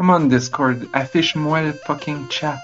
[0.00, 2.56] Come on, Discord, affiche-moi le fucking chat.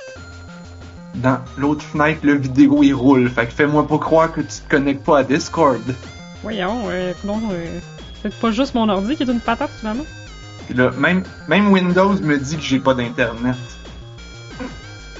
[1.16, 3.28] Dans l'autre fenêtre, le vidéo il roule.
[3.28, 5.82] Fait que fais-moi pas croire que tu te connectes pas à Discord.
[6.42, 7.78] Voyons, euh, non, euh,
[8.22, 10.06] c'est pas juste mon ordi qui est une patate finalement.
[10.64, 13.58] Puis là, même, même Windows me dit que j'ai pas d'internet.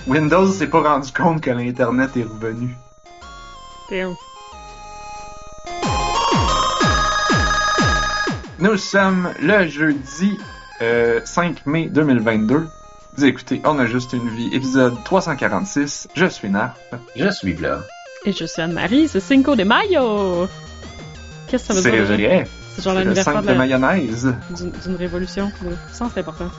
[0.07, 2.75] Windows s'est pas rendu compte que l'internet est revenu.
[3.91, 4.14] Damn.
[8.59, 10.39] Nous sommes le jeudi
[10.82, 12.66] euh, 5 mai 2022.
[13.16, 16.09] Vous écoutez On a juste une vie, épisode 346.
[16.14, 16.77] Je suis Narp.
[17.16, 17.80] Je suis là.
[18.24, 20.48] Et je suis Anne-Marie, c'est Cinco de Mayo!
[21.48, 22.09] Qu'est-ce que ça veut C'est dire?
[22.09, 22.28] déjà?
[22.28, 22.46] vrai.
[22.74, 24.34] C'est genre C'est l'anniversaire 5 de de la- mayonnaise.
[24.84, 25.51] d'une révolution.
[25.65, 26.51] Le sens c'est important.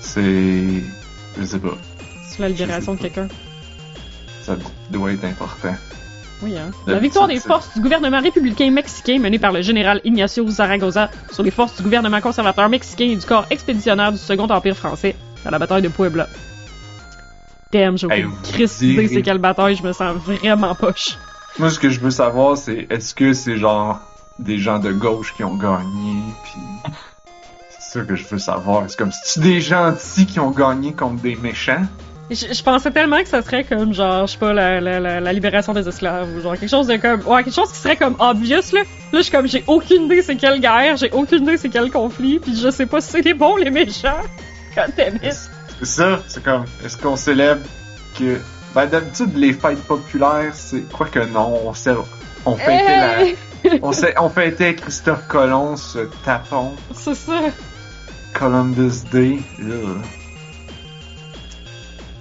[0.00, 0.82] C'est...
[1.38, 1.76] Je sais pas.
[2.30, 3.28] C'est la libération de quelqu'un.
[4.42, 4.56] Ça
[4.90, 5.74] doit être important.
[6.42, 6.70] Oui, hein.
[6.86, 11.42] La victoire des forces du gouvernement républicain mexicain mené par le général Ignacio Zaragoza sur
[11.42, 15.50] les forces du gouvernement conservateur mexicain et du corps expéditionnaire du Second Empire français à
[15.50, 16.28] la bataille de Puebla.
[17.72, 21.16] Damn, j'ai Hey, aucune direz- c'est quelle bataille, je me sens vraiment poche.
[21.58, 24.00] Moi, ce que je veux savoir, c'est est-ce que c'est genre
[24.38, 26.92] des gens de gauche qui ont gagné, puis
[27.68, 28.84] c'est ça que je veux savoir.
[28.88, 31.82] C'est comme si des gentils qui ont gagné contre des méchants?
[32.30, 35.20] Je, je pensais tellement que ça serait comme genre, je sais pas, la, la, la,
[35.20, 37.96] la libération des esclaves ou genre quelque chose de comme, ouais, quelque chose qui serait
[37.96, 38.80] comme obvious là.
[38.80, 41.90] Là, je suis comme, j'ai aucune idée c'est quelle guerre, j'ai aucune idée c'est quel
[41.90, 44.20] conflit, puis je sais pas si c'est les bons ou les méchants.
[44.76, 47.62] Quand C'est ça, c'est comme est-ce qu'on célèbre
[48.16, 48.38] que
[48.74, 52.06] ben d'habitude les fêtes populaires, c'est quoi que non, on célèbre-
[52.46, 57.40] on fêtait la on, sait- on fêtait Christophe Colomb ce tapon C'est ça.
[58.32, 59.40] Columbus Day.
[59.58, 59.74] là.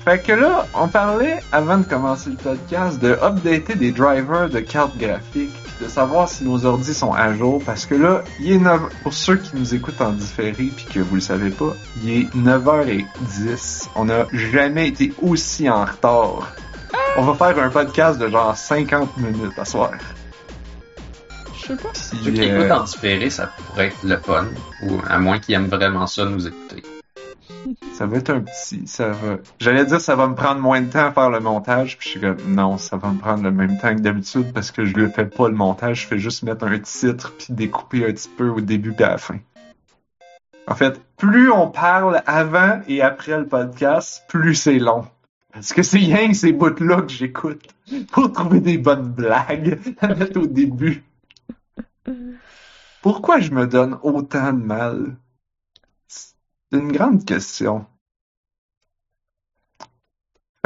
[0.10, 4.60] Fait que là, on parlait avant de commencer le podcast de updater des drivers de
[4.60, 8.58] cartes graphiques de savoir si nos ordis sont à jour parce que là, il est
[8.58, 12.10] 9 pour ceux qui nous écoutent en différé puis que vous le savez pas, il
[12.10, 13.90] est 9h10.
[13.96, 16.56] On n'a jamais été aussi en retard.
[17.16, 19.92] On va faire un podcast de genre 50 minutes à soir.
[21.56, 21.89] Je sais pas.
[21.89, 24.48] Puis, Ceux qui euh, écoutent en différé, ça pourrait être le fun.
[24.88, 26.82] Ou à moins qu'ils aiment vraiment ça, nous écouter.
[27.93, 29.37] Ça va être un petit, ça va.
[29.59, 32.11] J'allais dire ça va me prendre moins de temps à faire le montage, puis je
[32.11, 34.95] suis comme non, ça va me prendre le même temps que d'habitude parce que je
[34.97, 38.30] ne fais pas le montage, je fais juste mettre un titre puis découper un petit
[38.30, 39.39] peu au début et à la fin.
[40.67, 45.05] En fait, plus on parle avant et après le podcast, plus c'est long.
[45.52, 47.64] Parce que c'est rien que ces bouts-là que j'écoute
[48.11, 51.03] pour trouver des bonnes blagues à mettre au début.
[53.02, 55.15] Pourquoi je me donne autant de mal?
[56.72, 57.86] C'est une grande question.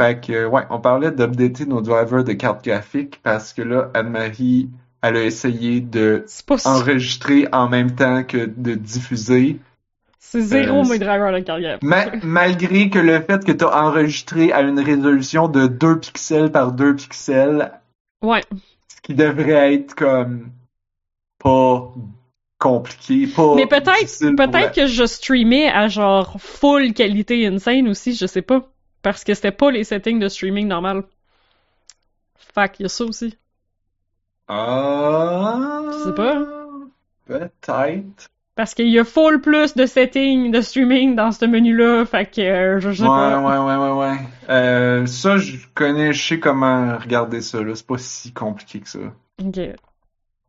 [0.00, 4.68] Fait que, ouais, on parlait d'updater nos drivers de cartes graphiques parce que là, Anne-Marie,
[5.02, 6.24] elle a essayé de
[6.64, 9.60] enregistrer en même temps que de diffuser.
[10.18, 11.78] C'est zéro Euh, mes drivers de carrière.
[11.82, 16.50] Ma- malgré que le fait que tu as enregistré à une résolution de 2 pixels
[16.50, 17.70] par 2 pixels,
[18.20, 18.40] Ouais.
[18.88, 20.50] ce qui devrait être comme
[21.38, 21.94] pas
[22.64, 28.14] compliqué, pas Mais peut-être, la- peut-être que je streamais à genre full qualité insane aussi,
[28.14, 28.62] je sais pas.
[29.02, 31.04] Parce que c'était pas les settings de streaming normal.
[32.54, 33.36] Fait qu'il y a ça aussi.
[34.48, 35.82] Ah.
[35.92, 36.42] Je sais pas.
[37.26, 38.28] Peut-être.
[38.56, 42.40] Parce qu'il y a full plus de settings de streaming dans ce menu-là, fait que
[42.40, 43.40] euh, je sais Ouais, pas.
[43.40, 44.16] ouais, ouais, ouais, ouais.
[44.48, 47.74] Euh, ça, je connais, je sais comment regarder ça, là.
[47.74, 48.98] C'est pas si compliqué que ça.
[49.44, 49.58] Ok.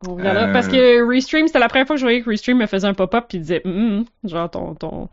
[0.07, 0.19] On.
[0.19, 0.51] Euh.
[0.51, 2.94] Parce que Restream, c'était la première fois que je voyais que Restream me faisait un
[2.94, 5.09] pop-up pis disait hum, genre ton ton.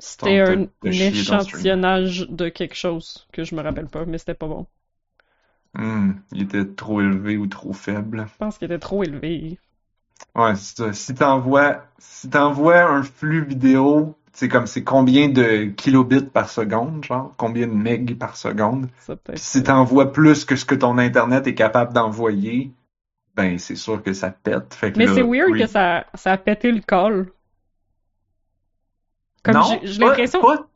[0.00, 4.66] C'était un, échantillonnage de quelque chose que je me rappelle pas, mais c'était pas bon.
[5.74, 8.26] Hmm, il était trop élevé ou trop faible.
[8.32, 9.58] Je pense qu'il était trop élevé.
[10.34, 10.92] Ouais, c'est ça.
[10.92, 17.04] Si t'envoies, si t'envoies un flux vidéo, c'est comme, c'est combien de kilobits par seconde,
[17.04, 17.32] genre?
[17.36, 18.88] Combien de meg par seconde?
[19.00, 22.72] Ça peut Puis si t'envoies plus que ce que ton internet est capable d'envoyer,
[23.34, 24.74] ben, c'est sûr que ça pète.
[24.74, 25.60] Fait que Mais là, c'est weird oui.
[25.60, 27.26] que ça, ça a pété le call.
[29.42, 30.40] Comme non, j'ai j'ai pas- l'impression.
[30.40, 30.66] pas-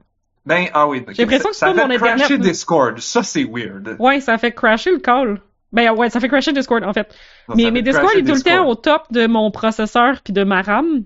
[0.44, 1.04] Ben, ah oui.
[1.08, 2.42] J'ai l'impression que c'est ça pas fait mon Internet, crasher là.
[2.44, 2.98] Discord.
[3.00, 3.96] Ça, c'est weird.
[3.98, 5.40] Ouais, ça a fait crasher le call.
[5.72, 7.14] Ben ouais, ça fait crasher Discord en fait.
[7.54, 11.04] Mais Discord est tout le temps au top de mon processeur puis de ma RAM.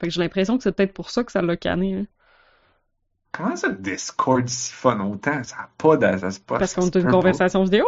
[0.00, 1.94] Fait que j'ai l'impression que c'est peut-être pour ça que ça l'a canné.
[1.94, 2.06] hein.
[3.32, 5.42] Comment ça, Discord siphonne autant?
[5.42, 6.18] Ça n'a pas de...
[6.18, 7.86] ça Parce qu'on a une conversation vidéo?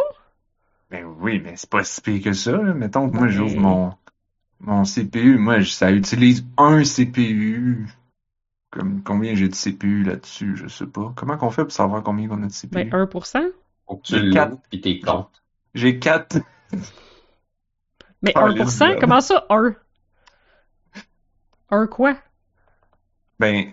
[0.89, 2.73] Ben oui, mais c'est pas si pire que ça, là.
[2.73, 3.93] Mettons que moi, j'ouvre mon,
[4.59, 5.37] mon CPU.
[5.37, 7.87] Moi, ça utilise un CPU.
[8.69, 10.55] Comme, combien j'ai de CPU là-dessus?
[10.55, 11.13] Je sais pas.
[11.15, 12.73] Comment qu'on fait pour savoir combien on a de CPU?
[12.73, 13.51] Ben 1%.
[13.85, 15.41] Faut que tu l'ouvres pis t'es comptes.
[15.73, 16.37] J'ai 4.
[18.21, 18.93] Mais Ah, 1%?
[18.93, 19.75] les Comment ça, 1?
[21.69, 22.17] 1 quoi?
[23.39, 23.71] Ben,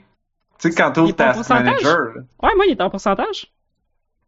[0.59, 1.65] tu sais, quand t'ouvres Task pourcentage?
[1.65, 3.54] Manager, là, Ouais, moi, il est en pourcentage.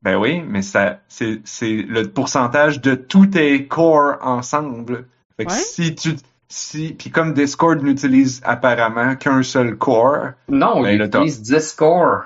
[0.02, 5.06] Ben oui, mais ça, c'est, c'est le pourcentage de tous tes cores ensemble.
[5.36, 5.58] Fait que Ouais.
[5.58, 6.10] si tu,
[6.48, 12.22] si, puis comme Discord n'utilise apparemment qu'un seul core, Non, Ben, il utilise Discord.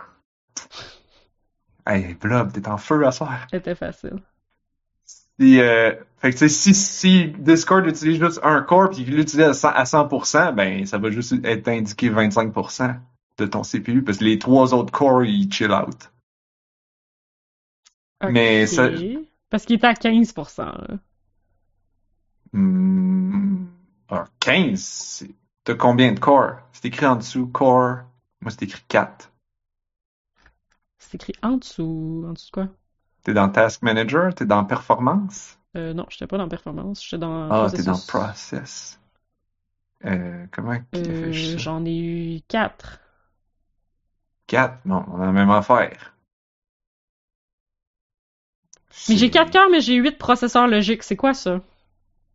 [1.87, 3.46] hey, Blob, t'es en feu à soir.
[3.50, 4.19] C'était facile.
[5.38, 9.16] Si, euh, fait que tu sais, si, si Discord utilise juste un core puis qu'il
[9.16, 12.94] l'utilise à 100%, à 100%, ben, ça va juste être indiqué 25%
[13.38, 16.10] de ton CPU parce que les trois autres cores, ils chill out.
[18.28, 18.90] Mais ça-
[19.50, 20.64] Parce qu'il était à 15%.
[20.64, 20.99] là.
[22.52, 23.67] Hmm,
[24.08, 25.34] alors, 15, c'est-
[25.64, 26.61] t'as combien de cores?
[26.72, 27.99] C'est écrit en dessous, core.
[28.40, 29.32] Moi, c'est écrit 4.
[30.99, 32.25] C'est écrit en dessous.
[32.28, 32.69] En dessous de quoi?
[33.25, 34.34] T'es dans Task Manager?
[34.34, 35.58] T'es dans Performance?
[35.76, 37.99] Euh, non, j'étais pas dans performance, j'étais dans Ah, t'es dans.
[38.00, 38.99] Process.
[40.05, 43.00] Euh, comment Euh, j'en ai eu 4.
[44.46, 44.84] 4?
[44.84, 46.14] Non, on a la même affaire.
[49.08, 51.02] Mais j'ai C'est- 4 cœurs, mais j'ai 8 processeurs logiques.
[51.02, 51.60] C'est quoi ça?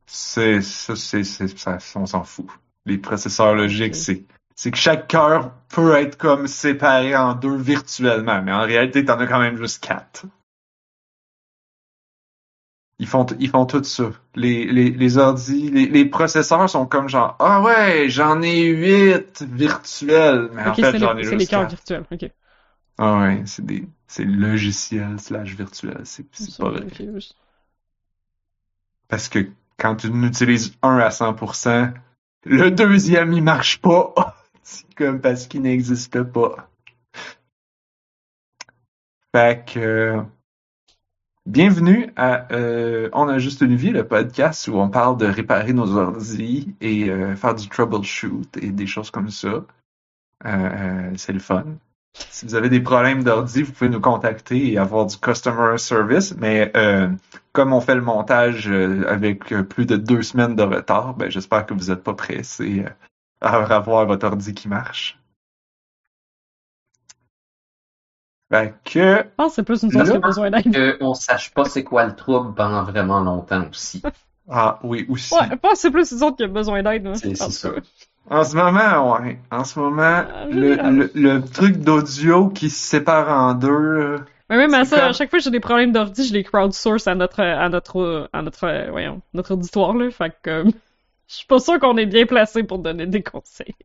[0.08, 2.48] C'est, ça, c'est, ça, on s'en fout.
[2.86, 4.24] Les processeurs logiques, c'est,
[4.56, 9.20] c'est que chaque cœur peut être comme séparé en deux virtuellement, mais en réalité, t'en
[9.20, 10.26] as quand même juste quatre.
[13.00, 14.12] Ils font, ils font tout ça.
[14.36, 19.44] Les, les, les ordi, les, les processeurs sont comme genre, ah ouais, j'en ai huit
[19.44, 22.06] virtuels, mais en fait, c'est j'en ai c'est les juste cœurs virtuels.
[22.12, 22.30] Ok.
[22.98, 26.26] Ah ouais, c'est des, c'est logiciel slash virtuel, c'est,
[26.58, 26.88] pas vrai.
[29.08, 31.94] Parce que quand tu n'utilises un à 100%,
[32.46, 34.14] le deuxième, il marche pas.
[34.64, 36.70] C'est comme parce qu'il n'existe pas.
[39.36, 40.22] Fait que, euh,
[41.46, 45.74] bienvenue à euh, On a juste une vie, le podcast où on parle de réparer
[45.74, 49.48] nos ordis et euh, faire du troubleshoot et des choses comme ça.
[49.48, 49.66] Euh,
[50.46, 51.66] euh, c'est le fun.
[52.18, 56.36] Si vous avez des problèmes d'ordi, vous pouvez nous contacter et avoir du customer service,
[56.38, 57.10] mais euh,
[57.52, 61.30] comme on fait le montage euh, avec euh, plus de deux semaines de retard, ben
[61.30, 62.90] j'espère que vous n'êtes pas pressés euh,
[63.42, 65.20] à avoir votre ordi qui marche.
[68.52, 70.98] Que, Je pense que c'est plus une chose Là, qui a besoin d'aide.
[71.00, 74.02] Qu'on sache pas c'est quoi le trouble pendant vraiment longtemps aussi.
[74.50, 75.34] ah oui, aussi.
[75.34, 77.04] Ouais, je pense que c'est plus une autre qui a besoin d'aide.
[77.04, 77.16] moi.
[77.16, 77.72] C'est- ça.
[78.30, 79.40] En ce moment, ouais.
[79.52, 84.20] En ce moment, En le, le, le truc d'audio qui se sépare en deux,
[84.50, 86.44] Mais même à ça, comme- à chaque fois que j'ai des problèmes d'ordi, je les
[86.44, 90.10] crowdsource à notre, à notre, à notre, euh, voyons, notre auditoire, là.
[90.12, 90.64] Fait que, euh,
[91.28, 93.76] je suis pas sûre qu'on est bien placé pour donner des conseils.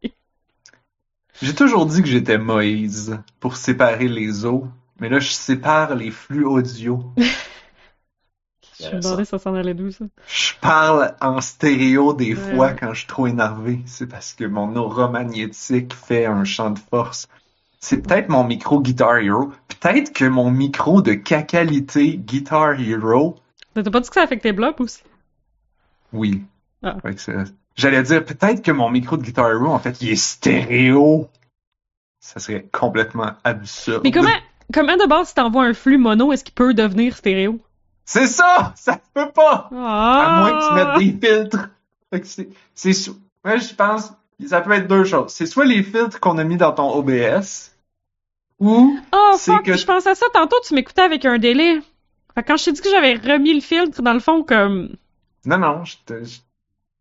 [1.43, 4.67] J'ai toujours dit que j'étais Moïse pour séparer les eaux,
[5.01, 7.03] mais là, je sépare les flux audio.
[8.82, 10.05] Je me demandais ça s'en allait d'où, ça?
[10.29, 12.55] Je parle en stéréo des Ouais.
[12.55, 13.81] fois quand je suis trop énervé.
[13.87, 17.29] C'est parce que mon aura magnétique fait un champ de force.
[17.81, 19.53] C'est peut-être mon micro Guitar Hero.
[19.81, 23.37] Peut-être que mon micro de qualité Guitar Hero,
[23.77, 25.03] Mais T'as pas dit que ça affectait Blob aussi?
[26.12, 26.43] oui.
[26.82, 26.97] Ah.
[27.77, 31.29] J'allais dire peut-être que mon micro de Guitar Hero, en fait, il est stéréo.
[32.21, 34.03] Ça serait complètement absurde.
[34.05, 34.29] Mais comment,
[34.75, 37.59] comment de base, si t'envoies un flux mono, est-ce qu'il peut devenir stéréo?
[38.05, 38.73] C'est ça!
[38.76, 39.69] Ça se peut pas!
[39.73, 40.26] Ah!
[40.26, 41.69] À moins que tu mettes des filtres.
[42.12, 42.26] Fait que
[42.75, 43.11] c'est,
[43.44, 44.12] moi, je pense,
[44.47, 45.32] ça peut être deux choses.
[45.32, 47.70] C'est soit les filtres qu'on a mis dans ton OBS,
[48.58, 51.81] ou, Oh, c'est fuck, que- je pensais à ça tantôt, tu m'écoutais avec un délai.
[52.34, 54.91] Fait quand je t'ai dit que j'avais remis le filtre, dans le fond, comme,
[55.46, 56.39] non, non, je te, je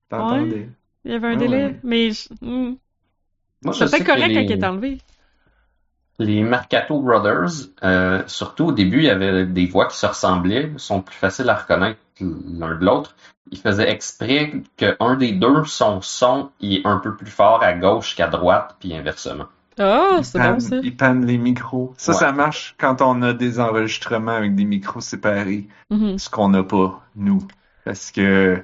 [0.09, 0.69] t'entendais.
[1.05, 1.79] il y avait un Ouais, délai, ouais.
[1.83, 2.75] mais je- Moi,
[3.65, 4.97] je c'était sais que correct quand il est enlevé.
[6.19, 10.71] Les Mercato Brothers, euh, surtout au début, il y avait des voix qui se ressemblaient,
[10.77, 13.15] sont plus faciles à reconnaître l'un de l'autre.
[13.51, 18.15] Ils faisaient exprès qu'un des deux, son son est un peu plus fort à gauche
[18.15, 19.45] qu'à droite, puis inversement.
[19.79, 20.75] Ah, Ils c'est pannent- bon, ça.
[20.83, 21.93] Ils pannent les micros.
[21.97, 22.17] Ça, Ouais.
[22.17, 25.67] ça marche quand on a des enregistrements avec des micros séparés.
[25.89, 26.19] Mhm.
[26.19, 27.39] Ce qu'on n'a pas, nous.
[27.85, 28.61] Parce que,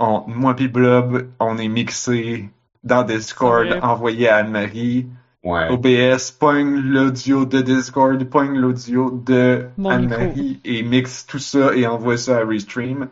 [0.00, 2.48] on, moi pis Blob, on est mixés
[2.82, 5.06] dans Discord, envoyé à Anne-Marie.
[5.44, 5.68] Ouais.
[5.68, 12.16] OBS pogne l'audio de Discord, pogne l'audio de Anne-Marie et mixe tout ça et envoie
[12.16, 13.08] ça à Restream.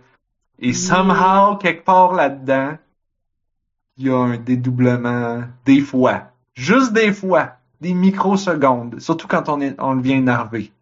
[0.59, 2.79] Et somehow, quelque part là-dedans,
[3.99, 9.61] il y a un dédoublement, des fois, juste des fois, des microsecondes, surtout quand on,
[9.61, 10.73] est, on devient énervé.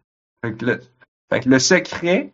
[0.41, 0.81] Fait que le,
[1.29, 2.31] fait que le secret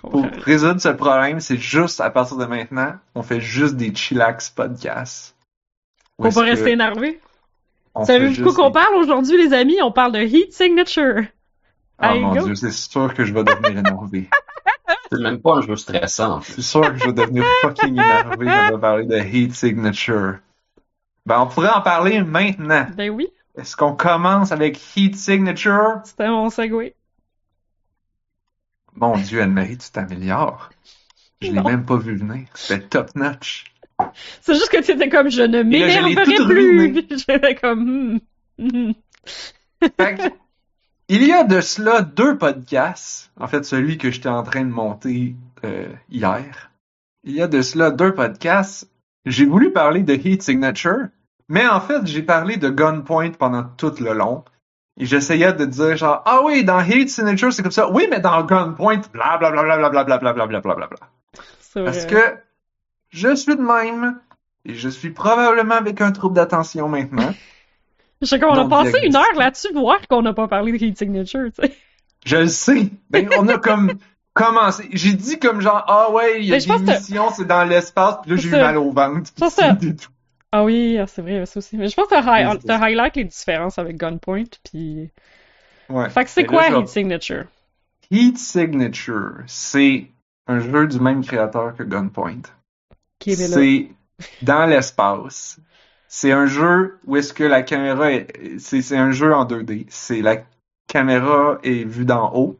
[0.00, 4.48] pour résoudre ce problème, c'est juste à partir de maintenant, on fait juste des chillax
[4.50, 5.36] podcasts.
[6.22, 7.20] Est-ce pas que rester énervé.
[8.02, 9.80] Savez-vous de quoi juste qu'on parle aujourd'hui, les amis?
[9.82, 11.22] On parle de heat signature.
[11.98, 12.44] Ah you mon go.
[12.44, 14.28] dieu, c'est sûr que je vais devenir énervé.
[15.12, 16.40] C'est même pas un jeu stressant.
[16.40, 20.38] C'est sûr que je vais devenir fucking énervé quand on va parler de Heat Signature.
[21.24, 22.86] Ben, on pourrait en parler maintenant.
[22.96, 23.28] Ben oui.
[23.56, 26.00] Est-ce qu'on commence avec Heat Signature?
[26.04, 26.96] C'était mon segway.
[28.94, 30.70] Mon Dieu, Anne-Marie, tu t'améliores.
[31.40, 32.46] Je l'ai même pas vu venir.
[32.54, 33.73] C'était top notch.
[34.40, 37.06] C'est juste que tu étais comme, je ne m'énerverai plus.
[37.10, 38.20] J'étais comme,
[41.08, 43.30] il y a de cela deux podcasts.
[43.38, 45.34] En fait, celui que j'étais en train de monter
[46.10, 46.70] hier.
[47.24, 48.90] Il y a de cela deux podcasts.
[49.26, 51.08] J'ai voulu parler de Heat Signature,
[51.48, 54.44] mais en fait, j'ai parlé de Gunpoint pendant tout le long.
[55.00, 57.90] Et j'essayais de dire genre, ah oui, dans Heat Signature, c'est comme ça.
[57.90, 60.98] Oui, mais dans Gunpoint, blablabla, blablabla, blablabla, blablabla.
[61.74, 62.36] Parce que
[63.14, 64.18] je suis de même.
[64.66, 67.34] Et je suis probablement avec un trouble d'attention maintenant.
[68.22, 70.96] Je sais qu'on a passé une heure là-dessus, voir qu'on n'a pas parlé de Heat
[70.96, 71.74] Signature, tu sais.
[72.24, 72.88] Je le sais.
[73.10, 73.92] Ben, on a comme
[74.32, 74.88] commencé.
[74.92, 77.64] J'ai dit comme genre, ah ouais, il y a pense des que- missions, c'est dans
[77.64, 78.62] l'espace, puis là, j'ai eu ça.
[78.62, 79.30] mal au ventre.
[79.36, 80.08] Je pense que- C'est tout.
[80.52, 81.76] Ah oui, ah, c'est vrai, ça aussi.
[81.76, 82.20] Mais je pense que t'as
[82.54, 82.76] hi- ça.
[82.82, 85.10] highlight les différences avec Gunpoint, puis...
[85.90, 86.08] Ouais.
[86.08, 87.44] Fait que c'est là, quoi Heat Signature?
[88.10, 90.06] Heat Signature, c'est
[90.46, 92.40] un jeu du même créateur que Gunpoint.
[93.18, 93.56] Qui est là?
[93.56, 93.88] C'est
[94.42, 95.58] dans l'espace.
[96.08, 99.86] C'est un jeu où est-ce que la caméra est, c'est, un jeu en 2D.
[99.88, 100.44] C'est la
[100.86, 102.58] caméra est vue d'en haut.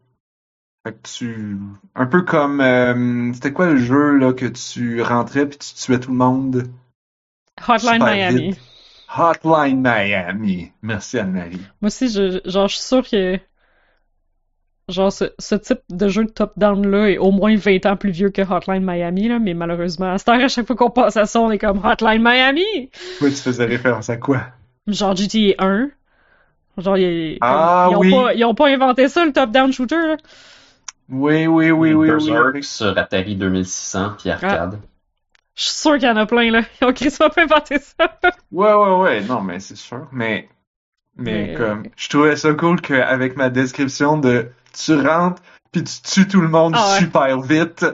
[0.85, 1.59] Fait que tu,
[1.95, 6.01] un peu comme, euh, c'était quoi le jeu, là, que tu rentrais puis tu tuais
[6.01, 6.69] tout le monde?
[7.67, 8.49] Hotline super Miami.
[8.51, 8.61] vite.
[9.17, 10.73] Hotline Miami.
[10.83, 11.63] Merci Anne-Marie.
[11.81, 13.39] Moi aussi, je, genre, je suis sûre que...
[14.89, 18.29] Genre, ce, ce type de jeu de top-down-là est au moins 20 ans plus vieux
[18.31, 21.25] que Hotline Miami, là, mais malheureusement, à cette heure, à chaque fois qu'on passe à
[21.25, 22.91] ça, on est comme Hotline Miami!
[23.19, 24.43] Toi, tu faisais référence à quoi?
[24.87, 25.91] Genre GTA 1.
[26.77, 28.11] Genre, ils, Ah, ils ont oui.
[28.11, 30.17] pas, ils ont pas inventé ça, le top-down shooter, là.
[31.09, 32.11] Oui, oui, oui, oui, oui.
[32.11, 34.81] Berserk sur Atari 2600 puis arcade.
[35.55, 36.63] Je suis sûre qu'il y en a plein, là.
[36.81, 38.19] Ils ont crissement pas inventé ça.
[38.53, 40.09] Ouais, ouais, ouais, non, mais c'est sûr.
[40.13, 40.49] Mais,
[41.17, 46.01] mais, Mais- comme, je trouvais ça cool qu'avec ma description de tu rentres puis tu
[46.03, 46.99] tues tout le monde Ah ouais.
[47.01, 47.85] super vite,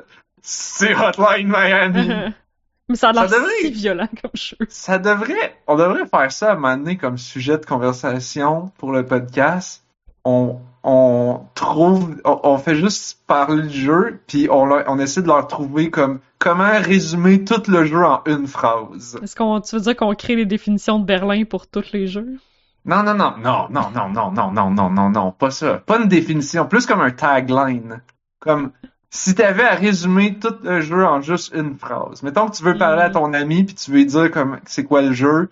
[0.42, 2.08] c'est Hotline Miami.
[2.88, 4.56] Mais ça a l'air devrait- si violent comme jeu.
[4.68, 8.90] ça devrait, on devrait faire ça à un moment donné comme sujet de conversation pour
[8.92, 9.84] le podcast.
[10.25, 15.22] On, on trouve, on, on fait juste parler du jeu puis on, leur- on essaie
[15.22, 19.18] de leur trouver comme comment résumer tout le jeu en une phrase.
[19.22, 22.37] Est-ce qu'on, tu veux dire qu'on crée les définitions de Berlin pour tous les jeux?
[22.84, 25.78] Non, non, non, non, non, non, non, non, non, non, non, non, pas ça.
[25.78, 28.00] Pas une définition, plus comme un tagline.
[28.38, 28.72] Comme
[29.10, 32.22] si t'avais à résumer tout le jeu en juste une phrase.
[32.22, 34.84] Mettons que tu veux parler à ton ami puis tu veux lui dire comme c'est
[34.84, 35.50] quoi le jeu.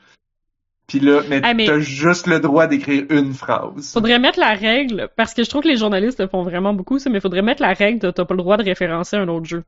[0.87, 3.92] Puis là, mais Ah, mais- t'as juste le droit d'écrire une phrase.
[3.92, 6.99] Faudrait mettre la règle, parce que je trouve que les journalistes le font vraiment beaucoup,
[6.99, 9.44] ça, mais faudrait mettre la règle de t'as pas le droit de référencer un autre
[9.44, 9.64] jeu.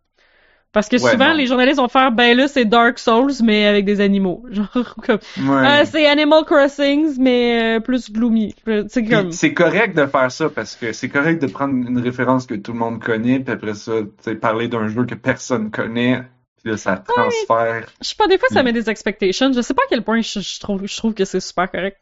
[0.73, 1.35] Parce que Ouais, souvent, non.
[1.35, 4.45] les journalistes vont faire, ben là, c'est Dark Souls, mais avec des animaux.
[4.51, 5.63] Genre, comme, Ouais.
[5.67, 8.55] Ah, c'est Animal Crossing, mais euh, plus gloomy.
[8.89, 11.99] C'est Puis comme, C'est correct de faire ça parce que c'est correct de prendre une
[11.99, 15.17] référence que tout le monde connaît puis après ça, tu sais, parler d'un jeu que
[15.17, 16.23] personne connaît.
[16.63, 17.87] Puis là, ça transfère.
[18.03, 18.67] je sais pas, des fois, ça Mm.
[18.67, 19.53] met des expectations.
[19.53, 21.99] Je sais pas à quel point je, je trouve, je trouve que c'est super correct.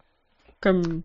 [0.61, 1.03] Comme,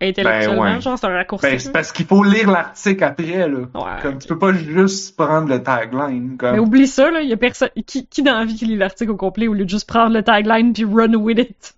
[0.00, 0.80] intellectuellement, Ben ouais.
[0.80, 1.46] genre, c'est un raccourci.
[1.46, 3.58] Ben, c'est parce qu'il faut lire l'article après, là.
[3.74, 4.02] Ouais.
[4.02, 6.36] Comme tu peux pas juste prendre le tagline.
[6.36, 6.52] Comme...
[6.52, 9.10] Mais oublie ça, là, y a personne, qui, qui dans la vie qui lit l'article
[9.10, 11.74] au complet au lieu de juste prendre le tagline puis run with it?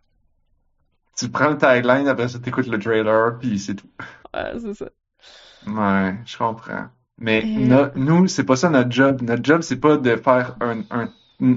[1.18, 3.88] Tu prends le tagline, après ça t'écoutes le trailer, puis c'est tout.
[4.34, 4.86] Ouais, c'est ça.
[5.66, 6.86] Ouais, je comprends.
[7.18, 7.66] Mais Euh.
[7.66, 9.20] no- nous, c'est pas ça notre job.
[9.22, 11.08] Notre job, c'est pas de faire un, un,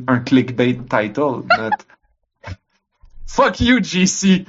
[0.07, 1.43] un clickbait title.
[1.57, 1.85] Notre...
[3.27, 4.45] Fuck you, GC!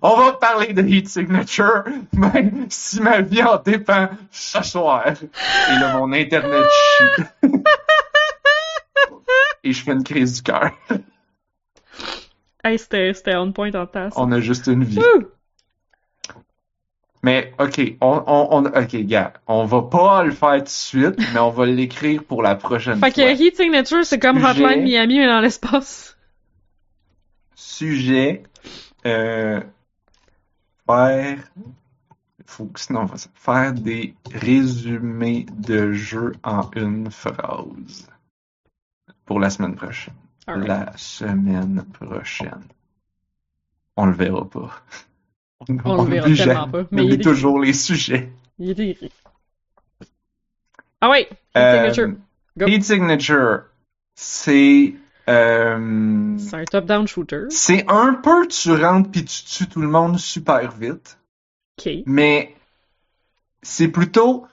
[0.00, 5.06] On va parler de Heat Signature, même si ma vie en dépend ce soir.
[5.08, 7.22] Et là, mon internet chie.
[9.64, 10.70] Et je fais une crise du cœur.
[12.62, 14.14] Hey, c'était, on point en tasse.
[14.16, 14.98] On a juste une vie.
[14.98, 15.24] Ouh!
[17.22, 21.16] Mais, ok, on, on, on, ok, gars, on va pas le faire tout de suite,
[21.32, 23.10] mais on va l'écrire pour la prochaine Fait fois.
[23.10, 24.44] que Heat Signature, c'est comme.
[24.44, 26.13] Hotline Miami, mais dans l'espace.
[27.54, 28.42] Sujet,
[29.06, 29.60] euh,
[30.86, 31.38] faire,
[32.46, 38.08] faut que sinon, on va faire des résumés de jeux en une phrase.
[39.24, 40.14] Pour la semaine prochaine.
[40.46, 42.64] La semaine prochaine.
[43.96, 44.82] On le verra pas.
[45.84, 48.30] On le verra tellement pas, On mais il est toujours les sujets.
[48.58, 49.12] Il était écrit.
[51.00, 51.22] Ah ouais!
[51.22, 52.16] Heat Euh, Signature.
[52.56, 52.66] Go.
[52.66, 53.62] Heat Signature,
[54.14, 54.94] c'est
[55.28, 57.44] euh, C'est un top-down shooter.
[57.50, 61.18] c'est un peu tu rentres puis tu tues tout le monde super vite,
[62.06, 62.54] mais
[63.62, 64.46] c'est plutôt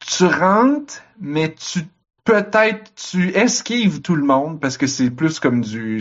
[0.00, 1.80] tu rentres mais tu
[2.24, 6.00] peut-être tu esquives tout le monde parce que c'est plus comme du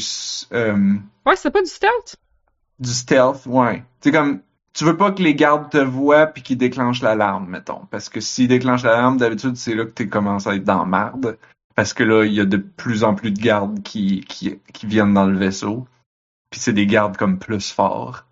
[0.53, 0.95] euh,
[1.25, 2.15] Ouais, c'est pas du stealth?
[2.79, 3.83] Du stealth, ouais.
[4.01, 4.41] C'est comme,
[4.73, 7.85] tu veux pas que les gardes te voient puis qu'ils déclenchent l'alarme, mettons.
[7.89, 11.37] Parce que s'ils déclenchent l'alarme, d'habitude, c'est là que tu commences à être dans marde.
[11.75, 14.85] Parce que là, il y a de plus en plus de gardes qui, qui, qui
[14.85, 15.87] viennent dans le vaisseau.
[16.49, 18.25] Puis c'est des gardes comme plus forts.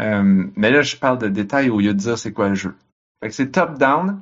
[0.00, 2.74] Euh, mais là, je parle de détails au lieu de dire c'est quoi le jeu.
[3.20, 4.20] Fait que c'est top-down.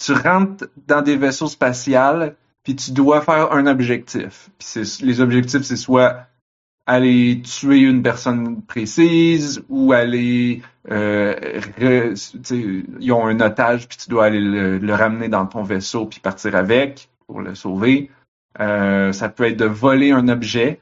[0.00, 4.50] Tu rentres dans des vaisseaux spatials, puis tu dois faire un objectif.
[4.58, 6.26] Puis les objectifs, c'est soit
[6.86, 11.36] aller tuer une personne précise ou aller euh,
[12.50, 16.20] ils ont un otage puis tu dois aller le, le ramener dans ton vaisseau puis
[16.20, 18.10] partir avec pour le sauver.
[18.58, 20.80] Euh, ça peut être de voler un objet.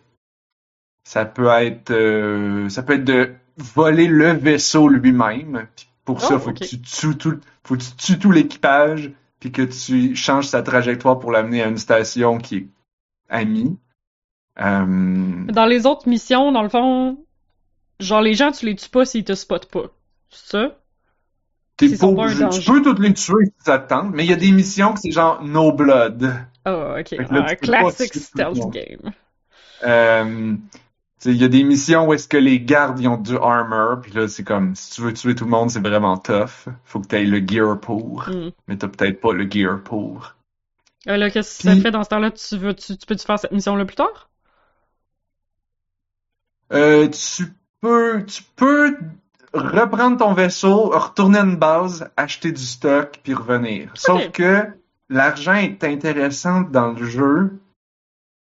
[1.05, 5.67] Ça peut être euh, ça peut être de voler le vaisseau lui-même.
[6.05, 9.53] Pour ça, Oh, faut que tu tues tout faut que tu tues tout l'équipage puis
[9.53, 12.69] que tu changes sa trajectoire pour l'amener à une station qui est
[13.29, 13.77] amie.
[14.59, 17.19] Euh, Dans les autres missions, dans le fond,
[18.01, 19.91] genre les gens, tu les tues pas s'ils te spotent pas.
[20.31, 20.79] C'est ça?
[21.79, 24.37] T'es un tu peux toutes les tuer si ça te tente, mais il y a
[24.37, 26.35] des missions que c'est genre no blood.
[26.65, 27.09] Ah, ok.
[27.09, 29.13] Fait que là, tu peux pas classic tuer tout le stealth game.
[29.85, 30.57] Euh,
[31.21, 34.01] tu il y a des missions où est-ce que les gardes ils ont du armor,
[34.01, 36.67] puis là c'est comme si tu veux tuer tout le monde, c'est vraiment tough.
[36.85, 38.51] Faut que tu aies le gear pour, Hmm.
[38.67, 40.35] mais t'as peut-être pas le gear pour.
[41.09, 42.31] Euh, là, qu'est-ce que ça fait dans ce temps-là?
[42.33, 44.29] Tu veux, tu, tu peux-tu faire cette mission-là plus tard?
[46.73, 47.45] Euh, tu
[47.81, 48.97] peux tu peux
[49.55, 53.91] reprendre ton vaisseau, retourner à une base, acheter du stock puis revenir.
[53.95, 54.67] Sauf que
[55.09, 57.59] l'argent est intéressant dans le jeu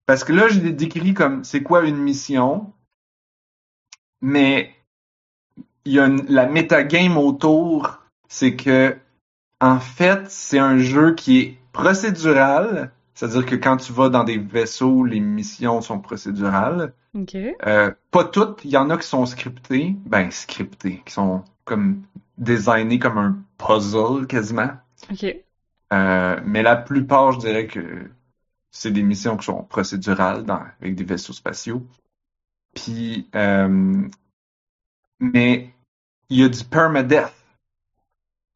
[0.06, 2.73] parce que là je l'ai décrit comme c'est quoi une mission,
[4.21, 4.75] mais
[5.85, 8.97] il y a une- la metagame autour, c'est que
[9.61, 12.92] en fait c'est un jeu qui est procédural,
[13.23, 16.93] c'est-à-dire que quand tu vas dans des vaisseaux, les missions sont procédurales.
[17.64, 22.02] Euh, pas toutes, il y en a qui sont scriptées, ben scriptées, qui sont comme
[22.37, 24.73] designés comme un puzzle quasiment.
[25.08, 25.25] Ok.
[25.93, 28.11] Euh, mais la plupart, je dirais que
[28.73, 31.87] c'est des missions qui sont procédurales dans, avec des vaisseaux spatiaux.
[32.75, 34.02] Puis, euh,
[35.21, 35.71] mais
[36.28, 37.32] il y a du permadeath.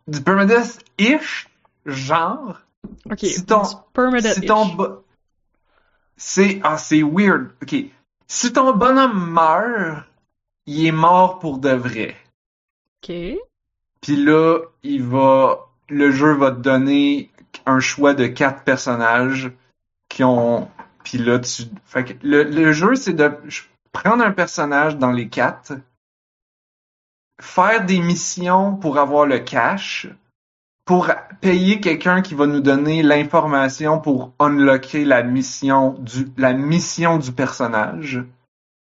[0.09, 1.48] Du permadeath-ish,
[1.85, 2.65] genre,
[3.11, 3.18] Ok.
[3.20, 3.62] Si ton-
[4.35, 5.03] si ton
[6.16, 7.51] c'est ah c'est weird.
[7.62, 7.75] OK.
[8.27, 10.05] Si ton bonhomme meurt,
[10.66, 12.16] il est mort pour de vrai.
[13.03, 13.14] Ok.
[14.01, 17.31] Puis là, il va le jeu va te donner
[17.66, 19.53] un choix de quatre personnages
[20.09, 20.68] qui ont
[21.05, 23.31] puis là tu fait que le, le jeu c'est de
[23.92, 25.75] prendre un personnage dans les quatre
[27.40, 30.09] faire des missions pour avoir le cash
[30.87, 37.18] pour payer quelqu'un qui va nous donner l'information pour unlocker la mission du la mission
[37.18, 38.25] du personnage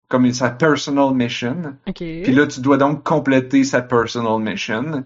[0.09, 1.97] comme sa personal mission Ok.
[1.97, 5.05] puis là, tu dois donc compléter sa personal mission.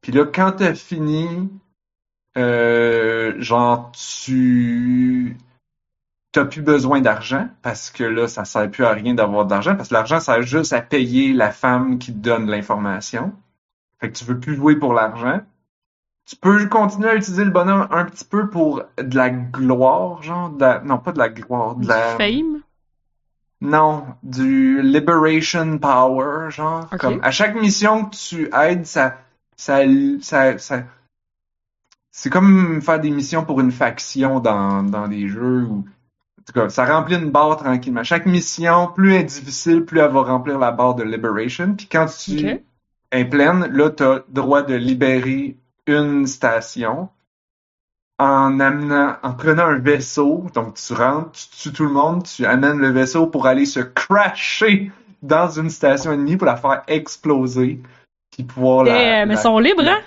[0.00, 1.26] Puis là, quand t'as fini,
[2.36, 5.36] euh, genre, tu
[6.30, 9.88] t'as plus besoin d'argent parce que là, ça sert plus à rien d'avoir d'argent parce
[9.88, 13.32] que l'argent sert juste à payer la femme qui te donne l'information.
[14.00, 15.40] Fait que tu veux plus jouer pour l'argent.
[16.26, 20.50] Tu peux continuer à utiliser le bonhomme un petit peu pour de la gloire, genre,
[20.50, 22.16] de la- non, pas de la gloire, de Du la...
[22.16, 22.62] fame?
[23.60, 26.88] Non, du liberation power, genre.
[26.98, 29.18] Comme à chaque mission que tu aides, ça,
[29.56, 29.80] ça,
[30.20, 30.84] ça, ça-
[32.10, 35.84] c'est comme faire des missions pour une faction dans, dans des jeux où,
[36.40, 38.04] en tout cas, ça remplit une barre tranquillement.
[38.04, 41.74] Chaque mission, plus elle est difficile, plus elle va remplir la barre de liberation.
[41.74, 42.60] Puis quand tu Ok.
[43.12, 47.08] es pleine, là, t'as droit de libérer une station
[48.18, 52.46] en amenant, en prenant un vaisseau, donc tu rentres, tu tues tout le monde, tu
[52.46, 54.92] amènes le vaisseau pour aller se crasher
[55.22, 57.80] dans une station ennemie pour la faire exploser,
[58.30, 58.92] puis pouvoir la,
[59.22, 59.98] Eh, mais la- ils sont libres, hein?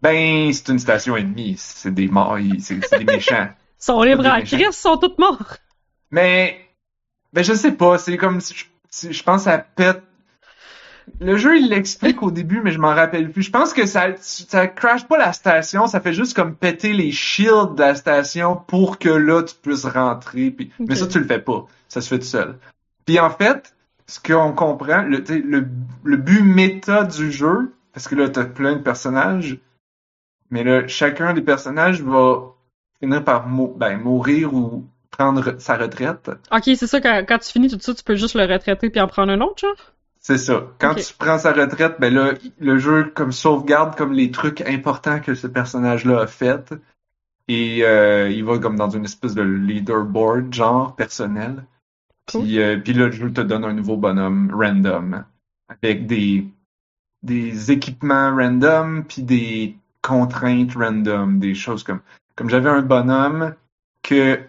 [0.00, 3.48] Ben, c'est une station ennemie, c'est des morts, c'est des méchants.
[3.80, 5.56] Ils sont libres en ils sont tous morts.
[6.10, 6.68] Mais,
[7.32, 10.02] ben je sais pas, c'est comme si je, si- je pense ça pète.
[11.20, 13.42] Le jeu il l'explique au début, mais je m'en rappelle plus.
[13.42, 17.10] Je pense que ça ça crash pas la station, ça fait juste comme péter les
[17.12, 20.50] shields de la station pour que là tu puisses rentrer.
[20.50, 22.58] Puis, mais ça tu le fais pas, ça se fait tout seul.
[23.06, 23.74] Puis en fait,
[24.06, 25.66] ce qu'on comprend, le, le
[26.04, 29.58] le but méta du jeu, parce que là t'as plein de personnages,
[30.50, 32.42] mais là chacun des personnages va
[33.00, 36.30] finir par mou- ben, mourir ou prendre sa retraite.
[36.52, 39.00] Ok, c'est ça, quand, quand tu finis tout ça, tu peux juste le retraiter puis
[39.00, 39.92] en prendre un autre, genre?
[40.28, 40.66] C'est ça.
[40.78, 45.20] Quand tu prends sa retraite, ben là, le jeu comme sauvegarde comme les trucs importants
[45.20, 46.74] que ce personnage-là a fait.
[47.48, 51.64] Et euh, il va comme dans une espèce de leaderboard, genre, personnel.
[52.30, 52.42] Cool.
[52.42, 55.24] Puis, euh, puis là, le jeu te donne un nouveau bonhomme random
[55.70, 56.46] avec des,
[57.22, 62.00] des équipements random puis des contraintes random, des choses comme
[62.36, 63.54] comme j'avais un bonhomme
[64.02, 64.40] que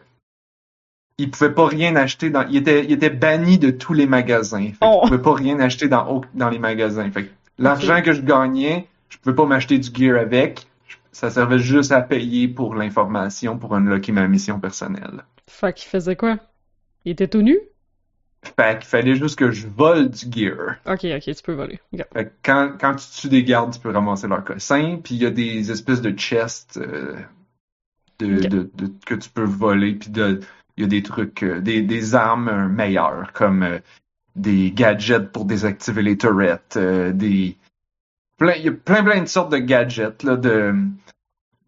[1.19, 4.67] il pouvait pas rien acheter dans il était il était banni de tous les magasins.
[4.69, 5.01] Fait Oh.
[5.03, 7.12] Il pouvait pas rien acheter dans les magasins.
[7.12, 10.65] Fait l'argent que je gagnais, je pouvais pas m'acheter du gear avec.
[11.12, 15.23] Ça servait juste à payer pour l'information pour unlocker ma mission personnelle.
[15.47, 16.38] Fait qu'il faisait quoi?
[17.05, 17.58] Il était tout nu?
[18.55, 20.75] Fait qu'il fallait juste que je vole du gear.
[20.86, 21.79] Ok, ok, tu peux voler.
[22.13, 25.21] Fait que quand, quand tu tues des gardes, tu peux ramasser leur cossin, puis il
[25.23, 27.15] y a des espèces de chests euh,
[28.19, 30.39] de- de- que tu peux voler, puis de-
[30.79, 33.79] il y a des trucs, euh, des, des armes euh, meilleures, comme euh,
[34.37, 36.61] des gadgets pour désactiver les turrets,
[37.13, 37.57] des
[38.37, 40.73] plein, il y a plein plein de sortes de gadgets là, de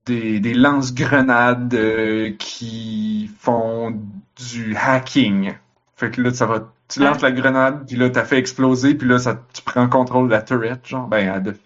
[0.06, 1.78] des, des lance-grenades
[2.38, 4.00] qui font
[4.38, 5.54] du hacking.
[5.98, 9.08] Fait que là, ça va, tu lances la grenade, puis là, t'as fait exploser, puis
[9.08, 11.08] là, ça, tu prends contrôle de la turret, genre.
[11.08, 11.58] Ben, de-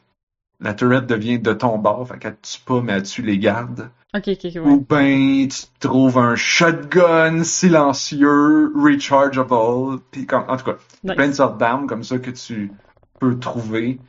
[0.59, 3.91] la turret devient de ton bord, fait qu'elle tue pas, mais elle tue les gardes.
[4.15, 4.59] Ok, ok, ouais.
[4.59, 11.15] Ou ben, tu trouves un shotgun silencieux, rechargeable, puis comme, en tout cas, Nice.
[11.15, 12.71] plein de sortes d'armes comme ça que tu
[13.19, 13.99] peux trouver.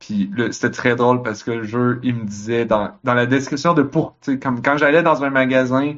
[0.00, 3.74] Puis c'était très drôle parce que le jeu, il me disait dans, dans la description
[3.74, 5.94] de pour, tu sais, comme quand j'allais dans un magasin,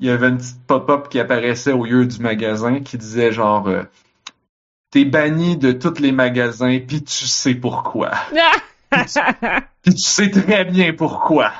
[0.00, 3.68] il y avait une petite pop-up qui apparaissait au lieu du magasin qui disait genre
[3.68, 3.82] euh,
[4.90, 8.12] t'es banni de tous les magasins puis tu sais pourquoi.
[9.82, 11.52] Puis tu sais très bien pourquoi.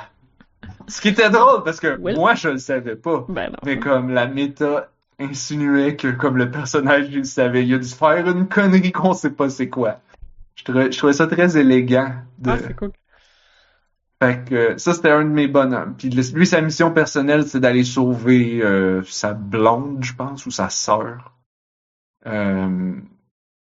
[0.88, 3.25] Ce qui était drôle parce que moi je le savais pas.
[3.29, 3.59] ben non.
[3.64, 8.29] Mais comme la méta insinuait que comme le personnage il savait, il a dû faire
[8.29, 10.01] une connerie qu'on sait pas c'est quoi.
[10.55, 12.12] Je trouvais, je trouvais ça très élégant.
[12.38, 12.51] De...
[12.51, 12.92] Ah, c'est cool.
[14.23, 15.94] Fait que ça c'était un de mes bonhommes.
[15.97, 20.68] Puis lui sa mission personnelle c'est d'aller sauver euh, sa blonde, je pense, ou sa
[20.70, 21.33] sœur.
[22.27, 22.92] Euh,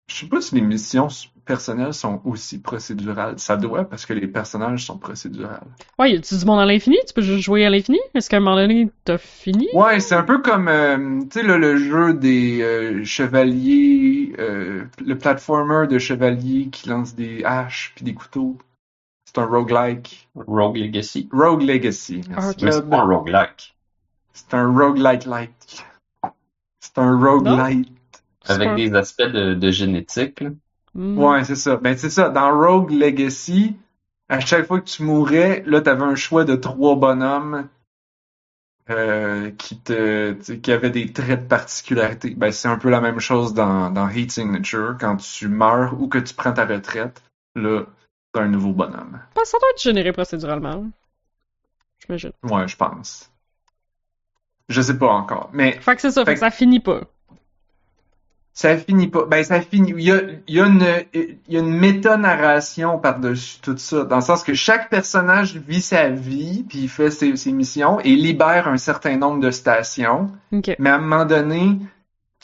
[0.09, 1.09] je sais pas si les missions
[1.45, 3.39] personnelles sont aussi procédurales.
[3.39, 5.67] Ça doit parce que les personnages sont procédurales.
[5.99, 6.97] Ouais, y a-tu du monde à l'infini?
[7.07, 7.99] Tu peux juste jouer à l'infini?
[8.15, 9.69] Est-ce qu'à un moment donné, t'as fini?
[9.73, 14.85] Ouais, c'est un peu comme, euh, tu sais, le, le jeu des euh, chevaliers, euh,
[15.05, 18.57] le platformer de chevaliers qui lance des haches puis des couteaux.
[19.27, 20.29] C'est un roguelike.
[20.35, 21.29] Rogue Legacy.
[21.33, 22.23] Rogue Legacy.
[22.29, 22.51] Ah, Merci.
[22.51, 22.63] ok.
[22.63, 23.75] Mais c'est pas un roguelike.
[24.33, 25.85] C'est un roguelike like.
[26.81, 27.91] C'est un roguelite.
[28.49, 30.41] Avec des aspects de, de génétique.
[30.41, 30.51] là.
[30.95, 31.19] Hmm.
[31.19, 31.77] Ouais, c'est ça.
[31.77, 32.29] Ben, c'est ça.
[32.29, 33.77] Dans Rogue Legacy,
[34.29, 37.69] à chaque fois que tu mourais, là, t'avais un choix de trois bonhommes
[38.91, 42.31] euh, qui te, qui avaient des traits de particularité.
[42.31, 44.97] Ben, c'est un peu la même chose dans, dans Heat Signature.
[44.99, 47.23] Quand tu meurs ou que tu prends ta retraite,
[47.55, 47.85] là,
[48.33, 49.21] t'as un nouveau bonhomme.
[49.37, 50.87] Ouais, ça doit être généré procéduralement.
[52.05, 52.33] J'imagine.
[52.45, 53.31] Ouais, je pense.
[54.69, 55.51] Je sais pas encore.
[55.53, 57.03] Mais Fait que c'est ça, fait Fait que ça finit pas.
[58.59, 59.25] Ça finit pas.
[59.25, 59.93] Ben, ça finit.
[59.97, 64.05] Il y a, il y a une, il y a une méta-narration par-dessus tout ça.
[64.05, 68.01] Dans le sens que chaque personnage vit sa vie, puis il fait ses, ses missions
[68.01, 70.33] et libère un certain nombre de stations.
[70.53, 70.75] Ok.
[70.81, 71.79] Mais à un moment donné,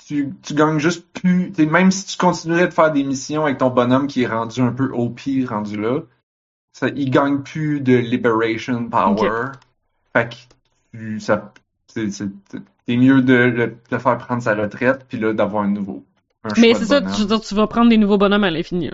[0.07, 1.53] tu, tu gagnes juste plus.
[1.59, 4.70] Même si tu continuerais de faire des missions avec ton bonhomme qui est rendu un
[4.70, 5.98] peu OP, rendu là,
[6.72, 9.46] ça, il gagne plus de liberation power.
[10.12, 10.37] Fait que
[10.96, 11.53] tu, ça,
[11.94, 16.04] c'est, mieux de le, de faire prendre sa retraite, puis là, d'avoir un nouveau.
[16.44, 17.16] un Mais c'est ça, bonhomme.
[17.16, 18.90] je veux dire, tu vas prendre des nouveaux bonhommes à l'infini.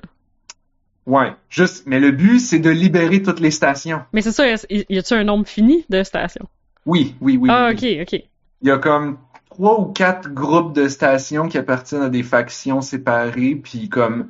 [1.06, 4.02] Ouais, juste, mais le but, c'est de libérer toutes les stations.
[4.12, 6.46] Mais c'est ça, y a-tu un nombre fini de stations?
[6.86, 7.48] Oui, oui, oui.
[7.50, 8.00] ah, oui.
[8.00, 8.24] ok, ok.
[8.62, 12.80] Il y a comme trois ou quatre groupes de stations qui appartiennent à des factions
[12.80, 14.28] séparées, puis comme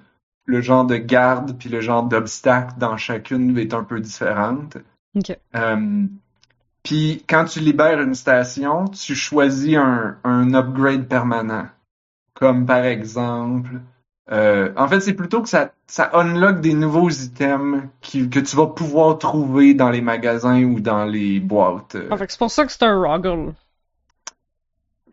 [0.51, 4.77] le genre de garde puis le genre d'obstacle dans chacune est un peu différente.
[5.15, 5.37] Ok.
[5.55, 6.07] Euh,
[6.83, 11.67] puis quand tu libères une station, tu choisis un, un upgrade permanent.
[12.35, 13.81] Comme par exemple,
[14.31, 18.57] euh, en fait c'est plutôt que ça, ça unlock des nouveaux items qui, que tu
[18.57, 21.97] vas pouvoir trouver dans les magasins ou dans les boîtes.
[22.11, 23.53] Ah, c'est pour ça que c'est un Roggle.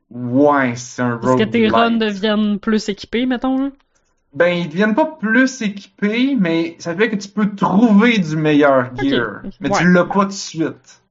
[0.09, 3.69] Ouais, c'est un Parce que tes runs deviennent plus équipés, mettons, là?
[4.33, 8.95] Ben, ils deviennent pas plus équipés, mais ça fait que tu peux trouver du meilleur
[8.95, 9.41] gear.
[9.59, 9.77] Mais Ouais.
[9.79, 11.01] tu l'as pas tout de suite.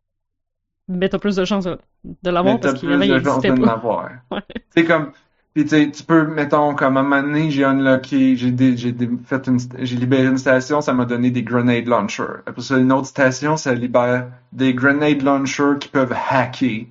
[0.89, 3.43] Mais t'as plus de chances de, de l'avoir parce qu'il plus avait, il de chances
[3.43, 4.11] de l'avoir.
[4.31, 4.43] Ouais.
[4.71, 5.13] C'est comme,
[5.55, 8.95] pis tu tu peux, mettons, comme à un moment donné, j'ai unlocké, j'ai j'ai
[9.25, 12.43] fait une, j'ai libéré une station, ça m'a donné des grenade launchers.
[12.47, 16.87] Après ça, une autre station, ça libère des grenade launchers qui peuvent hacker.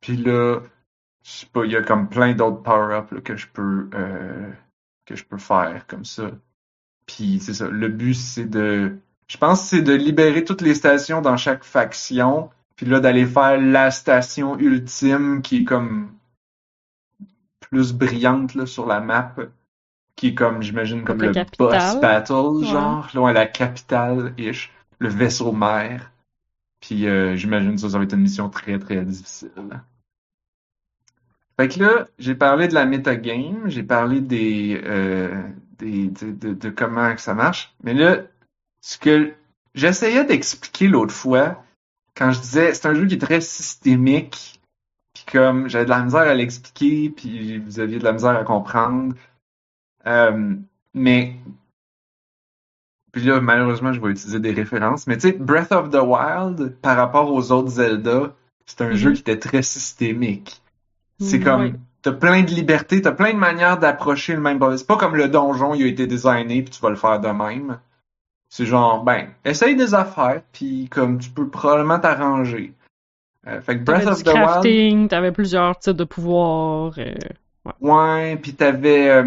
[0.00, 0.60] Puis là,
[1.22, 4.50] je sais pas, il y a comme plein d'autres power-ups que je peux, euh,
[5.06, 6.30] que je peux faire comme ça.
[7.06, 8.96] Puis c'est ça, le but c'est de,
[9.28, 13.26] je pense que c'est de libérer toutes les stations dans chaque faction, puis là d'aller
[13.26, 16.12] faire la station ultime qui est comme
[17.60, 19.34] plus brillante là, sur la map,
[20.16, 21.68] qui est comme, j'imagine, comme le capitale.
[21.68, 26.10] boss battle, genre, là, ouais, la capitale-ish, le vaisseau mère.
[26.80, 29.50] Puis euh, j'imagine ça, ça va être une mission très très difficile.
[31.58, 35.42] Fait que là, j'ai parlé de la metagame, j'ai parlé des, euh,
[35.78, 38.18] des de, de- de comment que ça marche, mais là,
[38.80, 39.32] ce que
[39.74, 41.62] j'essayais d'expliquer l'autre fois,
[42.16, 44.60] quand je disais c'est un jeu qui est très systémique,
[45.14, 48.44] puis comme j'avais de la misère à l'expliquer, puis vous aviez de la misère à
[48.44, 49.14] comprendre,
[50.06, 50.56] euh,
[50.94, 51.36] mais
[53.12, 55.06] puis là, malheureusement, je vais utiliser des références.
[55.06, 58.34] Mais tu sais, Breath of the Wild, par rapport aux autres Zelda,
[58.66, 58.96] c'est un Mhm.
[58.96, 60.62] jeu qui était très systémique.
[61.18, 64.80] C'est Mm, comme, t'as plein de liberté, t'as plein de manières d'approcher le même boss.
[64.80, 67.28] C'est pas comme le donjon, il a été designé, puis tu vas le faire de
[67.28, 67.80] même.
[68.54, 72.74] C'est genre, ben, essaye des affaires, puis comme tu peux probablement t'arranger.
[73.46, 76.92] Euh, fait que Breath of du the Wild, crafting, t'avais plusieurs types de pouvoirs.
[76.98, 77.14] euh,
[77.80, 79.08] ouais, puis t'avais...
[79.08, 79.24] euh,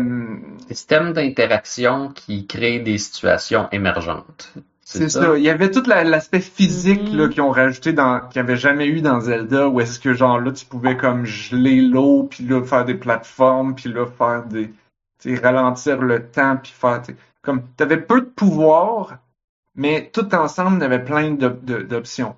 [0.70, 4.54] Système d'interaction qui crée des situations émergentes.
[4.84, 5.36] C'est ça?
[5.38, 7.18] Il y avait tout la- l'aspect physique Mhm.
[7.18, 10.14] là qu'ils ont rajouté dans qu'il n'y avait jamais eu dans Zelda où est-ce que
[10.14, 14.44] genre là tu pouvais comme geler l'eau puis là faire des plateformes puis là faire
[14.44, 14.68] des
[15.20, 19.20] tu sais, ralentir le temps puis faire tu sais, comme t'avais peu de pouvoir
[19.76, 22.36] mais tout ensemble t'avais plein d'options.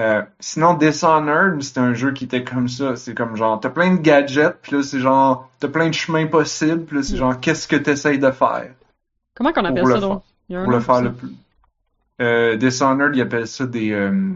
[0.00, 3.94] Euh, sinon Dishonored c'est un jeu qui était comme ça c'est comme genre t'as plein
[3.94, 7.38] de gadgets puis là c'est genre t'as plein de chemins possibles puis là c'est genre
[7.38, 8.72] qu'est-ce que t'essayes de faire?
[9.34, 10.22] Comment qu'on appelle ça donc?
[10.48, 11.02] Il y a un pour le faire ça.
[11.02, 11.32] le plus.
[12.20, 14.32] Euh, Dishonored, ils appellent ça des euh,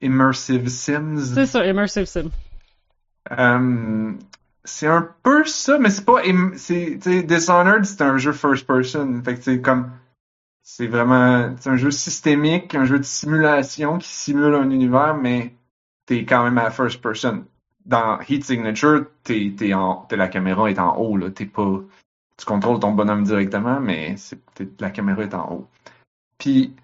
[0.00, 1.34] immersive sims.
[1.34, 2.30] C'est ça, Immersive Sim.
[3.30, 4.12] Euh,
[4.68, 6.22] c'est un peu ça, mais c'est pas.
[6.56, 9.22] C'est, Dishonored, c'est un jeu first person.
[9.24, 9.90] Fait que c'est comme.
[10.62, 11.54] C'est vraiment.
[11.58, 15.54] C'est un jeu systémique, un jeu de simulation qui simule un univers, mais
[16.06, 17.44] t'es quand même à first person.
[17.86, 21.30] Dans Heat Signature, t'es, t'es en, t'es, la caméra est en haut, là.
[21.30, 21.80] T'es pas.
[22.36, 24.16] Tu contrôles ton bonhomme directement, mais
[24.54, 25.68] t'es- la caméra est en haut.
[26.36, 26.74] Puis,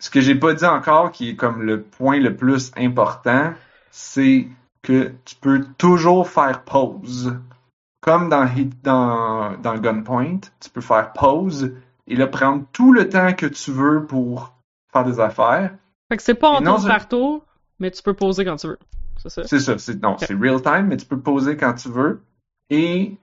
[0.00, 3.54] ce que j'ai pas dit encore, qui est comme le point le plus important,
[3.90, 4.48] c'est
[4.86, 7.36] que tu peux toujours faire pause.
[8.00, 8.48] Comme dans,
[8.84, 11.72] dans, dans Gunpoint, tu peux faire pause
[12.06, 14.54] et là prendre tout le temps que tu veux pour
[14.92, 15.74] faire des affaires.
[16.08, 17.44] Fait que c'est pas en tour c'est- par tour,
[17.80, 18.78] mais tu peux poser quand tu veux.
[19.20, 19.42] C'est ça.
[19.44, 22.22] C'est ça, c'est, non, c'est real time, mais tu peux poser quand tu veux.
[22.70, 23.16] Et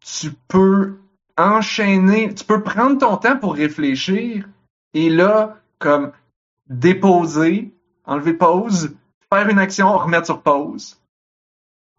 [0.00, 0.98] tu peux
[1.36, 4.48] enchaîner, tu peux prendre ton temps pour réfléchir
[4.92, 6.12] et là, comme
[6.68, 8.94] déposer, enlever pause,
[9.34, 10.96] faire une action, remettre sur pause.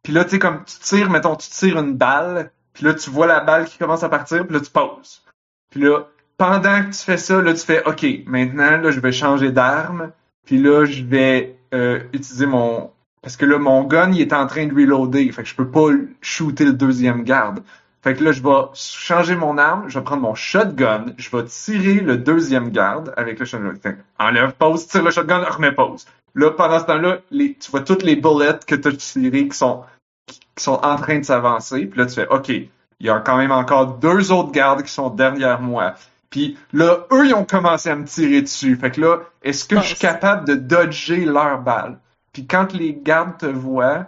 [0.03, 3.09] Puis là, tu sais, comme tu tires, mettons, tu tires une balle, puis là, tu
[3.09, 5.23] vois la balle qui commence à partir, puis là, tu poses.
[5.71, 9.11] Puis là, pendant que tu fais ça, là, tu fais, OK, maintenant, là, je vais
[9.11, 10.11] changer d'arme,
[10.45, 12.91] puis là, je vais euh, utiliser mon...
[13.21, 15.69] Parce que là, mon gun, il est en train de reloader, fait que je peux
[15.69, 15.89] pas
[16.21, 17.63] shooter le deuxième garde.
[18.03, 21.43] Fait que là, je vais changer mon arme, je vais prendre mon shotgun, je vais
[21.45, 23.73] tirer le deuxième garde avec le shotgun.
[24.19, 26.05] Enlève pause, tire le shotgun, remets pause.
[26.35, 29.57] Là, pendant ce temps-là, les, tu vois toutes les bullets que tu as tirées qui
[29.57, 29.83] sont,
[30.27, 31.85] qui, qui sont en train de s'avancer.
[31.85, 32.69] Puis là, tu fais, OK, il
[32.99, 35.95] y a quand même encore deux autres gardes qui sont derrière moi.
[36.29, 38.75] Puis là, eux, ils ont commencé à me tirer dessus.
[38.75, 41.97] Fait que là, est-ce que je suis capable de dodger leurs balles?
[42.33, 44.07] Puis quand les gardes te voient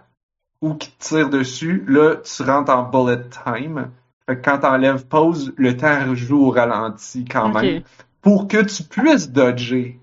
[0.61, 3.91] ou qui te tirent dessus, là, tu rentres en bullet time.
[4.25, 7.83] Fait que quand t'enlèves pause, le temps joue au ralenti quand même.
[8.21, 9.99] Pour que tu puisses dodger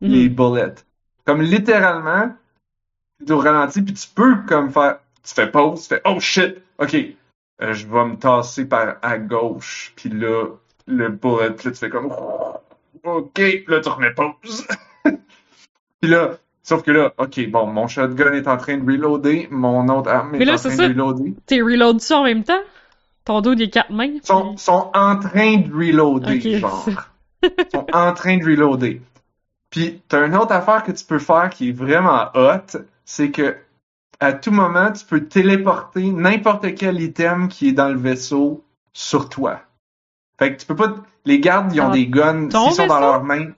[0.00, 0.74] les bullets.
[1.28, 2.32] Comme littéralement,
[3.26, 6.56] tu au ralenti, puis tu peux comme faire, tu fais pause, tu fais oh shit,
[6.78, 10.46] ok, euh, je vais me tasser par à gauche, puis là,
[10.86, 12.10] le bullet, là, tu fais comme
[13.04, 14.66] ok, là tu remets pause.
[15.04, 19.86] puis là, sauf que là, ok, bon, mon shotgun est en train de reloader, mon
[19.90, 20.88] autre arme est là, en train ça.
[20.88, 21.34] de reloader.
[21.44, 22.62] T'es reload dessus en même temps?
[23.26, 24.06] Ton dos, il est quatre mains.
[24.06, 26.88] Ils sont, puis- sont en train de reloader, genre.
[27.42, 29.02] Ils sont en train de reloader.
[29.70, 33.56] Puis, t'as une autre affaire que tu peux faire qui est vraiment hot, c'est que
[34.20, 39.28] à tout moment, tu peux téléporter n'importe quel item qui est dans le vaisseau sur
[39.28, 39.60] toi.
[40.38, 40.94] Fait que tu peux pas...
[41.24, 43.52] Les gardes, ils ont Dans des guns, s'ils sont dans leurs mains.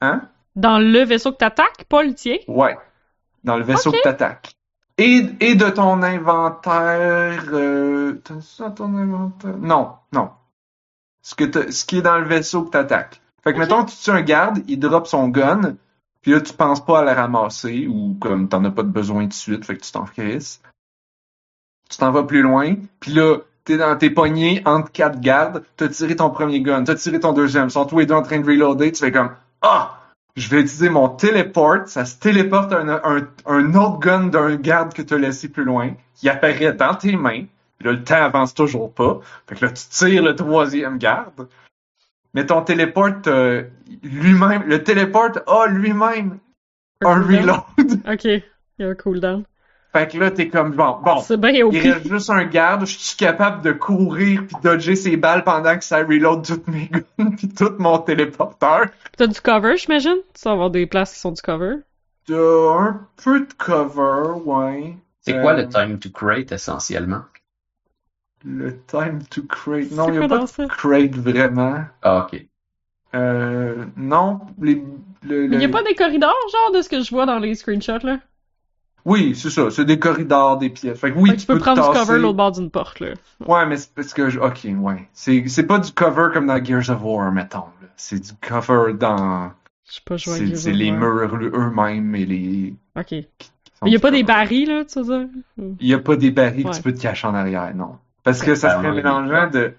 [0.00, 0.22] Hein?
[0.56, 2.36] Dans le vaisseau que t'attaques, pas le tien?
[2.46, 2.78] Ouais.
[3.44, 4.52] Dans le vaisseau que t'attaques.
[4.96, 7.44] Et, et de ton inventaire...
[7.52, 8.20] Euh...
[8.24, 9.56] T'as ça ton inventaire?
[9.58, 10.30] Non, non.
[11.22, 13.20] Ce, que t'as- ce qui est dans le vaisseau que t'attaques.
[13.48, 15.76] Fait que, mettons, tu tues un garde, il drop son gun,
[16.20, 19.22] puis là, tu penses pas à le ramasser, ou comme t'en as pas de besoin
[19.22, 20.60] tout de suite, fait que tu t'en crisses.
[21.88, 25.88] Tu t'en vas plus loin, puis là, t'es dans tes poignées entre quatre gardes, t'as
[25.88, 28.46] tiré ton premier gun, t'as tiré ton deuxième, sont tous les deux en train de
[28.46, 29.30] reloader, tu fais comme
[29.62, 29.94] Ah!
[30.36, 34.92] Je vais utiliser mon téléport, ça se téléporte un, un, un autre gun d'un garde
[34.92, 37.46] que t'as laissé plus loin, qui apparaît dans tes mains,
[37.78, 39.20] Puis là, le temps avance toujours pas.
[39.46, 41.48] Fait que là, tu tires le troisième garde.
[42.34, 43.64] Mais ton téléport, euh,
[44.02, 46.38] lui-même, le téléport a lui-même
[47.04, 47.62] un reload.
[48.12, 48.42] Ok, il
[48.78, 49.44] y a un cooldown.
[49.92, 52.96] Fait que là, t'es comme, bon, bon, C'est bien il reste juste un garde, je
[52.98, 57.30] suis capable de courir puis dodger ses balles pendant que ça reload toutes mes guns
[57.30, 58.86] puis tout mon téléporteur.
[59.16, 60.18] T'as du cover, j'imagine?
[60.34, 61.76] Tu vas avoir des places qui sont du cover.
[62.26, 62.34] T'as
[62.78, 64.94] un peu de cover, ouais.
[65.22, 67.22] C'est Euh, quoi le time to crate essentiellement?
[68.44, 69.90] Le time to crate.
[69.92, 70.64] Non, il n'y a pas de ça?
[70.68, 71.84] crate vraiment.
[72.02, 72.46] Ah, ok.
[73.14, 74.82] Euh, non, les,
[75.24, 77.54] le, Mais y a pas des corridors, genre, de ce que je vois dans les
[77.54, 78.20] screenshots, là?
[79.04, 80.98] Oui, c'est ça, c'est des corridors, des pièces.
[80.98, 82.12] Fait que oui, Fait tu peux prendre du tasser.
[82.12, 83.14] cover l'autre bord d'une porte, là.
[83.46, 85.08] Ouais, mais c'est parce que, je- ok, ouais.
[85.12, 87.64] C'est, c'est pas du cover comme dans Gears of War, mettons.
[87.96, 89.52] C'est du cover dans,
[89.84, 92.76] Je sais pas jouer c'est, les murs eux-mêmes et les.
[92.96, 93.12] Ok.
[93.12, 93.26] Mais
[93.80, 95.28] sont y a du pas des barils, là, tu veux dire?
[95.80, 97.98] Il y a pas des barils que tu peux te cacher en arrière, non.
[98.28, 98.94] Parce que ça serait ouais.
[98.96, 99.72] mélangeant de.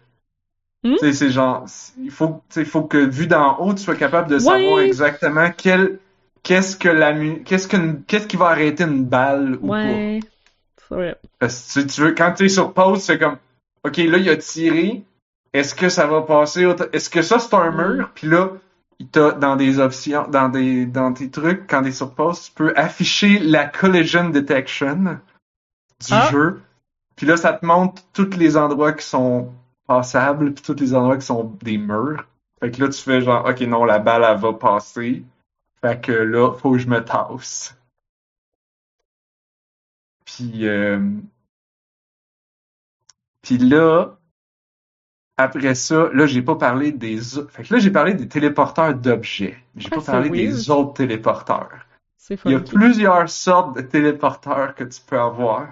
[0.84, 0.94] Hmm?
[0.94, 1.66] Tu sais, c'est genre,
[2.02, 4.76] il faut, tu sais, il faut que vu d'en haut, tu sois capable de savoir
[4.76, 4.88] Ouais.
[4.88, 6.00] exactement quel,
[6.42, 7.68] qu'est-ce que la mu, qu'est-ce
[8.08, 9.74] qu'est-ce qui va arrêter une balle ou pas.
[9.84, 10.20] Ouais.
[10.78, 11.18] C'est vrai.
[11.38, 13.38] Parce que tu, tu veux, quand tu es sur pause, c'est comme,
[13.84, 15.04] ok, là, il a tiré.
[15.54, 17.96] Est-ce que ça va passer Est-ce que ça, c'est un Mm.
[17.96, 18.12] mur?
[18.16, 18.50] Puis là,
[19.00, 22.52] il t'a, dans des options, dans des, dans tes trucs, quand t'es sur pause, tu
[22.54, 26.30] peux afficher la collision detection du Ah.
[26.32, 26.62] jeu.
[27.20, 29.54] Puis là, ça te montre tous les endroits qui sont
[29.86, 32.26] passables, puis tous les endroits qui sont des murs.
[32.62, 35.26] Fait que là, tu fais genre, ok, non, la balle, elle va passer.
[35.82, 37.78] Fait que là, faut que je me tasse.
[40.24, 41.02] Puis, euh,
[43.42, 44.16] puis là,
[45.36, 47.52] après ça, là, j'ai pas parlé des autres.
[47.52, 49.58] Fait que là, j'ai parlé des téléporteurs d'objets.
[49.76, 50.54] J'ai Ah, pas parlé weird.
[50.56, 51.86] des autres téléporteurs.
[52.16, 55.68] C'est Il y a plusieurs sortes de téléporteurs que tu peux avoir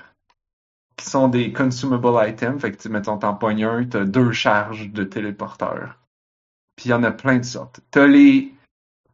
[0.98, 2.62] qui sont des consumable items.
[2.62, 5.98] Fait que, mettons, t'en pognes un, t'as deux charges de téléporteurs.
[6.76, 7.80] Puis il y en a plein de sortes.
[7.92, 8.54] T'as les,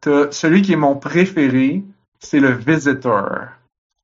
[0.00, 1.84] t'as celui qui est mon préféré,
[2.18, 3.48] c'est le Visitor.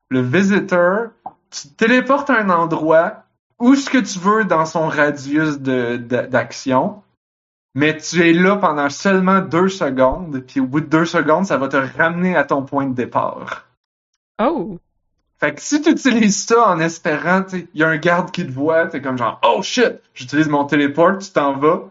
[0.09, 1.09] Le Visitor,
[1.49, 3.23] tu te téléportes à un endroit
[3.59, 7.03] où ce que tu veux dans son radius de, de- d'action,
[7.75, 11.57] mais tu es là pendant seulement deux secondes, puis au bout de deux secondes, ça
[11.57, 13.67] va te ramener à ton point de départ.
[14.41, 14.79] Oh!
[15.41, 18.51] Fait que si tu utilises ça en espérant, il y a un garde qui te
[18.51, 21.89] voit, t'es comme genre, oh shit, j'utilise mon téléport, tu t'en vas.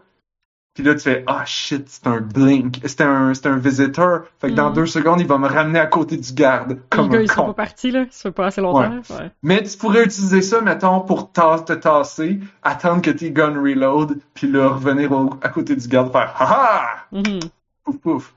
[0.73, 4.21] Puis là, tu fais, ah shit, c'est un blink, c'est un, un visitor.
[4.39, 4.75] Fait que dans Mhm.
[4.75, 7.29] deux secondes, il va me ramener à côté du garde, Les comme gars, un ils
[7.29, 8.05] sont pas partis, là.
[8.09, 8.89] Ça fait pas assez longtemps.
[9.09, 9.31] Ouais.
[9.43, 14.47] Mais tu pourrais utiliser ça, mettons, pour te tasser, attendre que tes guns reload, puis
[14.49, 17.05] là, revenir au- à côté du garde, faire, ha ha!
[17.11, 17.39] Mhm.
[17.83, 18.33] Pouf pouf.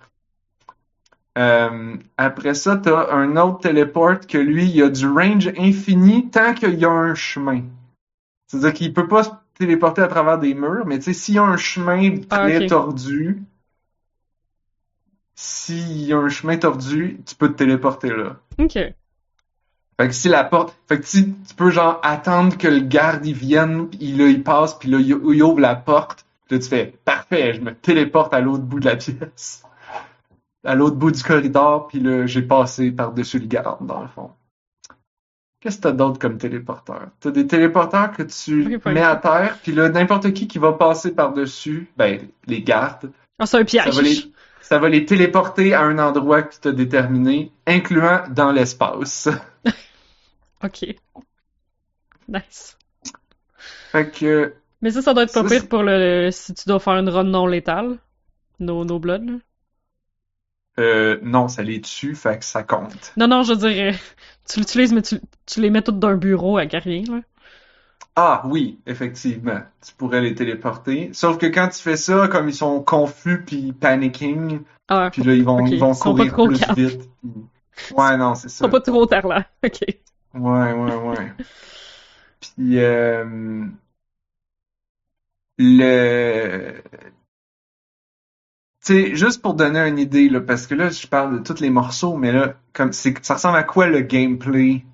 [1.37, 6.55] Euh, après ça, t'as un autre téléport que lui, il a du range infini tant
[6.55, 7.63] qu'il y a un chemin.
[8.47, 11.39] C'est-à-dire qu'il peut pas se téléporter à travers des murs, mais tu sais, s'il y
[11.39, 12.67] a un chemin très Ah, ok.
[12.69, 13.43] tordu,
[15.35, 18.37] s'il y a un chemin tordu, tu peux te téléporter là.
[18.59, 18.73] Ok.
[18.75, 23.25] Fait que si la porte, fait que si tu peux genre attendre que le garde
[23.27, 26.69] il vienne, puis là il passe, puis là il, il ouvre la porte, là tu
[26.69, 29.64] fais parfait, je me téléporte à l'autre bout de la pièce,
[30.65, 34.31] à l'autre bout du corridor, puis là j'ai passé par-dessus le garde dans le fond.
[35.61, 37.09] Qu'est-ce que t'as d'autre comme téléporteur?
[37.21, 41.15] T'as des téléporteurs que tu mets à terre, puis là n'importe qui qui va passer
[41.15, 43.97] par-dessus, ben les gardes, Ah, c'est un ça piège.
[43.97, 44.17] va les,
[44.61, 49.29] ça va les téléporter à un endroit que tu as déterminé, incluant dans l'espace.
[50.63, 50.87] Ok.
[52.29, 52.79] Nice.
[53.93, 56.81] Fait que Mais ça, ça doit être pas Ça, pire pour le, si tu dois
[56.81, 57.99] faire une run non létale.
[58.61, 59.35] No, no blood, là.
[60.79, 63.13] Euh, non, ça les tue, fait que ça compte.
[63.17, 63.95] Non, non, je dirais,
[64.49, 67.21] tu l'utilises, mais tu, tu les mets toutes d'un bureau à rien, là.
[68.17, 71.11] Ah oui, effectivement, tu pourrais les téléporter.
[71.13, 75.35] Sauf que quand tu fais ça, comme ils sont confus puis panicking, Ah, puis là
[75.35, 77.09] ils vont ils vont ils courir trop plus vite.
[77.97, 78.65] Ouais, non, c'est ils ça.
[78.67, 79.47] sont pas trop là.
[79.65, 79.81] Ok.
[80.35, 81.33] Ouais, ouais, ouais.
[82.41, 83.67] Puis euh,
[85.59, 86.83] le
[88.85, 91.71] sais, juste pour donner une idée là, parce que là je parle de tous les
[91.71, 94.85] morceaux, mais là comme c'est ça ressemble à quoi le gameplay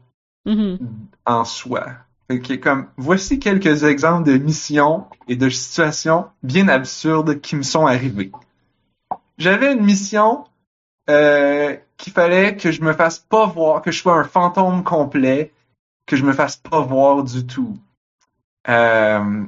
[0.47, 0.79] Mhm.
[1.27, 1.87] en soi?
[2.29, 7.63] Fait que comme voici quelques exemples de missions et de situations bien absurdes qui me
[7.63, 8.33] sont arrivées.
[9.37, 10.45] J'avais une mission
[11.09, 15.53] euh, qu'il fallait que je me fasse pas voir, que je sois un fantôme complet,
[16.07, 17.77] que je me fasse pas voir du tout.
[18.69, 19.45] Euh,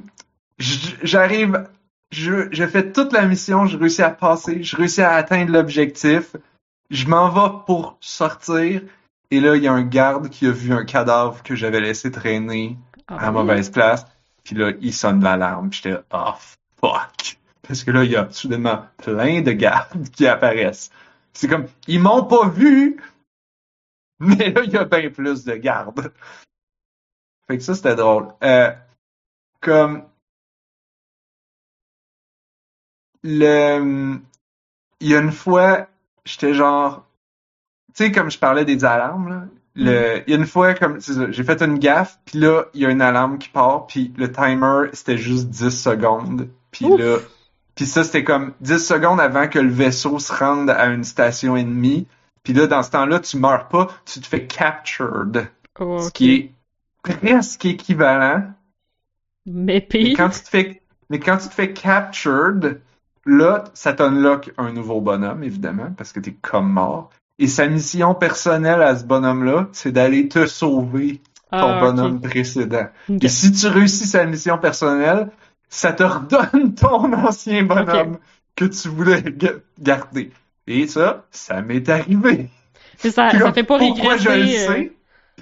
[0.57, 1.67] J'arrive,
[2.13, 6.35] je, je fais toute la mission, je réussis à passer, je réussis à atteindre l'objectif,
[6.89, 8.81] je m'en vais pour sortir,
[9.31, 12.11] et là, il y a un garde qui a vu un cadavre que j'avais laissé
[12.11, 13.33] traîner Ah, à oui.
[13.33, 14.05] mauvaise place.
[14.43, 15.71] Puis là, il sonne l'alarme.
[15.73, 16.33] J'étais, oh
[16.79, 17.39] fuck.
[17.67, 20.91] Parce que là, il y a soudainement plein de gardes qui apparaissent.
[21.31, 23.01] C'est comme, ils m'ont pas vu,
[24.19, 26.11] mais là, il y a bien plus de gardes.
[27.47, 28.27] Fait que ça, c'était drôle.
[28.43, 28.71] Euh,
[29.61, 30.03] comme,
[33.23, 34.19] le,
[34.99, 35.87] il y a une fois,
[36.25, 37.05] j'étais genre,
[37.95, 39.43] tu sais, comme je parlais des alarmes, là,
[39.75, 42.85] le, il y a une fois, comme, j'ai fait une gaffe, puis là, il y
[42.85, 46.49] a une alarme qui part, puis le timer, c'était juste 10 secondes.
[46.71, 47.17] Puis là,
[47.75, 51.55] puis ça, c'était comme 10 secondes avant que le vaisseau se rende à une station
[51.57, 52.07] ennemie.
[52.43, 55.47] Puis là, dans ce temps-là, tu meurs pas, tu te fais captured.
[55.79, 56.51] Oh, Ce qui est
[57.01, 58.43] presque équivalent.
[59.45, 60.17] Mais Mais pire.
[60.17, 62.79] quand tu te fais, mais quand tu te fais captured,
[63.25, 67.09] là, ça t'unlock un nouveau bonhomme, évidemment, parce que t'es comme mort.
[67.39, 71.21] Et sa mission personnelle à ce bonhomme-là, c'est d'aller te sauver
[71.51, 72.87] ton Ah, bonhomme précédent.
[73.09, 75.29] Et si tu réussis sa mission personnelle,
[75.69, 78.17] ça te redonne ton ancien bonhomme
[78.55, 80.31] que tu voulais ga- garder.
[80.67, 82.49] Et ça, ça m'est arrivé.
[83.03, 84.67] Mais ça, ça fait pas Pourquoi je le régresser.
[84.69, 84.91] euh, sais?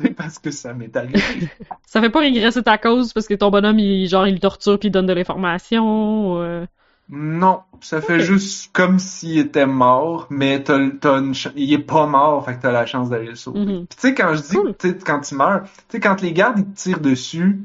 [0.02, 1.22] C'est parce que ça m'est arrivé.
[1.86, 4.88] ça fait pas régresser ta cause parce que ton bonhomme, il, genre, il torture puis
[4.88, 6.42] il donne de l'information.
[6.42, 6.66] euh.
[7.14, 11.80] Non, ça fait juste comme s'il était mort, mais t'as, t'as une ch- il est
[11.80, 13.59] pas mort, fait que t'as la chance d'aller le sauver.
[13.59, 13.86] Mhm.
[13.88, 14.76] Puis tu sais, quand je dis, Cool.
[14.80, 17.59] tu quand il meurt, tu sais, quand les gardes, ils te tirent dessus,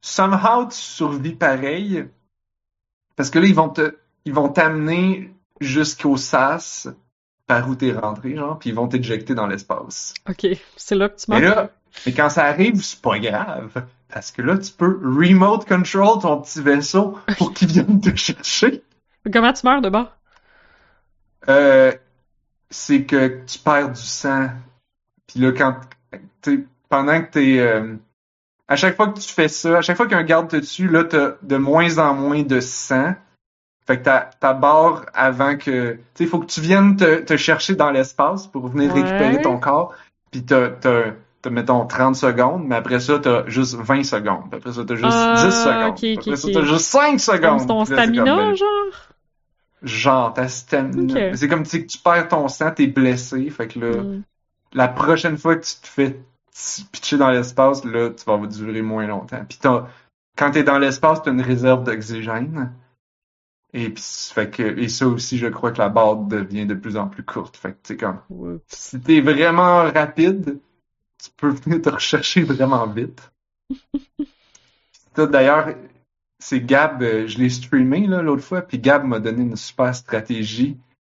[0.00, 2.06] somehow, tu survis pareil,
[3.16, 6.88] parce que là, ils vont te, ils vont t'amener jusqu'au SAS,
[7.46, 10.14] par où t'es rentré, genre, puis ils vont t'éjecter dans l'espace.
[10.28, 11.56] Ok, c'est là que tu Mais meurs.
[11.56, 11.70] là,
[12.06, 13.82] mais quand ça arrive, c'est pas grave,
[14.12, 18.82] parce que là, tu peux remote control ton petit vaisseau pour qu'il vienne te chercher.
[19.32, 20.12] Comment tu meurs de bord?
[21.48, 21.92] Euh,
[22.70, 24.48] c'est que tu perds du sang.
[25.26, 25.76] Puis là, quand
[26.42, 27.96] t'es, pendant que t'es, euh,
[28.66, 31.04] à chaque fois que tu fais ça, à chaque fois qu'un garde te tue, là,
[31.04, 33.14] t'as de moins en moins de sang.
[33.86, 37.20] Fait que ta, ta barre avant que, tu sais, il faut que tu viennes te,
[37.20, 39.02] te chercher dans l'espace pour venir Ouais.
[39.02, 39.94] récupérer ton corps.
[40.30, 41.12] Puis t'as, t'as,
[41.42, 44.52] t'as, mettons, 30 secondes, mais après ça, t'as juste 20 secondes.
[44.52, 45.90] Après ça, t'as juste Ah, 10 secondes.
[45.90, 47.66] ok, Puis ok, après ça, t'as juste 5 Comme secondes.
[47.68, 48.68] ton là, c'est comme, stamina, ben, genre?
[49.82, 51.36] Genre, ta stamina.
[51.36, 53.48] C'est comme tu tu perds ton sang, t'es blessé.
[53.50, 54.22] Fait que là, Hmm.
[54.72, 56.20] la prochaine fois que tu te fais
[56.90, 59.44] pitcher dans l'espace, là, tu vas durer moins longtemps.
[59.48, 59.86] Puis t'as,
[60.36, 62.72] quand t'es dans l'espace, t'as une réserve d'oxygène.
[63.74, 64.02] Et puis,
[64.34, 67.22] fait que, et ça aussi, je crois que la barre devient de plus en plus
[67.22, 67.56] courte.
[67.56, 68.18] Fait que, tu sais, comme,
[68.66, 70.58] si t'es vraiment rapide,
[71.22, 73.30] tu peux venir te rechercher vraiment vite.
[75.16, 75.74] D'ailleurs,
[76.38, 80.76] c'est Gab, euh, je l'ai streamé l'autre fois, puis Gab m'a donné une super stratégie.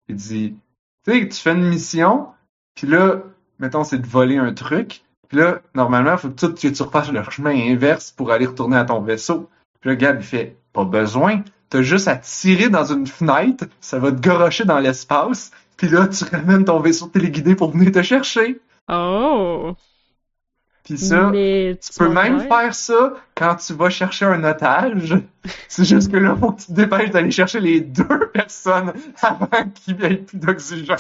[0.09, 0.57] Il dit,
[1.05, 2.29] tu sais, tu fais une mission,
[2.75, 3.23] puis là,
[3.59, 7.23] mettons, c'est de voler un truc, puis là, normalement, il faut que tu, refasses le
[7.31, 9.49] chemin inverse pour aller retourner à ton vaisseau.
[9.81, 13.99] Puis là, Gab, il fait, pas besoin, t'as juste à tirer dans une fenêtre, ça
[13.99, 18.03] va te gorocher dans l'espace, puis là, tu ramènes ton vaisseau téléguidé pour venir te
[18.03, 18.61] chercher.
[18.89, 19.75] Oh!
[20.85, 25.19] Puis ça, Mais tu peux même faire ça quand tu vas chercher un otage.
[25.69, 29.49] C'est juste que là, faut que tu te dépêches d'aller chercher les deux personnes avant
[29.75, 30.97] qu'il n'y ait plus d'oxygène.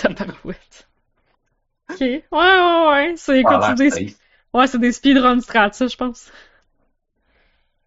[1.91, 2.01] Ok.
[2.01, 3.14] Ouais, ouais, ouais.
[3.16, 3.43] C'est
[3.74, 3.91] dis?
[3.91, 4.16] safe.
[4.53, 6.31] Ouais, c'est des speedrun strats, ça, je pense.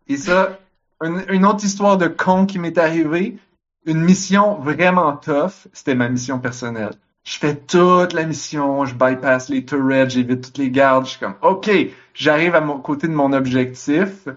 [0.08, 0.60] Et ça,
[1.02, 3.38] une, une autre histoire de con qui m'est arrivée,
[3.86, 6.94] une mission vraiment tough, c'était ma mission personnelle.
[7.24, 11.20] Je fais toute la mission, je bypass les turrets, j'évite toutes les gardes, je suis
[11.20, 11.70] comme, OK,
[12.14, 14.28] j'arrive à mon côté de mon objectif.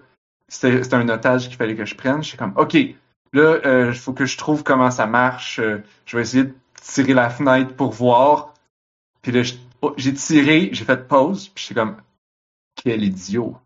[0.47, 2.23] C'était un otage qu'il fallait que je prenne.
[2.23, 2.77] Je suis comme, OK,
[3.33, 5.59] là, il faut que je trouve comment ça marche.
[5.59, 8.53] Euh, je vais essayer de tirer la fenêtre pour voir.
[9.21, 9.41] Puis là,
[9.81, 11.97] oh, j'ai tiré, j'ai fait pause, puis je suis comme,
[12.75, 13.57] quel idiot.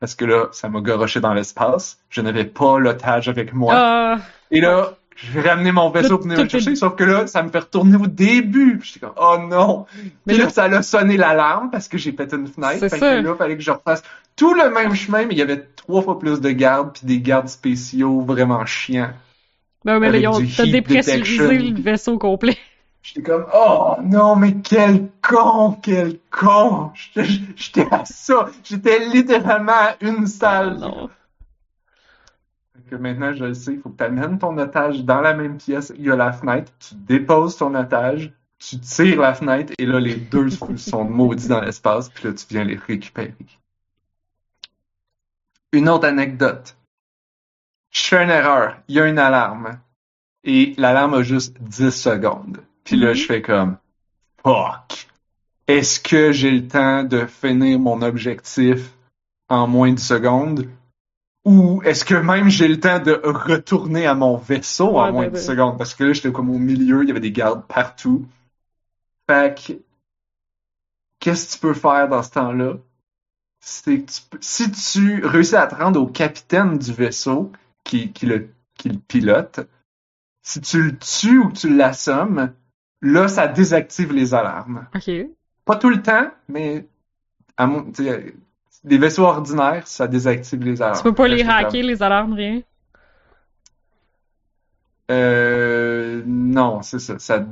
[0.00, 2.00] Parce que là, ça m'a goroché dans l'espace.
[2.08, 3.74] Je n'avais pas l'otage avec moi.
[3.76, 4.18] Ah,
[4.50, 7.48] Et là, j'ai ramené mon vaisseau pour venir le chercher, sauf que là, ça me
[7.48, 8.78] fait retourner au début.
[8.78, 9.86] Puis j'étais comme, oh non!
[10.26, 12.76] Mais là, ça a sonné l'alarme parce que j'ai pété une fenêtre.
[12.78, 13.16] C'est Fait ça.
[13.16, 14.02] que là, fallait que je refasse
[14.36, 17.20] tout le même chemin, mais il y avait trois fois plus de gardes, puis des
[17.20, 19.10] gardes spéciaux vraiment chiants.
[19.84, 22.56] ben, mais là, ils ont dépressurisé le vaisseau complet.
[23.02, 26.90] J'étais comme, oh non, mais quel con, quel con!
[27.56, 28.48] J'étais à ça.
[28.64, 30.78] J'étais littéralement à une salle.
[30.78, 31.08] Non.
[32.88, 35.58] Que maintenant, je le sais, il faut que tu amènes ton otage dans la même
[35.58, 35.92] pièce.
[35.96, 40.00] Il y a la fenêtre, tu déposes ton otage, tu tires la fenêtre, et là,
[40.00, 43.34] les deux sont maudits dans l'espace, puis là, tu viens les récupérer.
[45.72, 46.76] Une autre anecdote.
[47.90, 48.78] Je fais une erreur.
[48.88, 49.78] Il y a une alarme.
[50.44, 52.58] Et l'alarme a juste 10 secondes.
[52.84, 53.14] Puis là, Mhm.
[53.14, 53.76] je fais comme,
[54.42, 55.08] fuck.
[55.66, 58.94] Est-ce que j'ai le temps de finir mon objectif
[59.48, 60.66] en moins de secondes?
[61.48, 65.32] Ou est-ce que même j'ai le temps de retourner à mon vaisseau en moins ben,
[65.32, 65.52] de 10 ben.
[65.54, 65.78] secondes?
[65.78, 68.26] Parce que là, j'étais comme au milieu, il y avait des gardes partout.
[69.26, 69.72] Fait que,
[71.18, 72.74] qu'est-ce que tu peux faire dans ce temps-là?
[73.60, 77.50] C'est que tu peux- si tu réussis à te rendre au capitaine du vaisseau
[77.82, 79.60] qui, qui, le, qui le pilote,
[80.42, 82.52] si tu le tues ou que tu l'assommes,
[83.00, 84.86] là, ça désactive les alarmes.
[84.94, 85.10] Ok.
[85.64, 86.86] Pas tout le temps, mais
[87.56, 87.90] à mon,
[88.84, 90.98] des vaisseaux ordinaires, ça désactive les alarmes.
[90.98, 92.62] Tu peux pas les hacker, les alarmes, rien?
[95.10, 97.18] Euh, non, c'est ça.
[97.18, 97.44] Ça,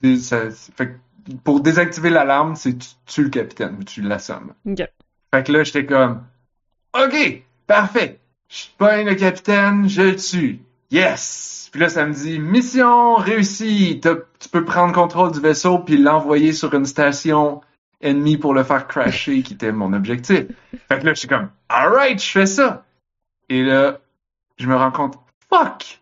[0.00, 4.54] fait que pour désactiver l'alarme, c'est tu tues le capitaine ou tu l'assommes.
[4.66, 4.88] Ok.
[5.34, 6.22] Fait que là, j'étais comme,
[6.94, 8.20] OK, parfait.
[8.48, 10.60] Je pogne le capitaine, je le tue.
[10.90, 11.68] Yes!
[11.70, 14.00] Puis là, ça me dit, mission réussie.
[14.00, 17.60] Tu peux prendre contrôle du vaisseau puis l'envoyer sur une station
[18.00, 20.44] ennemie pour le faire crasher, qui était mon objectif.
[20.88, 22.84] Fait que là, je suis comme, alright, je fais ça.
[23.48, 23.98] Et là,
[24.56, 25.18] je me rends compte,
[25.50, 26.00] fuck!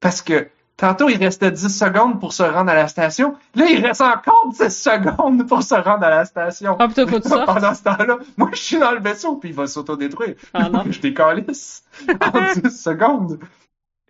[0.00, 3.36] Parce que tantôt, il restait 10 secondes pour se rendre à la station.
[3.54, 6.76] Là, il reste encore 10 secondes pour se rendre à la station.
[6.78, 7.20] Ah, putain, faut.
[7.20, 10.34] Pendant ce temps-là, moi, je suis dans le vaisseau, puis il va s'autodétruire.
[10.52, 10.84] Ah, non.
[10.90, 13.38] je décalisse en 10 secondes.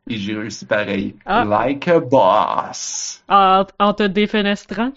[0.08, 1.16] Et j'ai réussi pareil.
[1.24, 1.44] Ah.
[1.44, 3.24] Like a boss.
[3.28, 4.92] En te défenestrant?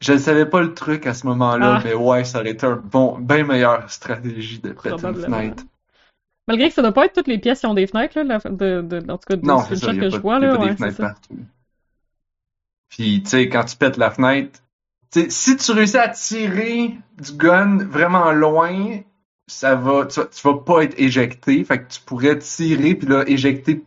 [0.00, 1.82] Je ne savais pas le truc à ce moment-là, Ah.
[1.84, 5.64] mais ouais, ça aurait été un bon, bien meilleure stratégie de péter une fenêtre.
[6.48, 8.50] Malgré que ça doit pas être toutes les pièces qui ont des fenêtres, là, la-
[8.50, 10.52] de, de, en tout cas, de Non, ce c'est ça, que je vois, y a
[10.52, 11.38] là, ouais, des fenêtres partout.
[12.88, 14.60] Puis, tu sais, quand tu pètes la fenêtre,
[15.28, 19.00] si tu réussis à tirer du gun vraiment loin,
[19.48, 21.64] ça va, tu, vas- tu vas pas être éjecté.
[21.64, 23.82] Fait que tu pourrais tirer puis là, éjecter.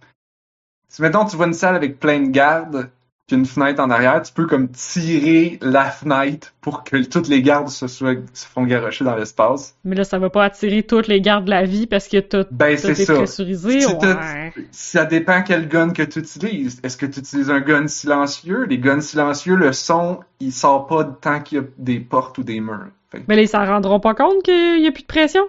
[0.87, 2.89] Si, mettons, tu vois une salle avec plein de gardes,
[3.29, 7.43] puis une fenêtre en arrière, tu peux comme tirer la fenêtre pour que toutes les
[7.43, 9.75] gardes se, soient, se font garrocher dans l'espace.
[9.83, 12.45] Mais là, ça va pas attirer toutes les gardes de la vie parce que t'as
[12.49, 13.13] Ben, c'est ça.
[13.13, 13.81] dépressurisé.
[13.81, 14.53] Si Ouais.
[14.71, 16.79] Ça dépend quel gun que tu utilises.
[16.81, 18.65] Est-ce que tu utilises un gun silencieux?
[18.65, 22.43] Les guns silencieux, le son, il sort pas tant qu'il y a des portes ou
[22.43, 22.87] des murs.
[23.11, 25.43] Fait Mais là, ils s'en rendront pas compte qu'il y a plus de pression?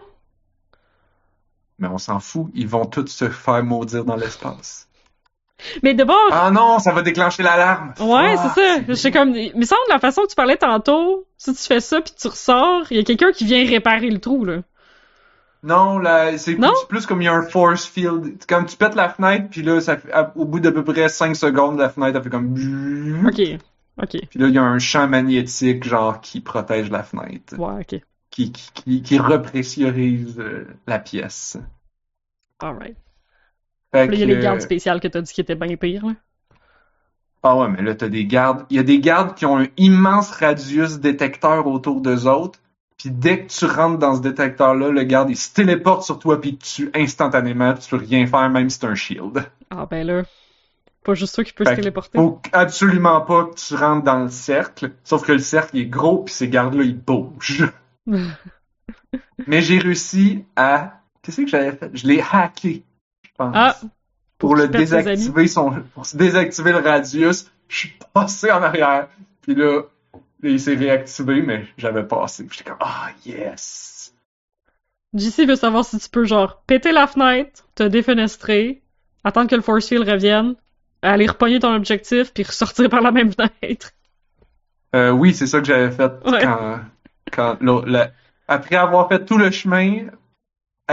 [1.79, 2.49] mais on s'en fout.
[2.55, 4.87] Ils vont tous se faire maudire dans l'espace.
[5.83, 7.93] Mais d'abord, Ah non, ça va déclencher l'alarme.
[8.01, 8.81] ouais, c'est ça.
[8.89, 12.01] Je sais comme, mais semble la façon que tu parlais tantôt, si tu fais ça
[12.01, 14.63] puis tu ressors, il y a quelqu'un qui vient réparer le trou, là.
[15.63, 16.57] Non, là, c'est
[16.89, 18.43] plus comme il y a un force field.
[18.49, 21.09] Comme tu pètes la fenêtre, puis là, ça fait, à- au bout d'à peu près
[21.11, 23.27] 5 secondes, la fenêtre, elle fait comme...
[23.27, 23.41] Ok.
[24.03, 24.21] Ok.
[24.31, 27.59] Puis là, il y a un champ magnétique, genre, qui protège la fenêtre.
[27.59, 28.01] Ouais, ok.
[28.31, 31.59] Qui, qui, qui, qui repressurise euh, la pièce.
[32.61, 32.97] Alright.
[33.93, 36.07] Fait là, il y a les gardes spéciales que t'as dit qui étaient bien pires,
[36.07, 36.15] là.
[37.43, 38.67] Ah ouais, mais là, t'as des gardes.
[38.69, 42.59] Il y a des gardes qui ont un immense radius détecteur autour d'eux autres.
[42.99, 46.39] Puis dès que tu rentres dans ce détecteur-là, le garde, il se téléporte sur toi
[46.39, 47.73] puis tue instantanément.
[47.73, 49.43] puis Tu peux rien faire, même si c'est un shield.
[49.71, 50.23] Ah ben là,
[51.03, 52.19] pas juste ça qui peut Fait se téléporter.
[52.19, 54.93] Faut absolument pas que tu rentres dans le cercle.
[55.03, 57.71] Sauf que le cercle, il est gros puis ces gardes-là, ils bougent.
[59.47, 61.01] Mais j'ai réussi à...
[61.23, 61.91] Qu'est-ce que j'avais fait?
[61.95, 62.85] Je l'ai hacké,
[63.45, 63.53] pense.
[63.55, 63.77] Ah,
[64.39, 69.09] pour le désactiver son, pour se désactiver le radius, je suis passé en arrière.
[69.43, 69.83] Puis là,
[70.43, 72.47] il s'est réactivé, mais j'avais passé.
[72.51, 74.15] J'étais comme, ah, yes!
[75.15, 78.83] JC veut savoir si tu peux, genre, péter la fenêtre, te défenestrer,
[79.25, 80.55] attendre que le force field revienne,
[81.03, 83.91] aller repogner ton objectif, puis ressortir par la même fenêtre.
[84.95, 86.43] Euh, oui, c'est ça que j'avais fait Ouais.
[86.43, 86.81] quand,
[87.33, 88.11] quand, là, la-
[88.49, 90.07] après avoir fait tout le chemin,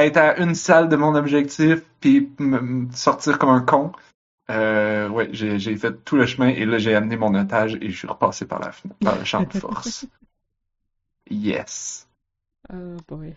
[0.06, 3.92] être à une salle de mon objectif, puis me- sortir comme un con.
[4.50, 7.98] Euh, ouais, j'ai, fait tout le chemin et là j'ai amené mon otage et je
[7.98, 8.72] suis repassé par la
[9.04, 10.06] par le champ de force.
[11.30, 12.08] Yes.
[12.72, 13.36] Oh boy.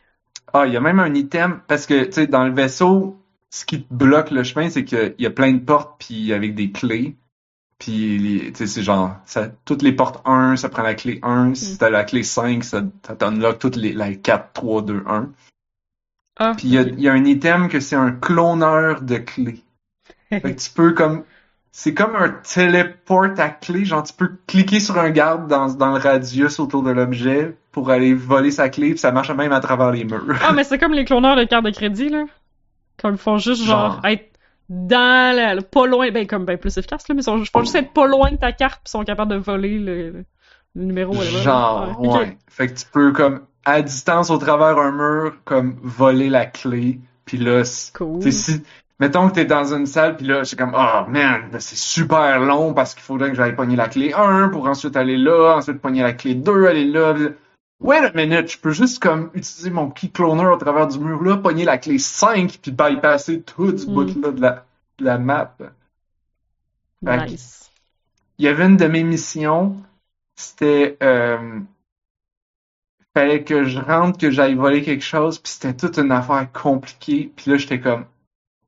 [0.53, 3.65] Ah, il y a même un item, parce que, tu sais, dans le vaisseau, ce
[3.65, 6.71] qui te bloque le chemin, c'est qu'il y a plein de portes, puis avec des
[6.73, 7.17] clés.
[7.79, 11.55] Puis, tu sais, c'est genre, ça, toutes les portes 1, ça prend la clé 1.
[11.55, 15.31] Si t'as la clé 5, ça, ça t'unlock toutes les, la 4, 3, 2, 1.
[16.41, 19.63] Ah, Puis, il y a, y a un item que c'est un cloneur de clés.
[20.31, 21.25] Fait que tu peux comme,
[21.73, 25.91] c'est comme un téléport à clé, genre tu peux cliquer sur un garde dans, dans
[25.93, 29.61] le radius autour de l'objet pour aller voler sa clé, puis ça marche même à
[29.61, 30.37] travers les murs.
[30.43, 32.25] Ah, mais c'est comme les cloneurs de cartes de crédit, là.
[33.01, 34.07] Comme ils font juste, genre, Genre.
[34.07, 34.31] être
[34.69, 37.61] dans la, pas loin, ben, comme, ben, plus efficace, là, mais ils sont- ils font
[37.61, 40.25] juste être pas loin de ta carte, pis sont capables de voler le,
[40.75, 41.15] le numéro.
[41.15, 42.37] Genre, Ouais.
[42.49, 47.01] Fait que tu peux, comme, à distance, au travers un mur, comme, voler la clé.
[47.25, 47.63] Puis là,
[47.95, 48.33] Cool.
[48.33, 48.63] si,
[48.99, 52.75] mettons que t'es dans une salle, puis là, c'est comme, oh man, c'est super long
[52.75, 56.03] parce qu'il faudrait que j'aille pogner la clé 1 pour ensuite aller là, ensuite pogner
[56.03, 57.15] la clé 2, aller là.
[57.81, 61.23] Wait a minute, je peux juste comme utiliser mon key cloner au travers du mur
[61.23, 63.95] là, pogner la clé 5 puis bypasser tout ce Mm.
[63.95, 64.65] bout là de la,
[64.99, 65.55] de la map.
[67.05, 67.71] Fait Nice.
[68.39, 69.77] Il y avait une de mes missions,
[70.37, 71.61] c'était euh,
[73.15, 77.33] fallait que je rentre, que j'aille voler quelque chose, puis c'était toute une affaire compliquée,
[77.35, 78.05] puis là j'étais comme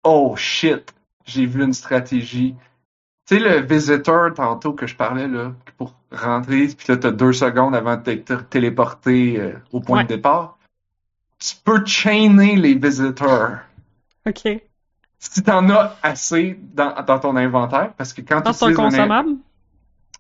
[0.04, 0.92] oh shit,
[1.24, 2.54] j'ai vu une stratégie.
[3.28, 7.32] Tu sais le visitor tantôt que je parlais là pour rentrer, puis là t'as deux
[7.32, 10.04] secondes avant de te téléporter euh, au point Ouais.
[10.04, 10.58] de départ.
[11.38, 13.58] Tu peux chainer les visitors
[14.26, 14.48] Ok.
[15.18, 18.74] si t'en as assez dans, dans ton inventaire, parce que quand tu Ah, c'est un
[18.74, 19.30] consommable?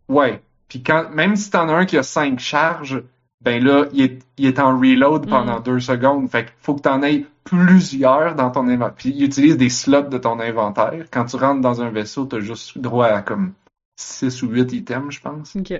[0.08, 0.42] Ouais.
[0.68, 3.02] Puis quand, même si t'en as un qui a 5 charges,
[3.44, 5.62] ben là, il est, il est en reload pendant Mm.
[5.62, 6.30] deux secondes.
[6.30, 8.94] Fait qu'il faut que t'en aies plusieurs dans ton inventaire.
[8.94, 11.06] Puis il utilise des slots de ton inventaire.
[11.10, 13.52] Quand tu rentres dans un vaisseau, t'as juste droit à comme
[13.96, 15.56] 6 ou 8 items, je pense.
[15.56, 15.72] Ok.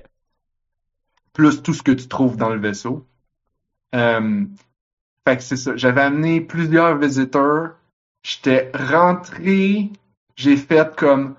[1.33, 3.07] Plus tout ce que tu trouves dans le vaisseau.
[3.95, 4.45] Euh,
[5.27, 5.77] fait que c'est ça.
[5.77, 7.77] J'avais amené plusieurs visiteurs.
[8.23, 9.91] J'étais rentré.
[10.37, 11.35] J'ai fait comme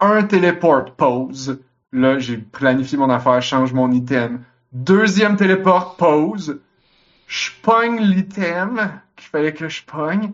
[0.00, 1.60] un téléport pause.
[1.92, 4.42] Là, j'ai planifié mon affaire, change mon item.
[4.72, 6.60] Deuxième téléport pause.
[7.26, 10.32] Je pogne l'item qu'il fallait que je pogne.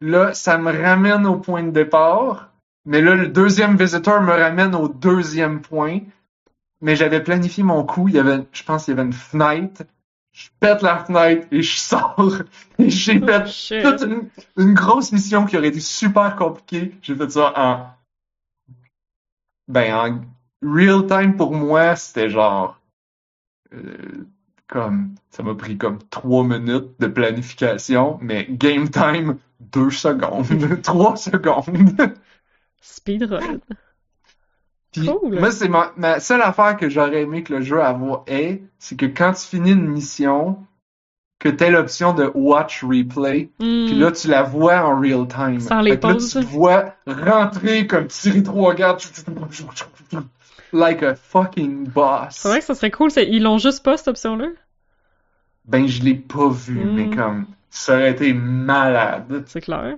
[0.00, 2.50] Là, ça me ramène au point de départ.
[2.84, 6.00] Mais là, le deuxième visiteur me ramène au deuxième point.
[6.82, 8.08] Mais j'avais planifié mon coup.
[8.08, 9.82] Il y avait, je pense qu'il y avait une fenêtre.
[10.32, 12.42] Je pète la fenêtre et je sors.
[12.78, 13.82] Et j'ai Oh, fait shit.
[13.82, 16.94] toute une, une grosse mission qui aurait été super compliquée.
[17.00, 17.86] J'ai fait ça en,
[19.66, 20.20] ben, en
[20.62, 22.78] real time pour moi, c'était genre,
[24.68, 30.46] comme, ça m'a pris comme trois minutes de planification, mais game time, deux secondes,
[30.82, 31.96] trois secondes.
[32.80, 33.58] Speedrun.
[34.92, 35.38] Puis, Cool.
[35.38, 37.80] moi, c'est ma, ma seule affaire que j'aurais aimé que le jeu
[38.26, 40.58] ait, c'est que quand tu finis une mission,
[41.38, 43.86] que t'aies l'option de watch replay, Hmm.
[43.86, 45.60] puis là, tu la vois en real time.
[45.60, 46.32] Sans les que là, pauses.
[46.32, 49.00] tu te vois rentrer comme tirer trois gardes.
[50.72, 52.36] Like a fucking boss.
[52.36, 53.10] C'est vrai que ça serait cool.
[53.16, 54.48] Ils l'ont juste pas, cette option-là?
[55.64, 56.94] Ben, je l'ai pas vu, Mm.
[56.94, 59.44] mais comme, ça aurait été malade.
[59.46, 59.96] C'est clair.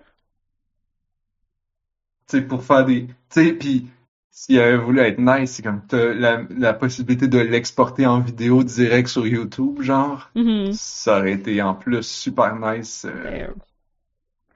[2.29, 3.87] Tu sais, pour faire des, tu sais, puis
[4.31, 8.63] s'il avait voulu être nice, c'est comme, t'as la, la possibilité de l'exporter en vidéo
[8.63, 10.31] direct sur YouTube, genre.
[10.35, 10.73] Mhm.
[10.73, 13.49] Ça aurait été en plus super nice Euh,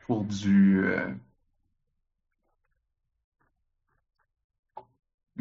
[0.06, 0.84] pour du.
[0.84, 1.06] euh,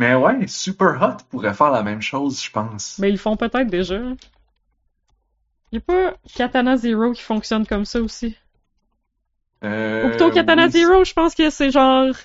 [0.02, 2.98] Mais ouais, Super Hot pourrait faire la même chose, je pense.
[2.98, 4.00] Mais ils le font peut-être déjà.
[5.72, 8.36] Y a pas Katana Zero qui fonctionne comme ça aussi?
[9.64, 12.16] Euh, Ou plutôt Katana oui, Zero, je pense que c'est genre.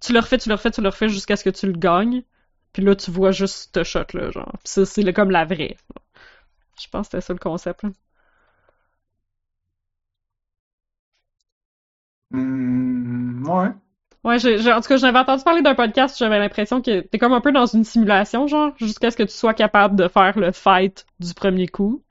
[0.00, 2.22] Tu le refais, tu le refais, tu le refais jusqu'à ce que tu le gagnes.
[2.72, 4.52] Puis là, tu vois juste ce shot-là, genre.
[4.62, 5.76] Puis c'est comme la vraie.
[6.80, 7.82] Je pense que c'était ça le concept.
[7.82, 7.90] là.
[12.30, 13.72] Hmm, ouais.
[14.24, 14.36] Ouais,
[14.72, 17.52] en tout cas, j'avais entendu parler d'un podcast, j'avais l'impression que t'es comme un peu
[17.52, 21.32] dans une simulation, genre, jusqu'à ce que tu sois capable de faire le fight du
[21.34, 22.02] premier coup.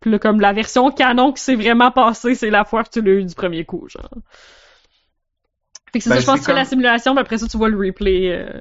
[0.00, 3.00] Puis là, comme la version canon qui s'est vraiment passée, c'est la fois que tu
[3.02, 4.10] l'as eu du premier coup, genre.
[5.92, 7.38] Fait que c'est Ben, ça, je pense que tu fais la comme- simulation, puis après
[7.38, 8.30] ça, tu vois le replay.
[8.32, 8.60] euh.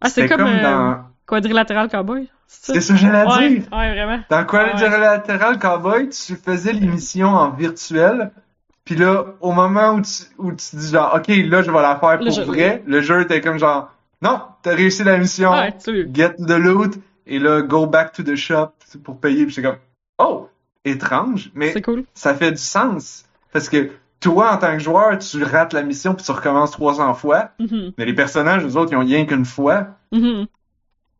[0.00, 0.94] Ah, c'est C'était comme, euh.
[1.26, 2.92] Quadrilatéral Cowboy, c'est ça?
[2.94, 3.62] que j'allais Ouais, dire.
[3.72, 4.20] ouais, vraiment.
[4.28, 8.32] Dans Quadrilateral Cowboy, tu faisais l'émission en virtuel,
[8.84, 11.96] puis là, au moment où tu, où tu dis genre, OK, là, je vais la
[11.96, 15.50] faire Le pour jeu- vrai, le jeu était comme genre, non, t'as réussi la mission,
[15.52, 15.74] Ouais,
[16.12, 16.94] get the loot,
[17.26, 18.70] et là, go back to the shop
[19.04, 19.78] pour payer, puis c'est comme,
[20.18, 20.48] oh,
[20.84, 22.04] étrange, mais cool.
[22.14, 26.14] ça fait du sens, parce que toi, en tant que joueur, tu rates la mission,
[26.14, 29.44] puis tu recommences 300 fois, Mhm, mais les personnages, eux autres, ils ont rien qu'une
[29.46, 30.46] fois, mhm.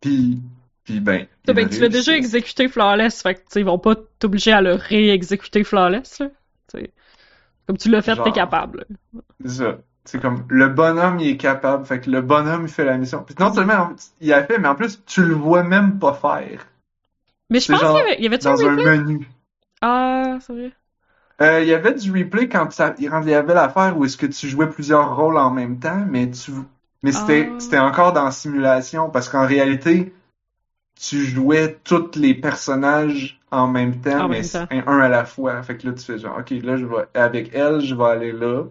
[0.00, 0.38] puis,
[0.84, 1.26] puis ben...
[1.46, 5.64] Ben, tu l'as déjà exécuté flawless, fait que, ils vont pas t'obliger à le réexécuter
[5.64, 6.28] flawless, là.
[7.70, 8.24] Comme tu l'as fait, Genre.
[8.24, 8.84] t'es capable.
[9.44, 9.78] C'est ça.
[10.04, 11.86] C'est comme le bonhomme, il est capable.
[11.86, 13.22] Fait que le bonhomme, il fait la mission.
[13.22, 13.90] Puis non seulement
[14.20, 16.66] il a fait, mais en plus, tu le vois même pas faire.
[17.48, 18.98] Mais je pense qu'il y avait, y Dans un replay?
[18.98, 19.28] menu.
[19.80, 20.72] Ah, c'est vrai.
[21.40, 24.26] Euh, il y avait du replay quand ça, il y avait l'affaire où est-ce que
[24.26, 26.50] tu jouais plusieurs rôles en même temps, mais tu,
[27.04, 27.60] mais c'était, Ah.
[27.60, 30.12] c'était encore dans simulation parce qu'en réalité,
[31.00, 34.66] tu jouais tous les personnages en même temps, En mais même temps.
[34.70, 35.62] un, à la fois.
[35.62, 38.32] Fait que là, tu fais genre, ok, là, je vais, avec elle, je vais aller
[38.32, 38.64] là.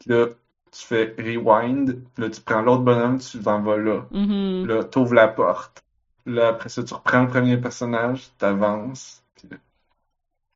[0.00, 0.26] Puis là,
[0.72, 1.98] tu fais rewind.
[2.14, 4.02] Puis là, tu prends l'autre bonhomme, tu t'en vas là.
[4.10, 4.66] Mhm.
[4.66, 5.82] Là, t'ouvres la porte.
[6.26, 9.22] Là, après ça, tu reprends le premier personnage, t'avances.
[9.36, 9.56] Puis là...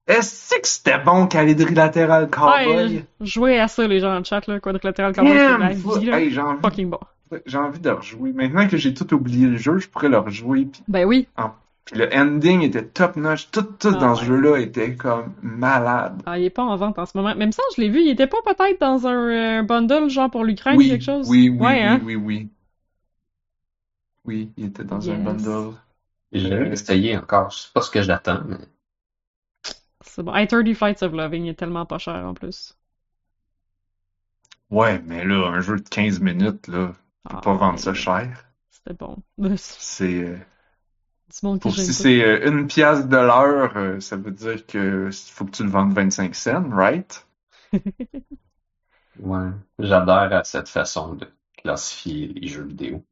[0.06, 2.96] Est-ce que c'était bon Quadrilateral Cowboy?
[2.96, 6.20] Ouais, jouer à ça, les gens en chat, là, quadrilatéral cowboy, c'est la vie, là.
[6.20, 6.98] hey, Fucking bon.
[7.46, 8.32] J'ai envie de rejouer.
[8.32, 11.28] Maintenant que j'ai tout oublié le jeu, je pourrais le rejouer puis Ben oui.
[11.84, 13.50] Puis le ending était top notch.
[13.52, 16.22] Tout, tout Ah dans ce jeu-là était comme malade.
[16.24, 17.34] Ah, il est pas en vente en ce moment.
[17.34, 20.44] Même ça, je l'ai vu, il était pas peut-être dans un euh, bundle genre pour
[20.44, 21.36] l'Ukraine ou quelque chose?
[21.36, 22.02] oui, oui, Ouais, oui, hein?
[22.02, 22.50] oui, oui.
[24.24, 25.76] Oui, il était dans un bundle.
[26.32, 27.50] J'ai jamais Euh, essayé encore.
[27.50, 28.56] Je sais pas ce que j'attends, mais
[30.02, 30.32] C'est bon.
[30.34, 32.76] Hey, 30 Flights of Loving il est tellement pas cher en plus.
[34.70, 36.94] Ouais, mais là, un jeu de 15 minutes, là,
[37.28, 38.46] peux Ah, pas vendre ouais, ça cher.
[38.70, 39.16] C'était bon.
[39.76, 40.38] C'est, euh,
[41.60, 45.50] pour si c'est euh, une pièce de l'heure, euh, ça veut dire que faut que
[45.52, 47.26] tu le vendes 25 cents, right?
[49.18, 49.48] ouais,
[49.78, 53.02] j'adhère à cette façon de classifier les jeux vidéo.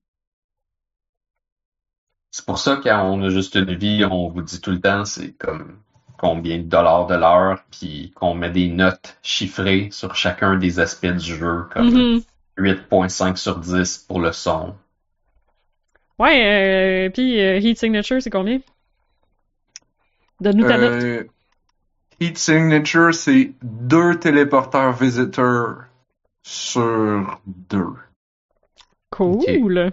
[2.32, 5.04] C'est pour ça quand on a juste une vie, on vous dit tout le temps
[5.04, 5.78] c'est comme
[6.18, 11.06] combien de dollars de l'heure, puis qu'on met des notes chiffrées sur chacun des aspects
[11.06, 12.24] du jeu, comme Mhm.
[12.60, 14.74] 8.5 sur 10 pour le son.
[16.18, 18.60] Ouais, euh, puis euh, Heat Signature, c'est combien?
[20.40, 21.02] Donne-nous ta note.
[21.02, 21.24] Euh,
[22.20, 25.84] Heat Signature, c'est deux téléporteurs visiteurs
[26.42, 27.94] sur deux.
[29.10, 29.92] Cool.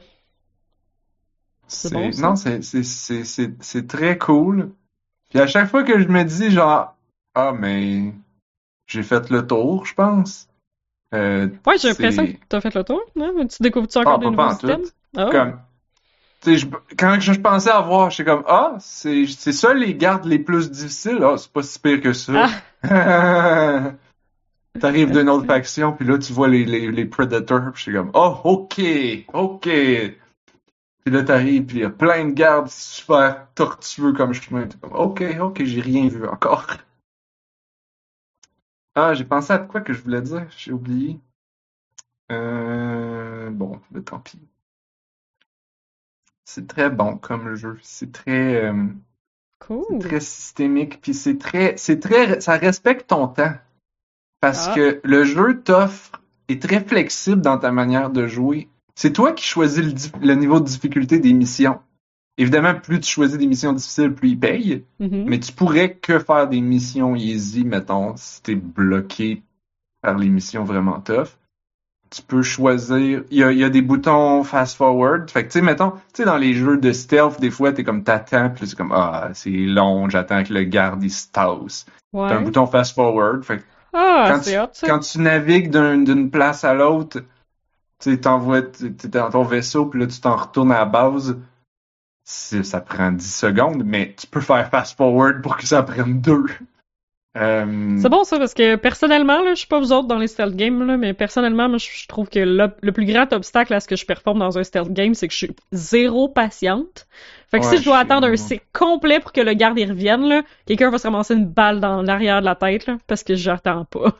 [1.68, 2.22] C'est bon, ça?
[2.22, 4.72] Non, c'est, c'est, c'est, c'est, c'est très cool.
[5.30, 6.96] Puis à chaque fois que je me dis, genre,
[7.36, 8.14] ah, mais
[8.86, 10.47] j'ai fait le tour, je pense.
[11.14, 13.48] Euh, Ouais, j'ai l'impression que t'as fait le tour, non?
[13.48, 14.82] Tu découvres-tu encore Ah, des nouveaux systèmes?
[15.16, 15.60] Ah, comme,
[16.46, 16.66] je-
[16.98, 20.72] quand je, je pensais avoir, j'étais comme, ah, c'est, c'est ça les gardes les plus
[20.72, 21.20] difficiles?
[21.24, 22.48] Ah, c'est pas si pire que ça.
[24.80, 28.12] T'arrives d'une autre faction, puis là, tu vois les, les, les Predators, puis j'étais comme,
[28.14, 28.82] oh, ok,
[29.34, 29.70] ok.
[31.04, 34.68] Puis là, t'arrives, puis il y a plein de gardes super tortueux comme chemin.
[34.68, 36.68] T'es comme, ok, ok, j'ai rien vu encore.
[39.00, 41.20] Ah, j'ai pensé à quoi que je voulais dire, j'ai oublié.
[42.32, 44.40] Euh, bon, ben, tant pis.
[46.46, 47.78] C'est très bon comme jeu.
[47.84, 48.88] C'est très, euh,
[49.92, 53.54] c'est très systémique, puis c'est très, c'est très, ça respecte ton temps.
[54.42, 54.74] Parce Ah.
[54.74, 58.68] que le jeu t'offre, est très flexible dans ta manière de jouer.
[58.96, 61.80] C'est toi qui choisis le niveau de difficulté des missions.
[62.38, 64.84] Évidemment, plus tu choisis des missions difficiles, plus ils payent.
[65.00, 65.26] Mhm.
[65.28, 69.42] Mais tu pourrais que faire des missions easy, mettons, si t'es bloqué
[70.02, 71.38] par les missions vraiment tough.
[72.10, 73.24] Tu peux choisir.
[73.32, 75.30] Il y a, il y a des boutons fast forward.
[75.30, 77.84] Fait que, tu sais, mettons, tu sais, dans les jeux de stealth, des fois, t'es
[77.84, 81.86] comme t'attends, puis c'est comme, ah, c'est long, j'attends que le garde, il se tasse.
[82.14, 82.30] Ouais.
[82.30, 83.44] T'as un bouton fast forward.
[83.44, 83.64] Fait que
[83.94, 87.20] Ah, quand tu- hot, quand tu navigues d'un- d'une place à l'autre,
[88.00, 91.38] tu sais, t'envoies, t'es dans ton vaisseau, puis là, tu t'en retournes à la base.
[92.30, 96.20] C'est- Ça prend 10 secondes, mais tu peux faire fast forward pour que ça prenne
[96.20, 96.44] deux.
[97.38, 100.28] Euh, C'est bon ça parce que personnellement, là, je suis pas vous autres dans les
[100.28, 103.80] stealth games, là, mais personnellement, moi, je trouve que le, le plus grand obstacle à
[103.80, 107.08] ce que je performe dans un stealth game, c'est que je suis zéro patiente.
[107.50, 109.80] Fait que Ouais, si je dois je- attendre un cycle complet pour que le garde
[109.80, 112.98] y revienne, là, quelqu'un va se ramasser une balle dans l'arrière de la tête, là,
[113.08, 114.18] parce que j'attends pas.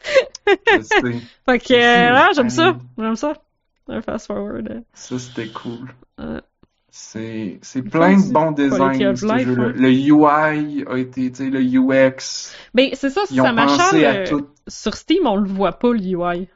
[1.46, 3.32] Fait que, euh, j'aime ça, j'aime ça.
[3.88, 4.68] Un fast forward.
[4.70, 4.80] euh.
[4.94, 5.88] Ça, c'était cool.
[6.98, 9.72] C'est, c'est Il plein de bons designs, ce life, hein.
[9.76, 12.54] Le UI a été, tu sais, le UX.
[12.72, 14.24] Ben, c'est ça, ça m'achale.
[14.26, 14.46] tout.
[14.66, 16.48] Sur Steam, on le voit pas, le UI.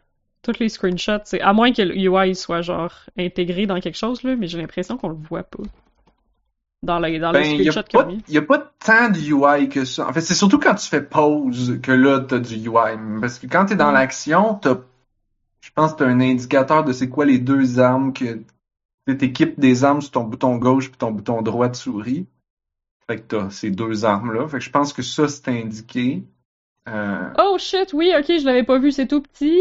[0.43, 4.23] Tous les screenshots, c'est à moins que le UI soit genre intégré dans quelque chose,
[4.23, 5.63] là, mais j'ai l'impression qu'on le voit pas.
[6.83, 8.25] Dans les, dans Ben, il y a screenshots qu'ils ont pas, mis.
[8.27, 10.09] y a pas tant de UI que ça.
[10.09, 12.97] En fait, c'est surtout quand tu fais pause que là, t'as du UI.
[13.21, 13.95] Parce que quand t'es dans Mm.
[13.95, 14.77] l'action, t'as,
[15.61, 18.41] je pense que t'as un indicateur de c'est quoi les deux armes que,
[19.13, 22.27] t'équipes des armes sur ton bouton gauche puis ton bouton droit de souris.
[23.07, 24.47] Fait que t'as ces deux armes-là.
[24.49, 26.25] Fait que je pense que ça, c'est indiqué.
[26.89, 29.61] Euh, Oh shit, oui, ok, je l'avais pas vu, c'est tout petit.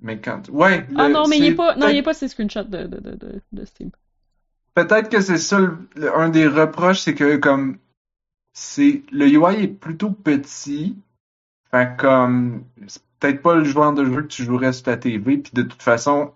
[0.00, 0.86] mais quand, ouais.
[0.96, 2.98] Ah le- non, mais il est pas, non, il est pas ces screenshots de, de,
[3.00, 3.90] de, de, de Steam.
[4.74, 7.78] Peut-être que c'est ça le- le- un des reproches, c'est que comme
[8.52, 10.96] c'est le UI est plutôt petit.
[11.70, 14.96] Fait que, comme c'est peut-être pas le genre de jeu que tu jouerais sur ta
[14.96, 16.32] TV, puis de toute façon,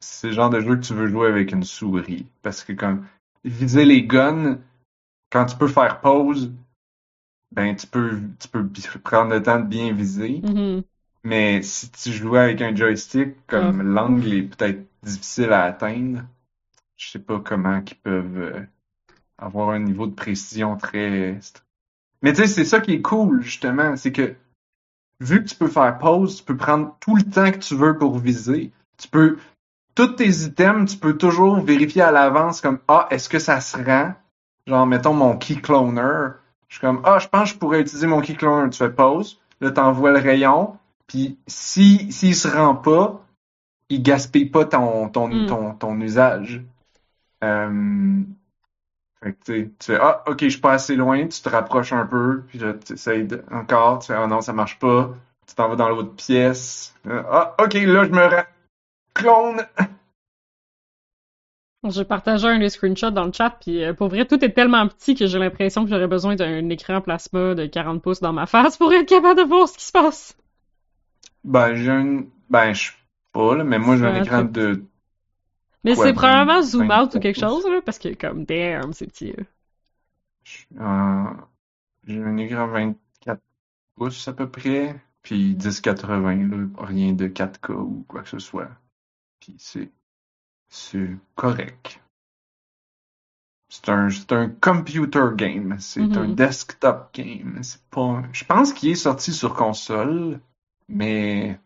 [0.00, 2.26] c'est le genre de jeu que tu veux jouer avec une souris.
[2.42, 3.06] Parce que comme
[3.44, 4.58] viser les guns,
[5.30, 6.52] quand tu peux faire pause,
[7.52, 8.66] ben tu peux tu peux
[9.02, 10.40] prendre le temps de bien viser.
[10.42, 10.82] Mhm.
[11.22, 16.22] Mais si tu jouais avec un joystick, comme l'angle est peut-être difficile à atteindre,
[16.96, 18.60] je sais pas comment qu'ils peuvent euh,
[19.38, 21.38] avoir un niveau de précision très...
[22.22, 24.34] Mais tu sais, c'est ça qui est cool, justement, c'est que
[25.20, 27.96] vu que tu peux faire pause, tu peux prendre tout le temps que tu veux
[27.96, 28.72] pour viser.
[28.98, 29.38] Tu peux...
[30.00, 33.76] Tous tes items, tu peux toujours vérifier à l'avance comme «Ah, est-ce que ça se
[33.76, 34.14] rend?»
[34.66, 36.28] Genre, mettons mon key cloner.
[36.68, 38.88] Je suis comme «Ah, je pense que je pourrais utiliser mon key cloner.» Tu fais
[38.88, 43.20] pause, là, t'envoies le rayon, puis si s'il se rend pas,
[43.90, 45.46] il gaspille pas ton ton Mm.
[45.46, 46.62] ton, ton usage.
[47.44, 48.22] Euh,
[49.22, 52.06] fait que, tu fais, ah, ok, je suis pas assez loin, tu te rapproches un
[52.06, 55.10] peu, puis là, tu essayes encore, tu fais, ah non, ça marche pas,
[55.46, 58.46] tu t'en vas dans l'autre pièce, Euh, ah, ok, là, je me ra-
[59.20, 59.66] clone.
[61.86, 64.88] J'ai partagé un des screenshots dans le chat, puis euh, pour vrai, tout est tellement
[64.88, 68.46] petit que j'ai l'impression que j'aurais besoin d'un écran plasma de 40 pouces dans ma
[68.46, 70.34] face pour être capable de voir ce qui se passe.
[71.44, 72.96] Ben, j'ai un, ben, je sais
[73.32, 74.84] pas, là, mais moi, j'ai un Ouais, écran de,
[75.84, 79.06] Mais c'est probablement zoom out 24 ou quelque chose, là, parce que comme, damn, c'est
[79.06, 79.32] petit.
[79.32, 79.44] là.
[80.80, 81.34] euh,
[82.06, 83.42] j'ai un écran 24
[83.96, 88.70] pouces à peu près, puis 1080, là, rien de 4K ou quoi que ce soit.
[89.50, 89.90] Puis c'est,
[90.68, 92.00] c'est correct.
[93.68, 97.60] C'est un, un computer game, c'est un desktop game.
[97.90, 100.40] Pas, je pense qu'il est sorti sur console,
[100.88, 101.58] mais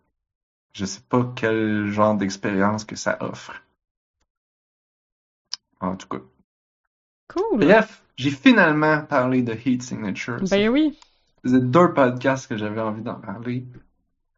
[0.74, 3.62] je sais pas quel genre d'expérience que ça offre.
[5.80, 6.22] En tout cas.
[7.28, 7.60] Cool.
[7.60, 10.42] Bref, j'ai finalement parlé de Heat Signature.
[10.50, 10.98] Ben oui.
[11.42, 13.66] Faisait deux podcasts que j'avais envie d'en parler.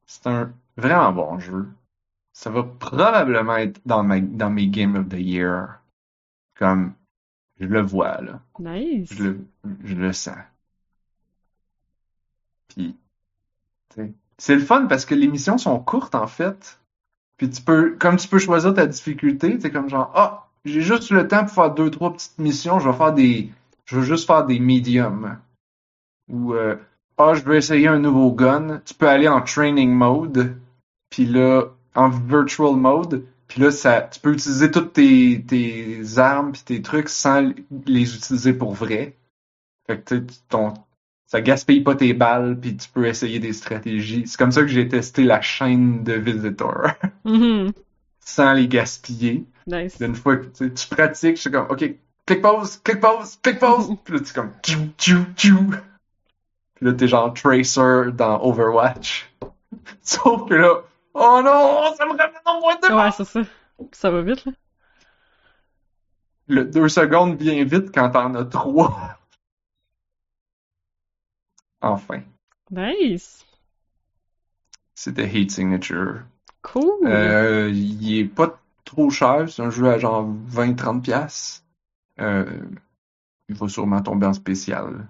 [0.07, 1.69] C'est un vraiment bon jeu.
[2.37, 5.81] Ça va probablement être dans, ma, dans mes Game of the Year.
[6.59, 6.93] Comme,
[7.59, 8.43] je le vois, là.
[8.59, 9.09] Nice.
[9.11, 9.47] Je le,
[9.83, 10.37] je le sens.
[12.69, 12.95] Puis,
[14.37, 16.79] c'est le fun parce que les missions sont courtes, en fait.
[17.39, 21.09] Puis tu peux, comme tu peux choisir ta difficulté, c'est comme genre, ah, j'ai juste
[21.11, 23.51] le temps pour faire deux, trois petites missions, je vais faire des,
[23.87, 25.39] je veux juste faire des mediums.
[26.29, 26.77] Ou, euh,
[27.17, 28.83] ah, je veux essayer un nouveau gun.
[28.85, 30.55] Tu peux aller en training mode,
[31.09, 36.53] puis là, en virtual mode, puis là, ça, tu peux utiliser toutes tes, tes armes
[36.53, 37.53] puis tes trucs sans
[37.87, 39.17] les utiliser pour vrai.
[39.87, 40.75] Fait que, tu sais, ton,
[41.27, 44.25] ça gaspille pas tes balles, puis tu peux essayer des stratégies.
[44.27, 46.89] C'est comme ça que j'ai testé la chaîne de Visitor,
[47.25, 47.73] Mhm.
[48.21, 49.45] sans les gaspiller.
[49.67, 49.97] Nice.
[50.01, 51.85] Une fois que tu, pratiques, je suis comme, OK,
[52.27, 53.91] click pause, click pause, click pause.
[54.05, 55.71] Puis là, tu es comme, tchou, tchou, tchou.
[56.75, 59.33] Puis là, t'es genre Tracer dans Overwatch.
[60.03, 60.83] Sauf que là,
[61.19, 63.41] oh non, ça me ramène en moins de Ouais, c'est ça.
[63.93, 64.53] Ça va vite, là.
[66.49, 69.19] Le deux secondes vient vite quand t'en as trois.
[71.81, 72.23] Enfin,
[72.71, 73.45] Nice.
[74.95, 76.23] c'était Heat Signature.
[76.63, 77.07] Cool.
[77.07, 81.63] Euh, il est pas trop cher, c'est un jeu à genre 20-30 piastres.
[82.21, 82.61] Euh,
[83.49, 85.09] il va sûrement tomber en spécial.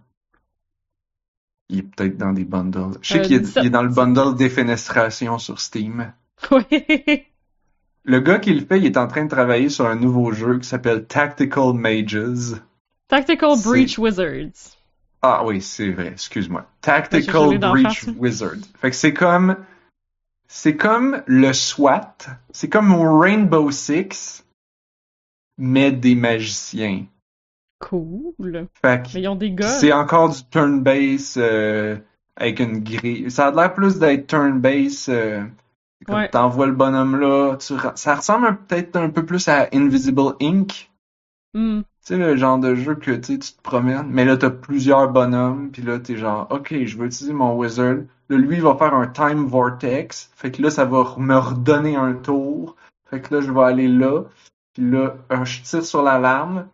[1.68, 2.98] Il est peut-être dans des bundles.
[3.02, 3.62] Je sais Euh, qu'il est, 17.
[3.62, 6.12] il est dans le bundle défenestration sur Steam.
[6.50, 7.26] Ouais.
[8.04, 10.60] Le gars qui le fait, il est en train de travailler sur un nouveau jeu
[10.60, 12.54] qui s'appelle Tactical Mages.
[13.08, 14.76] Tactical Breach Wizards.
[15.22, 16.66] Ah oui, c'est vrai, excuse-moi.
[16.82, 18.14] Tactical Breach face.
[18.16, 18.58] Wizard.
[18.80, 19.56] Fait que c'est comme
[20.46, 22.14] c'est comme le SWAT,
[22.52, 24.44] c'est comme Rainbow Six
[25.58, 27.06] mais des magiciens.
[27.78, 28.32] Cool.
[28.80, 29.66] Fait que Mais ils ont des gars.
[29.66, 31.96] c'est encore du turn-based euh,
[32.36, 33.30] avec une grille.
[33.30, 35.44] Ça a l'air plus d'être turn-based euh,
[36.06, 36.28] comme Ouais.
[36.28, 40.90] t'envoies le bonhomme là, tu ça ressemble peut-être un peu plus à Invisible Ink.
[41.54, 41.80] Hmm.
[41.80, 45.70] Tu sais, le genre de jeu que tu te promènes, mais là, t'as plusieurs bonhommes,
[45.72, 47.96] puis là, t'es genre, OK, je veux utiliser mon wizard.
[48.28, 50.30] Là, lui, il va faire un time vortex.
[50.36, 52.76] Fait que là, ça va me redonner un tour.
[53.10, 54.22] Fait que là, je vais aller là.
[54.74, 56.66] Puis là, je tire sur l'alarme.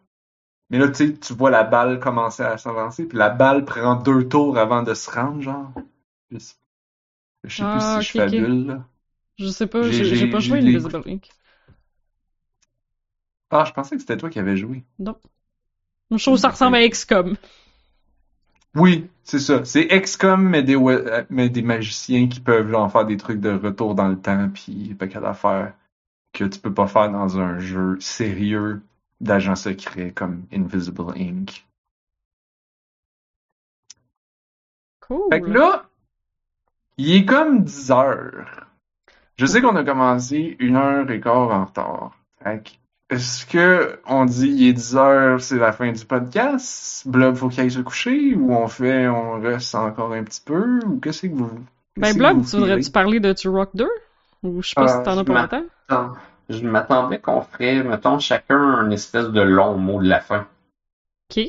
[0.73, 3.07] Mais là, tu sais, tu vois la balle commencer à s'avancer.
[3.07, 5.73] Puis la balle prend deux tours avant de se rendre, genre.
[6.33, 6.57] Je sais,
[7.45, 8.85] je sais Ah, plus si ok, je fabule, là.
[9.39, 11.29] Je sais pas, J'ai- pas joué Invisible Ink.
[13.51, 14.85] Ah, je pensais que c'était toi qui avais joué.
[16.11, 17.37] Je trouve que ça ressemble à XCOM.
[18.75, 19.65] Oui, c'est ça.
[19.65, 23.51] C'est XCOM, mais des, we- mais des magiciens qui peuvent genre faire des trucs de
[23.51, 25.75] retour dans le temps, puis pas qu'à d'affaires
[26.33, 28.83] que tu peux pas faire dans un jeu sérieux
[29.23, 31.65] d'agents secrets comme Invisible Ink.
[35.01, 35.29] Cool.
[35.33, 35.85] Fait que là,
[36.99, 38.67] il est comme 10 heures.
[39.37, 42.17] Je sais qu'on a commencé une heure et quart en retard.
[42.43, 47.07] Fait que, est-ce que on dit il est 10 heures, c'est la fin du podcast?
[47.09, 48.35] Blob, faut qu'il aille se coucher?
[48.35, 50.81] Ou on fait, on reste encore un petit peu?
[50.85, 51.51] Ou qu'est-ce que vous...
[51.97, 52.93] Ben, Blob, tu voudrais-tu filez?
[52.93, 53.89] parler de Turok 2?
[54.45, 56.17] Ou je sais pas Euh, si t'en as longtemps.
[56.49, 60.47] Je m'attendais qu'on ferait, mettons, chacun un espèce de long mot de la fin.
[61.31, 61.45] Ok.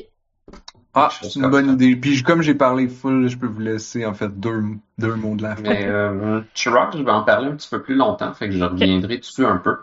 [0.94, 1.72] Ah, c'est une comme bonne ça.
[1.72, 1.96] idée.
[1.96, 4.62] Puis comme j'ai parlé full, je peux vous laisser en fait deux,
[4.98, 5.62] deux mots de la fin.
[5.62, 8.64] Mais euh, Turok, je vais en parler un petit peu plus longtemps, fait que je
[8.64, 9.78] reviendrai dessus un peu.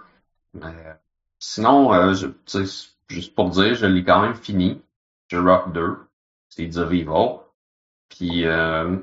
[0.54, 0.74] Mais,
[1.40, 4.82] sinon, euh, je, tu sais, juste pour dire, je l'ai quand même fini.
[5.28, 5.98] Turok 2,
[6.50, 7.40] Seeds of Evil.
[8.10, 8.98] Puis euh.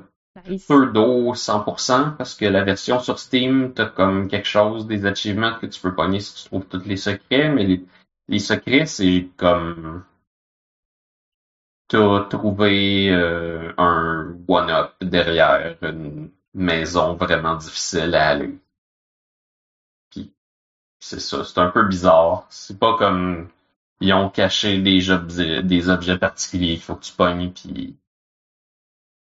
[0.67, 5.57] Peu d'eau 100% parce que la version sur Steam, t'as comme quelque chose, des achievements
[5.59, 7.81] que tu peux pogner si tu trouves tous les secrets, mais
[8.27, 10.03] les, secrets, c'est comme
[11.87, 18.59] t'as trouvé euh, un one-up derrière une maison vraiment difficile à aller.
[20.99, 22.45] C'est ça, c'est un peu bizarre.
[22.49, 23.49] C'est pas comme
[24.01, 27.97] ils ont caché des objets, des objets particuliers qu'il faut que tu pognes, puis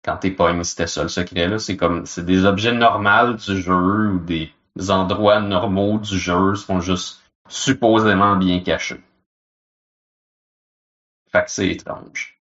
[0.08, 1.58] quand t'es pognes, c'était ça le secret là.
[1.58, 4.50] C'est comme c'est des objets normaux du jeu ou des
[4.88, 9.02] endroits normaux du jeu sont juste supposément bien cachés.
[11.30, 12.40] Fait que c'est étrange.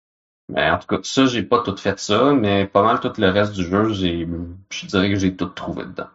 [0.48, 3.28] Mais en tout cas, ça, j'ai pas tout fait ça, mais pas mal tout le
[3.28, 4.28] reste du jeu, j'ai,
[4.70, 6.10] je dirais que j'ai tout trouvé dedans.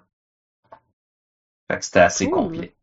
[1.71, 2.75] Fait que c'était assez complet.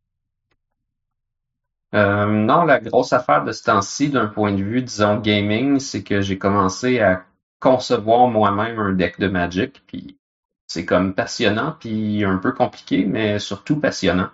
[1.94, 6.02] Euh, non, la grosse affaire de ce temps-ci, d'un point de vue, disons, gaming, c'est
[6.02, 7.26] que j'ai commencé à
[7.64, 10.18] concevoir moi-même un deck de Magic, puis
[10.66, 14.28] c'est comme passionnant, puis un peu compliqué, mais surtout passionnant.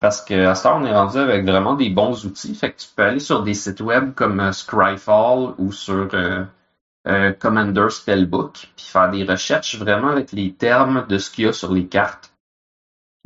[0.00, 2.54] Parce que à ce temps, on est rendu avec vraiment des bons outils.
[2.56, 6.44] Fait que tu peux aller sur des sites web comme euh, Scryfall ou sur euh,
[7.06, 11.48] euh, Commander Spellbook, puis faire des recherches vraiment avec les termes de ce qu'il y
[11.48, 12.34] a sur les cartes.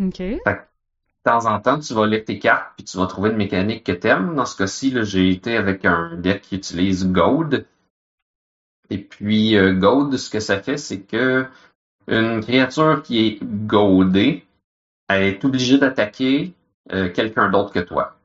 [0.01, 0.19] OK.
[0.19, 3.31] Fait que, de temps en temps, tu vas lire tes cartes, puis tu vas trouver
[3.31, 4.35] une mécanique que t'aimes.
[4.35, 7.67] Dans ce cas-ci, j'ai été avec un deck qui utilise Gold.
[8.91, 11.47] Et puis, euh, Gold, ce que ça fait, c'est que
[12.07, 14.47] une créature qui est goldée,
[15.09, 16.55] elle est obligée d'attaquer
[16.93, 18.17] euh, quelqu'un d'autre que toi.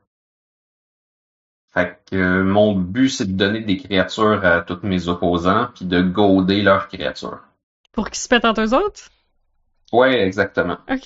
[1.74, 5.84] Fait que euh, mon but, c'est de donner des créatures à tous mes opposants, puis
[5.84, 7.40] de goader leurs créatures.
[7.92, 9.10] Pour qu'ils se pètent entre eux autres?
[9.92, 10.78] Ouais, exactement.
[10.88, 11.02] OK.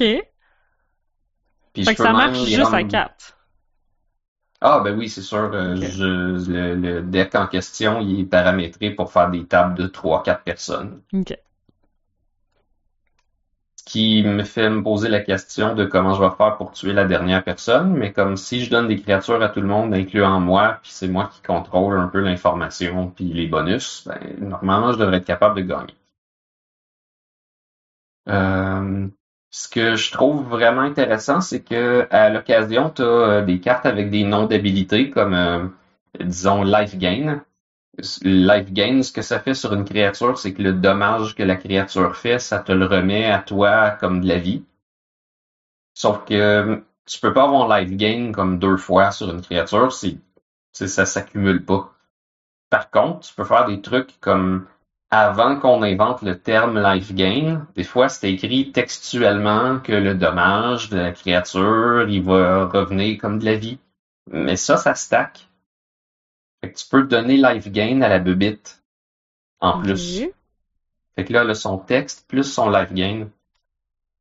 [1.72, 3.38] Puis fait que ça marche juste à 4.
[4.61, 5.50] Ah, ben oui, c'est sûr.
[5.52, 6.04] Euh, je-
[6.52, 11.02] le, le deck en question, il est paramétré pour faire des tables de 3-4 personnes.
[11.12, 11.38] OK.
[13.76, 16.92] Ce qui me fait me poser la question de comment je vais faire pour tuer
[16.92, 20.38] la dernière personne, mais comme si je donne des créatures à tout le monde, incluant
[20.38, 24.98] moi, puis c'est moi qui contrôle un peu l'information puis les bonus, ben, normalement, je
[24.98, 25.94] devrais être capable de gagner.
[28.28, 29.09] Euh,
[29.51, 34.11] ce que je trouve vraiment intéressant, c'est que à l'occasion, tu as des cartes avec
[34.11, 35.66] des noms d'habilités comme, euh,
[36.20, 37.42] disons, Life Gain.
[38.22, 41.57] Life Gain, ce que ça fait sur une créature, c'est que le dommage que la
[41.57, 44.64] créature fait, ça te le remet à toi comme de la vie.
[45.94, 50.18] Sauf que tu peux pas avoir Life Gain comme deux fois sur une créature, c'est-
[50.72, 51.92] ça s'accumule pas.
[52.70, 54.66] Par contre, tu peux faire des trucs comme
[55.11, 60.90] avant qu'on invente le terme life gain, des fois c'était écrit textuellement que le dommage
[60.90, 63.78] de la créature, il va revenir comme de la vie.
[64.30, 65.48] Mais ça, ça stack.
[66.61, 68.82] Fait que tu peux donner life gain à la bubite
[69.61, 70.24] en plus.
[71.16, 73.28] Fait que là, a son texte plus son life gain.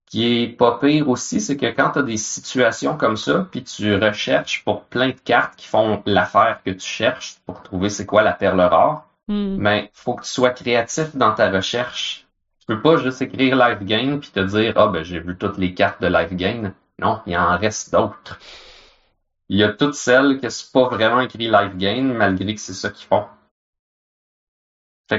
[0.05, 3.45] Ce qui est pas pire aussi, c'est que quand tu as des situations comme ça,
[3.51, 7.89] puis tu recherches pour plein de cartes qui font l'affaire que tu cherches pour trouver
[7.89, 9.06] c'est quoi la perle rare,
[9.57, 12.27] Mais faut que tu sois créatif dans ta recherche.
[12.59, 15.57] Tu peux pas juste écrire Life Gain puis te dire ah ben j'ai vu toutes
[15.57, 16.73] les cartes de Life Gain.
[16.99, 18.39] Non, il en reste d'autres.
[19.49, 22.73] Il y a toutes celles que c'est pas vraiment écrit Life Gain malgré que c'est
[22.73, 23.25] ça qu'ils font.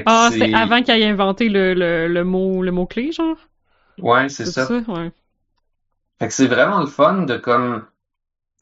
[0.05, 3.37] Ah, c'est avant qu'il ait inventé le, le, le mot le mot clé, genre?
[3.99, 4.75] ouais c'est C'est ça.
[4.87, 5.11] Ouais.
[6.19, 7.85] Fait que c'est vraiment le fun de comme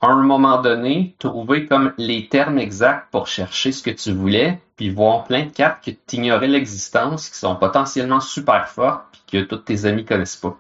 [0.02, 4.62] à un moment donné trouver comme les termes exacts pour chercher ce que tu voulais,
[4.76, 9.22] puis voir plein de cartes que tu ignorais l'existence, qui sont potentiellement super fortes, puis
[9.42, 10.58] que tous tes amis connaissent pas.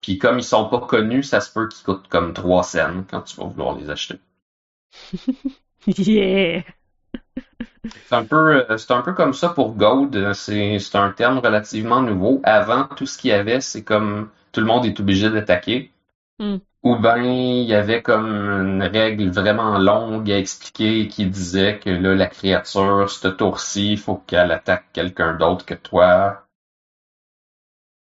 [0.00, 3.22] Puis comme ils sont pas connus, ça se peut qu'ils coûtent comme 3 cents quand
[3.22, 4.18] tu vas vouloir les acheter.
[5.86, 6.64] Yeah!
[8.08, 10.14] C'est un peu, euh, c'est un peu comme ça pour Gold.
[10.16, 12.40] euh, C'est, c'est un terme relativement nouveau.
[12.44, 15.92] Avant, tout ce qu'il y avait, c'est comme tout le monde est obligé d'attaquer.
[16.38, 16.58] Hmm.
[16.82, 21.90] Ou ben, il y avait comme une règle vraiment longue à expliquer qui disait que
[21.90, 26.48] là, la créature, ce tour-ci, il faut qu'elle attaque quelqu'un d'autre que toi.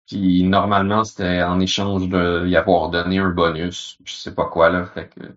[0.07, 3.97] Puis normalement, c'était en échange de y avoir donné un bonus.
[4.03, 4.85] Je sais pas quoi, là.
[4.85, 5.35] Fait que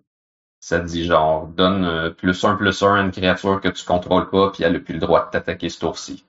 [0.59, 4.29] ça dit genre, donne euh, plus un plus un à une créature que tu contrôles
[4.29, 6.25] pas, puis elle a plus le droit de t'attaquer ce tour-ci.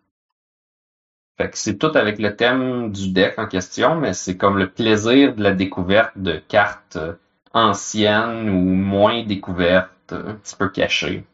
[1.40, 5.34] Fait c'est tout avec le thème du deck en question, mais c'est comme le plaisir
[5.34, 7.14] de la découverte de cartes euh,
[7.54, 11.24] anciennes ou moins découvertes, un petit peu cachées.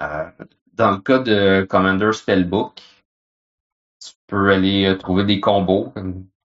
[0.00, 0.24] Euh,
[0.72, 2.80] dans le cas de Commander Spellbook,
[4.02, 5.92] tu peux aller euh, trouver des combos,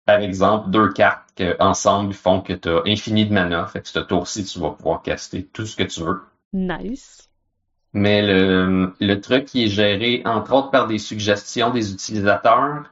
[0.07, 3.89] par exemple deux cartes qui ensemble font que tu as infini de mana, fait que
[3.89, 6.23] ce tour-ci tu vas pouvoir caster tout ce que tu veux.
[6.55, 7.29] Nice.
[7.95, 12.91] Mais le, truc qui est géré entre autres par des suggestions des utilisateurs,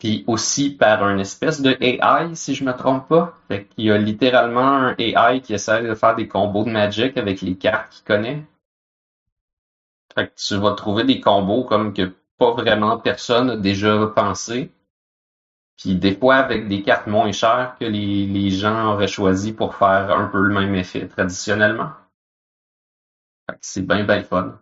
[0.00, 3.34] puis aussi par une espèce de AI, si je me trompe pas.
[3.46, 7.40] Fait y a littéralement un AI qui essaie de faire des combos de Magic avec
[7.40, 8.42] les cartes qu'il connaît.
[10.14, 14.72] Fait que tu vas trouver des combos comme que pas vraiment personne n'a déjà pensé.
[15.78, 19.76] Puis des fois avec des cartes moins chères que les, les gens auraient choisi pour
[19.76, 21.90] faire un peu le même effet traditionnellement.
[23.60, 24.58] C'est bien, bien fun.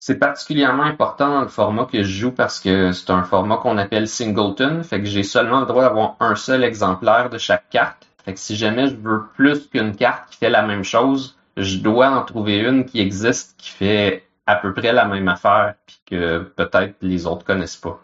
[0.00, 3.78] C'est particulièrement important dans le format que je joue parce que c'est un format qu'on
[3.78, 8.06] appelle singleton, fait que j'ai seulement le droit d'avoir un seul exemplaire de chaque carte.
[8.24, 11.78] Fait que si jamais je veux plus qu'une carte qui fait la même chose, je
[11.78, 16.00] dois en trouver une qui existe qui fait à peu près la même affaire puis
[16.06, 17.98] que peut-être les autres connaissent pas.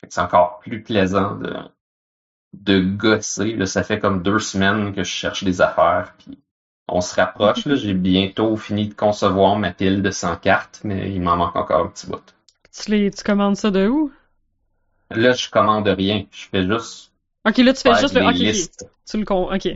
[0.00, 1.54] Fait que c'est encore plus plaisant de
[2.52, 3.56] de gosser.
[3.56, 6.38] Là, ça fait comme deux semaines que je cherche des affaires puis
[6.88, 7.74] on se rapproche, là.
[7.74, 11.84] J'ai bientôt fini de concevoir ma pile de 100 cartes, mais il m'en manque encore
[11.84, 12.34] un petit bout.
[12.72, 14.10] Tu, les, tu commandes ça de où?
[15.10, 16.24] Là, je commande rien.
[16.30, 17.12] Je fais juste
[17.46, 18.26] Ok, là, tu fais juste le.
[18.26, 18.80] Ok.
[19.06, 19.52] Tu le con.
[19.52, 19.68] Ok.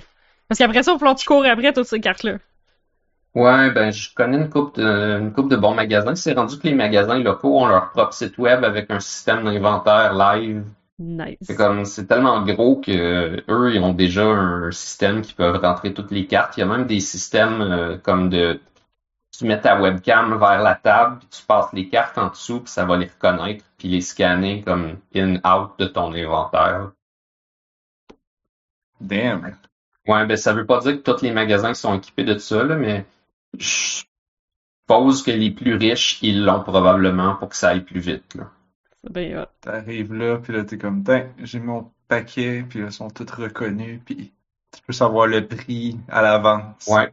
[0.48, 2.38] Parce qu'après ça, il va falloir que tu cours après toutes ces cartes-là.
[3.34, 6.14] Ouais, ben, je connais une coupe de, une couple de bons magasins.
[6.14, 10.14] C'est rendu que les magasins locaux ont leur propre site web avec un système d'inventaire
[10.14, 10.64] live.
[10.98, 11.38] Nice.
[11.42, 15.94] C'est comme, c'est tellement gros que eux, ils ont déjà un système qui peuvent rentrer
[15.94, 16.56] toutes les cartes.
[16.56, 18.60] Il y a même des systèmes euh, comme de,
[19.36, 22.70] tu mets ta webcam vers la table, puis tu passes les cartes en dessous, puis
[22.70, 26.90] ça va les reconnaître, puis les scanner comme in-out de ton inventaire.
[29.00, 29.56] Damn.
[30.08, 32.74] Ouais, ben ça veut pas dire que tous les magasins sont équipés de ça, là,
[32.74, 33.06] mais
[33.56, 34.02] je
[34.82, 38.34] suppose que les plus riches, ils l'ont probablement pour que ça aille plus vite.
[38.34, 38.50] Là.
[39.10, 39.46] Bien hot.
[39.60, 43.30] T'arrives là, puis là, t'es comme, Tiens, j'ai mon paquet, puis là, ils sont tous
[43.30, 44.32] reconnus, puis
[44.74, 46.86] tu peux savoir le prix à l'avance.
[46.88, 47.12] Ouais.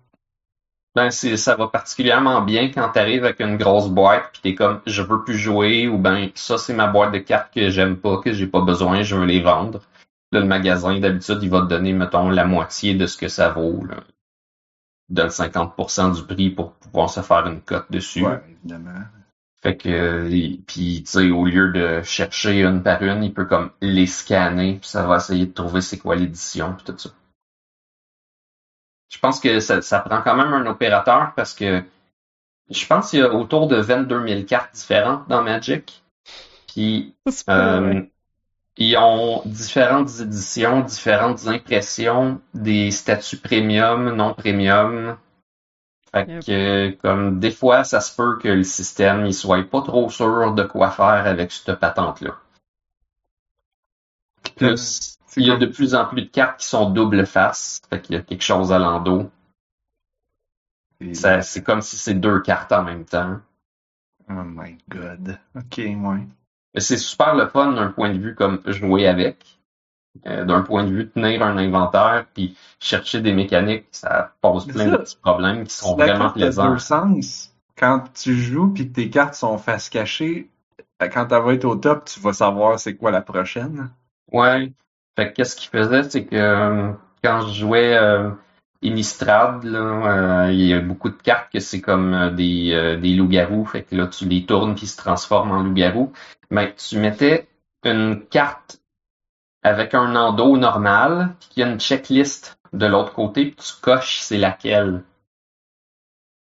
[0.95, 4.79] Ben c'est ça va particulièrement bien quand t'arrives avec une grosse boîte puis t'es comme
[4.87, 8.19] je veux plus jouer ou ben ça c'est ma boîte de cartes que j'aime pas
[8.19, 9.81] que j'ai pas besoin je veux les vendre.
[10.31, 13.49] Là le magasin d'habitude il va te donner mettons la moitié de ce que ça
[13.49, 14.05] vaut là.
[15.09, 18.25] Il donne 50% du prix pour pouvoir se faire une cote dessus.
[18.25, 19.01] Ouais, évidemment.
[19.65, 23.45] Fait que euh, puis tu sais au lieu de chercher une par une il peut
[23.45, 27.09] comme les scanner puis ça va essayer de trouver c'est quoi l'édition puis tout ça.
[29.09, 31.83] Je pense que ça, ça prend quand même un opérateur parce que
[32.69, 36.03] je pense qu'il y a autour de 22 000 cartes différentes dans Magic.
[36.67, 37.15] Puis
[37.49, 38.03] euh,
[38.77, 45.17] ils ont différentes éditions, différentes impressions, des statuts premium, non premium.
[46.15, 46.45] Fait Yep.
[46.45, 50.53] que comme des fois, ça se peut que le système il soit pas trop sûr
[50.53, 52.37] de quoi faire avec cette patente-là.
[54.55, 57.81] Plus, C'est il y a de plus en plus de cartes qui sont double face,
[57.89, 59.29] fait qu'il y a quelque chose à l'endos.
[61.13, 63.41] C'est comme si c'est deux cartes en même temps.
[64.29, 65.37] Oh my god.
[65.55, 66.27] Ok, ouais.
[66.77, 69.54] C'est super le fun d'un point de vue comme jouer avec.
[70.27, 74.85] Euh, d'un point de vue tenir un inventaire puis chercher des mécaniques, ça pose plein
[74.85, 76.71] ça, de petits problèmes qui sont La vraiment carte plaisants.
[76.71, 77.53] deux sens.
[77.77, 80.49] Quand tu joues puis que tes cartes sont face cachée,
[80.99, 83.91] quand elle va être au top, tu vas savoir c'est quoi la prochaine.
[84.31, 84.71] Ouais.
[85.15, 86.91] Fait que qu'est-ce qu'il faisait, c'est que euh,
[87.23, 88.31] quand je jouais euh,
[88.81, 89.79] Innistrad, là,
[90.47, 93.65] euh, il y a beaucoup de cartes que c'est comme euh, des, euh, des loups-garous.
[93.65, 96.11] Fait que là, tu les tournes puis ils se transforment en loups-garous.
[96.51, 97.47] Mais tu mettais
[97.83, 98.79] une carte
[99.65, 103.73] avec un endo normal, puis qu'il y a une checklist de l'autre côté, puis tu
[103.81, 105.01] coches c'est laquelle.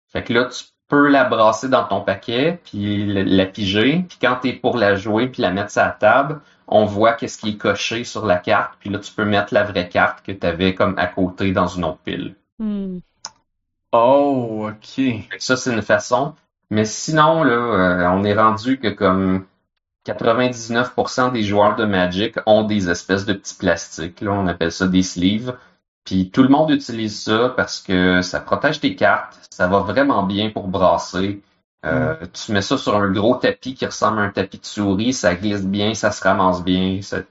[0.08, 4.36] Fait que là, tu peux la brasser dans ton paquet, puis la piger, puis quand
[4.42, 7.56] t'es pour la jouer, puis la mettre sur la table, on voit qu'est-ce qui est
[7.56, 10.74] coché sur la carte, puis là, tu peux mettre la vraie carte que tu avais
[10.74, 12.34] comme à côté dans une autre pile.
[12.58, 12.98] Hmm.
[13.92, 14.94] Oh, ok.
[14.96, 16.34] Fait que ça, c'est une façon.
[16.68, 19.46] Mais sinon, là, euh, on est rendu que comme
[20.06, 24.86] 99% des joueurs de Magic ont des espèces de petits plastiques, là, on appelle ça
[24.86, 25.56] des sleeves.
[26.04, 30.22] Puis tout le monde utilise ça parce que ça protège tes cartes, ça va vraiment
[30.22, 31.42] bien pour brasser.
[31.86, 35.12] Euh, Tu mets ça sur un gros tapis qui ressemble à un tapis de souris,
[35.14, 37.22] ça glisse bien, ça se ramasse bien, ça,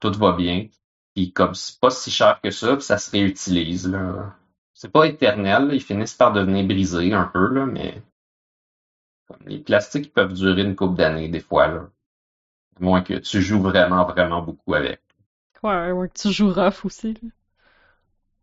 [0.00, 0.68] tout va bien.
[1.14, 3.88] Puis comme c'est pas si cher que ça, puis ça se réutilise.
[3.88, 4.34] Là.
[4.74, 8.02] C'est pas éternel, là, ils finissent par devenir brisés un peu, là, mais
[9.26, 11.68] comme les plastiques peuvent durer une couple d'années des fois.
[11.68, 11.88] Là.
[12.80, 15.00] Moins que tu joues vraiment, vraiment beaucoup avec.
[15.62, 17.14] Ouais, ouais, que tu joues rough aussi.
[17.14, 17.28] là.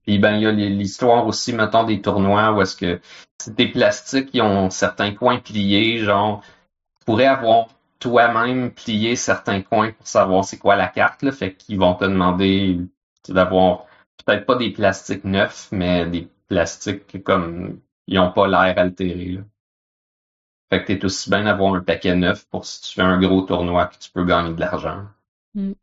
[0.03, 2.99] Puis ben il y a l'histoire aussi, mettons, des tournois où est-ce que
[3.37, 6.43] c'est des plastiques qui ont certains coins pliés, genre
[6.99, 7.67] tu pourrais avoir
[7.99, 12.03] toi-même plié certains coins pour savoir c'est quoi la carte, là, fait qu'ils vont te
[12.03, 12.79] demander
[13.29, 13.85] d'avoir
[14.25, 19.31] peut-être pas des plastiques neufs, mais des plastiques comme ils ont pas l'air altérés.
[19.37, 19.41] Là.
[20.73, 23.43] Fait que t'es aussi bien d'avoir un paquet neuf pour si tu fais un gros
[23.43, 25.03] tournoi que tu peux gagner de l'argent.
[25.53, 25.73] Mm.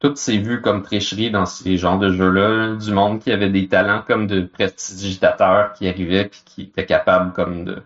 [0.00, 2.74] Tout s'est vu comme tricherie dans ces genres de jeux-là.
[2.74, 7.32] Du monde qui avait des talents comme de prestidigitateurs qui arrivaient puis qui étaient capables
[7.32, 7.84] comme de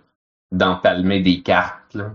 [0.50, 1.92] d'empalmer des cartes.
[1.92, 2.12] Là.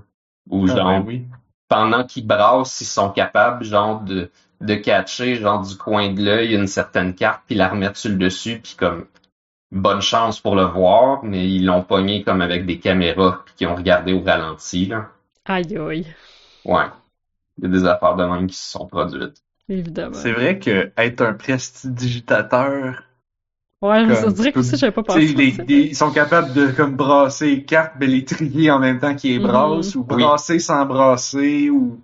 [0.49, 1.27] Ou Ah, genre ben oui.
[1.67, 6.55] pendant qu'ils brassent, ils sont capables, genre, de, de catcher, genre, du coin de l'œil,
[6.55, 9.05] une certaine carte, puis la remettre sur le dessus, puis comme,
[9.73, 13.65] bonne chance pour le voir, mais ils l'ont pogné comme avec des caméras, puis qui
[13.65, 15.09] ont regardé au ralenti, là.
[15.45, 16.07] Aïe aïe.
[16.65, 16.85] Ouais.
[17.57, 19.43] Il y a des affaires de même qui se sont produites.
[19.69, 20.13] Évidemment.
[20.13, 23.03] C'est vrai que être un prestidigitateur,
[23.81, 25.19] Ouais, je dirais que ça, j'avais pas pensé.
[25.19, 28.99] les- les- ils sont capables de comme brasser les cartes, mais les trier en même
[28.99, 30.23] temps qu'ils les brassent, ou Oui.
[30.23, 31.99] brasser sans brasser, ou, ou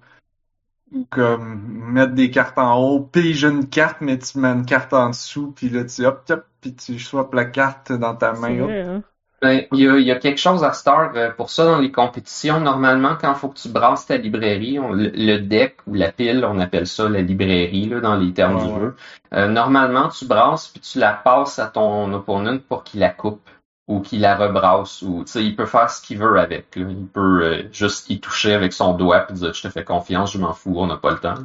[1.10, 1.58] comme
[1.92, 5.52] mettre des cartes en haut, pige une carte, mais tu mets une carte en dessous,
[5.56, 8.58] puis là tu hop, hop, puis tu swaps la carte dans ta main.
[8.64, 9.04] vrai, hein.
[9.42, 11.80] Ben, il y a, il y a quelque chose à Star euh, pour ça dans
[11.80, 12.60] les compétitions.
[12.60, 16.12] Normalement, quand il faut que tu brasses ta librairie, on- le, le deck ou la
[16.12, 18.80] pile, on appelle ça la librairie là, dans les termes Ouais, du ouais.
[18.82, 18.96] jeu.
[19.34, 23.50] Euh, normalement, tu brasses puis tu la passes à ton opponent pour qu'il la coupe
[23.90, 26.76] ou qu'il la rebrasse ou tu sais, il peut faire ce qu'il veut avec.
[26.78, 26.86] là.
[26.90, 30.32] Il peut euh, juste y toucher avec son doigt puis dire je te fais confiance,
[30.34, 31.36] je m'en fous, on n'a pas le temps.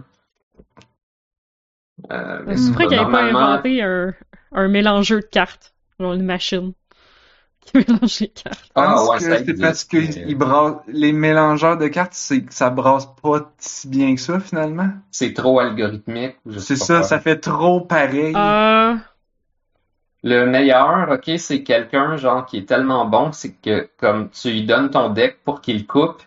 [2.10, 4.14] Euh, mais C'est vrai qu'il n'avait pas inventé un,
[4.52, 5.74] un mélangeur de cartes.
[6.00, 6.72] Genre une machine
[7.60, 8.64] qui mélange les cartes.
[8.64, 9.96] Je Ah pense ouais, que ça c'est parce que
[10.88, 14.90] les mélangeurs de cartes, c'est que ça brasse pas si bien que ça, finalement.
[15.10, 16.36] c'est trop algorithmique.
[16.58, 17.02] C'est ça, quoi.
[17.02, 18.34] ça fait trop pareil.
[18.34, 18.96] Euh,
[20.24, 24.64] Le meilleur, ok, c'est quelqu'un genre qui est tellement bon, c'est que comme tu lui
[24.64, 26.22] donnes ton deck pour qu'il coupe,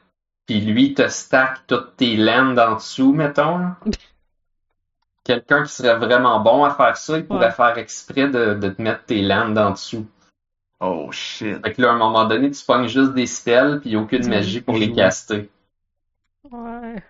[0.46, 3.72] puis lui te stack toutes tes landes en dessous, mettons.
[5.24, 7.52] Quelqu'un qui serait vraiment bon à faire ça, il pourrait Ouais.
[7.52, 10.08] faire exprès de, de te mettre tes landes en dessous.
[10.80, 11.60] Oh shit.
[11.64, 14.00] Fait que là, à un moment donné, tu pognes juste des spells, puis il n'y
[14.00, 15.50] a aucune magie pour les caster.
[16.52, 17.04] ouais.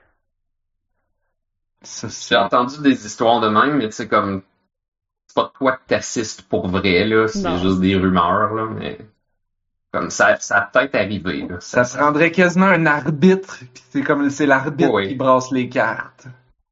[1.82, 2.30] Ça, c'est...
[2.30, 4.42] J'ai entendu des histoires de même, mais c'est comme
[5.38, 8.98] pas toi que t'assistes pour vrai, là, c'est juste des rumeurs, là, mais
[9.92, 11.58] comme ça, ça a peut-être arrivé, là.
[11.60, 15.10] Ça prendrait quasiment un arbitre, puis c'est comme c'est l'arbitre Oui.
[15.10, 16.28] qui brasse les cartes.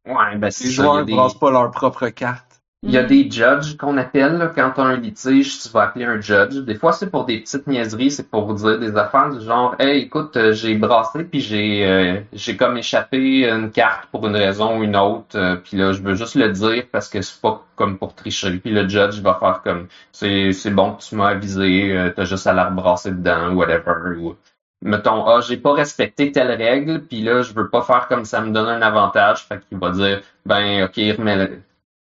[0.08, 2.45] Ouais, ben Les c'est joueurs ne des, brassent pas leurs propres cartes.
[2.86, 6.22] Il y a des judges qu'on appelle, quand t'as un litige, tu vas appeler un
[6.22, 6.56] judge.
[6.58, 10.04] Des fois, c'est pour des petites niaiseries, c'est pour dire des affaires du genre, hey,
[10.04, 14.78] écoute, euh, j'ai brassé, puis j'ai, euh, j'ai comme échappé une carte pour une raison
[14.80, 17.66] ou une autre, euh, puis là, je veux juste le dire parce que c'est pas
[17.76, 18.52] comme pour tricher.
[18.60, 22.26] Puis le judge va faire comme, c'est, c'est bon que tu m'as avisé, euh, t'as
[22.26, 24.36] juste à la rebrasser dedans, whatever, ou
[24.84, 28.42] mettons, ah, j'ai pas respecté telle règle, puis là, je veux pas faire comme ça
[28.42, 31.50] me donne un avantage, fait qu'il va dire, ben, ok, remets,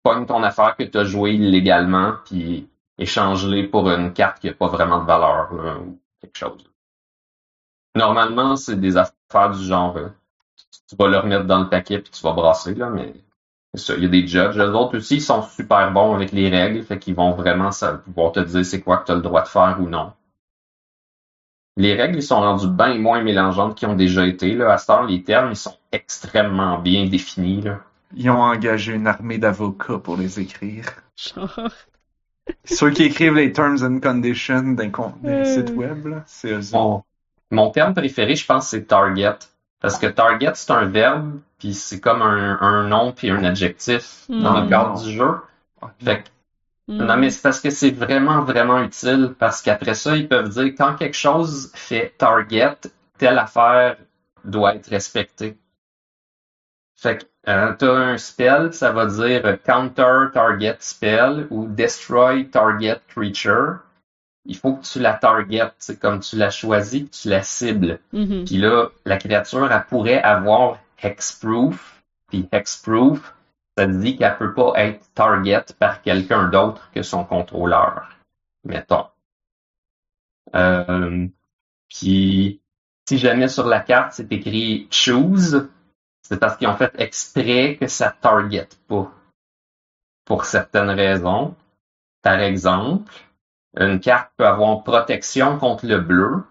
[0.03, 2.67] pogne ton affaire que t'as joué illégalement, puis
[2.97, 6.63] échange-les pour une carte qui a pas vraiment de valeur, là, ou quelque chose.
[7.95, 10.09] Normalement, c'est des affaires du genre, euh,
[10.87, 13.13] tu vas le remettre dans le paquet puis tu vas brasser, là, mais
[13.73, 14.57] ça, il y a des judges.
[14.57, 17.69] Les autres aussi, ils sont super bons avec les règles, fait qu'ils vont vraiment
[18.05, 20.13] pouvoir te dire c'est quoi que tu as le droit de faire ou non.
[21.77, 24.53] Les règles, ils sont rendues bien moins mélangeantes qu'ils ont déjà été.
[24.55, 24.73] Là.
[24.73, 27.61] À cette heure, les termes, ils sont extrêmement bien définis.
[27.61, 27.79] Là.
[28.15, 30.85] Ils ont engagé une armée d'avocats pour les écrire.
[31.15, 31.69] Genre.
[32.65, 34.91] Ceux qui écrivent les terms and conditions d'un
[35.23, 35.45] Euh.
[35.45, 36.61] site web, c'est eux.
[37.51, 39.37] Mon, terme préféré, je pense, c'est target.
[39.79, 44.25] Parce que target, c'est un verbe, puis c'est comme un, un nom puis un adjectif
[44.29, 45.31] dans le cadre du jeu.
[46.03, 46.29] Fait que
[46.91, 47.05] Mm.
[47.05, 50.73] Non, mais c'est parce que c'est vraiment, vraiment utile, parce qu'après ça, ils peuvent dire
[50.77, 52.75] quand quelque chose fait target,
[53.17, 53.97] telle affaire
[54.43, 55.57] doit être respectée.
[57.01, 63.01] Fait que euh, t'as un spell, ça va dire counter target spell ou destroy target
[63.07, 63.79] creature.
[64.45, 67.99] Il faut que tu la target, comme tu l'as choisi, que tu la cibles.
[68.13, 68.45] Mhm.
[68.45, 72.03] Puis là, la créature, elle pourrait avoir hexproof.
[72.27, 73.33] Puis hexproof,
[73.75, 78.09] ça dit qu'elle peut pas être target par quelqu'un d'autre que son contrôleur.
[78.63, 79.07] Mettons.
[80.55, 81.27] Euh,
[81.89, 82.61] puis,
[83.07, 85.67] si jamais sur la carte c'est écrit choose,
[86.31, 89.11] c'est parce qu'ils ont fait exprès que ça target pas.
[90.23, 91.55] Pour certaines raisons.
[92.21, 93.11] Par exemple,
[93.77, 96.41] une carte peut avoir protection contre le bleu,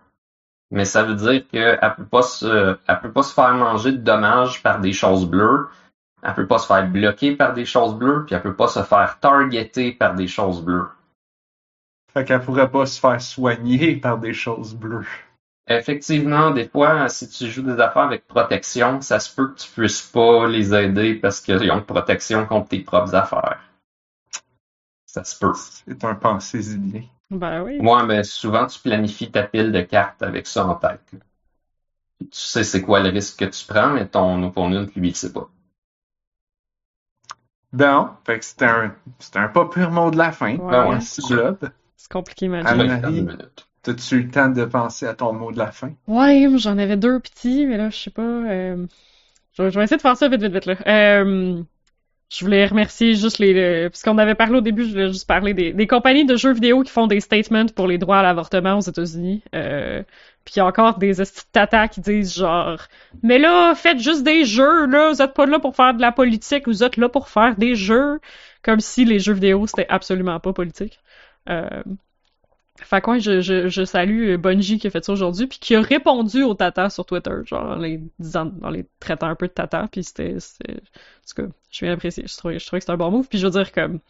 [0.70, 4.92] mais ça veut dire qu'elle peut peut pas se faire manger de dommages par des
[4.92, 5.68] choses bleues,
[6.22, 8.82] elle peut pas se faire bloquer par des choses bleues, puis elle peut pas se
[8.82, 10.88] faire targeter par des choses bleues.
[12.12, 15.08] Fait qu'elle pourrait pas se faire soigner par des choses bleues.
[15.70, 19.70] Effectivement, des fois, si tu joues des affaires avec protection, ça se peut que tu
[19.70, 23.60] puisses pas les aider parce qu'ils ont protection contre tes propres affaires.
[25.06, 25.52] Ça se peut.
[25.54, 27.04] C'est un pensée bien.
[27.30, 27.78] Ben oui.
[27.78, 31.08] Ouais, mais souvent, tu planifies ta pile de cartes avec ça en tête.
[32.18, 35.32] Tu sais c'est quoi le risque que tu prends, mais ton opponent, lui, il sait
[35.32, 35.48] pas.
[37.72, 40.56] Bon, fait que c'était un, c'était un pas pur mot de la fin.
[40.56, 40.70] Ouais.
[40.70, 41.00] Ben ouais.
[41.00, 42.66] C'est compliqué, man.
[43.82, 45.92] T'as-tu eu le temps de penser à ton mot de la fin?
[46.06, 48.22] Ouais, j'en avais deux petits, mais là, je sais pas.
[48.22, 48.86] euh,
[49.54, 50.76] Je, vais essayer de faire ça vite, vite, vite, là.
[50.86, 51.62] Euh,
[52.30, 53.52] Je voulais remercier juste les...
[53.54, 56.52] le- Parce qu'on avait parlé au début, je voulais juste parler des, compagnies de jeux
[56.54, 59.42] vidéo qui font des statements pour les droits à l'avortement aux États-Unis.
[59.54, 60.02] Euh,
[60.44, 61.14] Puis encore des
[61.52, 62.78] tatas qui disent genre
[63.22, 66.12] «Mais là, faites juste des jeux, là, vous êtes pas là pour faire de la
[66.12, 68.20] politique, vous êtes là pour faire des jeux.»
[68.62, 71.00] Comme si les jeux vidéo, c'était absolument pas politique.
[71.48, 71.82] Euh,
[72.82, 75.74] fait que ouais, je, je, je salue Bungie qui a fait ça aujourd'hui, puis qui
[75.74, 79.46] a répondu aux tatas sur Twitter, genre en les disant, en les traitant un peu
[79.48, 80.76] de tatas, puis c'était, c'était, en
[81.34, 83.38] tout cas, je viens apprécier, je trouvais, je trouvais que c'était un bon move, puis
[83.38, 84.00] je veux dire comme,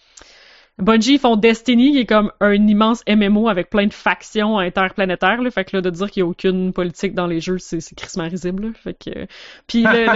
[0.78, 5.50] Bungie font Destiny, qui est comme un immense MMO avec plein de factions interplanétaires, là,
[5.50, 7.94] fait que là, de dire qu'il y a aucune politique dans les jeux, c'est, c'est
[7.94, 9.26] crissement risible, là, fait que,
[9.66, 10.06] puis le,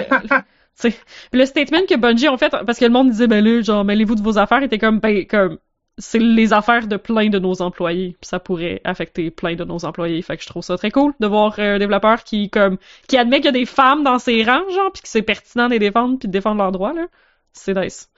[0.84, 0.90] le-
[1.32, 4.14] le statement que Bungie ont fait, parce que le monde disait, ben là, genre, mêlez-vous
[4.16, 5.58] de vos affaires, était comme, ben, comme,
[5.98, 10.20] c'est les affaires de plein de nos employés, ça pourrait affecter plein de nos employés.
[10.22, 13.16] Fait que je trouve ça très cool de voir euh, un développeur qui comme qui
[13.16, 15.72] admet qu'il y a des femmes dans ses rangs, genre, puis que c'est pertinent de
[15.72, 17.06] les défendre puis de défendre leurs droits là.
[17.52, 18.10] C'est nice.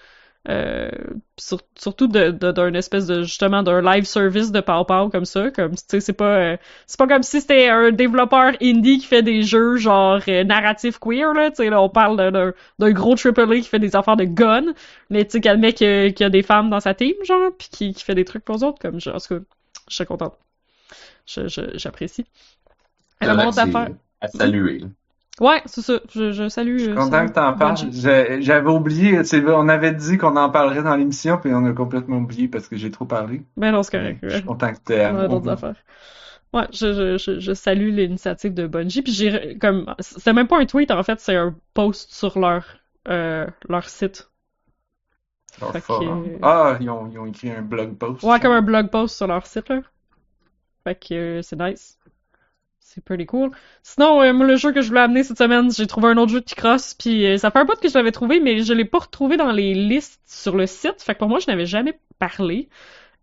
[0.48, 0.88] Euh,
[1.36, 5.24] sur- surtout de de- d'un espèce de justement d'un live service de Pow Pow comme
[5.24, 6.56] ça, comme tu sais c'est pas euh,
[6.86, 11.00] c'est pas comme si c'était un développeur indie qui fait des jeux genre euh, narratif
[11.00, 13.96] queer là, tu sais là on parle d'un- d'un d'un gros AAA qui fait des
[13.96, 14.66] affaires de gun,
[15.10, 17.68] mais tu sais qui admet qu'il y a des femmes dans sa team genre puis
[17.72, 19.44] qui, qui fait des trucs pour eux autres comme je, en tout cas
[19.88, 20.38] je suis contente.
[21.26, 22.24] Je je- j'apprécie.
[23.20, 23.26] A
[23.62, 23.88] affaire.
[24.20, 24.80] À saluer.
[25.40, 26.00] Ouais, c'est ça.
[26.14, 26.78] Je, je salue.
[26.78, 27.76] Je suis euh, content que t'en parles.
[27.92, 32.48] J'avais oublié, on avait dit qu'on en parlerait dans l'émission, puis on a complètement oublié
[32.48, 33.42] parce que j'ai trop parlé.
[33.56, 34.18] Ben non, c'est correct.
[34.22, 34.34] Je ouais.
[34.36, 35.76] suis content que t'aies On a d'autres affaires.
[36.54, 39.02] Ouais, je, je, je, je salue l'initiative de Bungie.
[39.02, 42.64] Puis j'ai comme c'est même pas un tweet en fait, c'est un post sur leur
[43.08, 44.30] euh, leur site.
[45.60, 46.26] Leur que- forum.
[46.42, 48.22] Ah, ils ont, ils ont écrit un blog post.
[48.22, 49.80] Ouais, comme un blog post sur leur site là.
[50.84, 51.98] Fait que euh, c'est nice.
[52.96, 53.50] C'est pretty cool.
[53.82, 56.32] Sinon, euh, moi le jeu que je voulais amener cette semaine, j'ai trouvé un autre
[56.32, 58.72] jeu de Picross, puis euh, ça fait un bout que je l'avais trouvé, mais je
[58.72, 61.02] l'ai pas retrouvé dans les listes sur le site.
[61.02, 62.70] Fait que pour moi, je n'avais jamais parlé.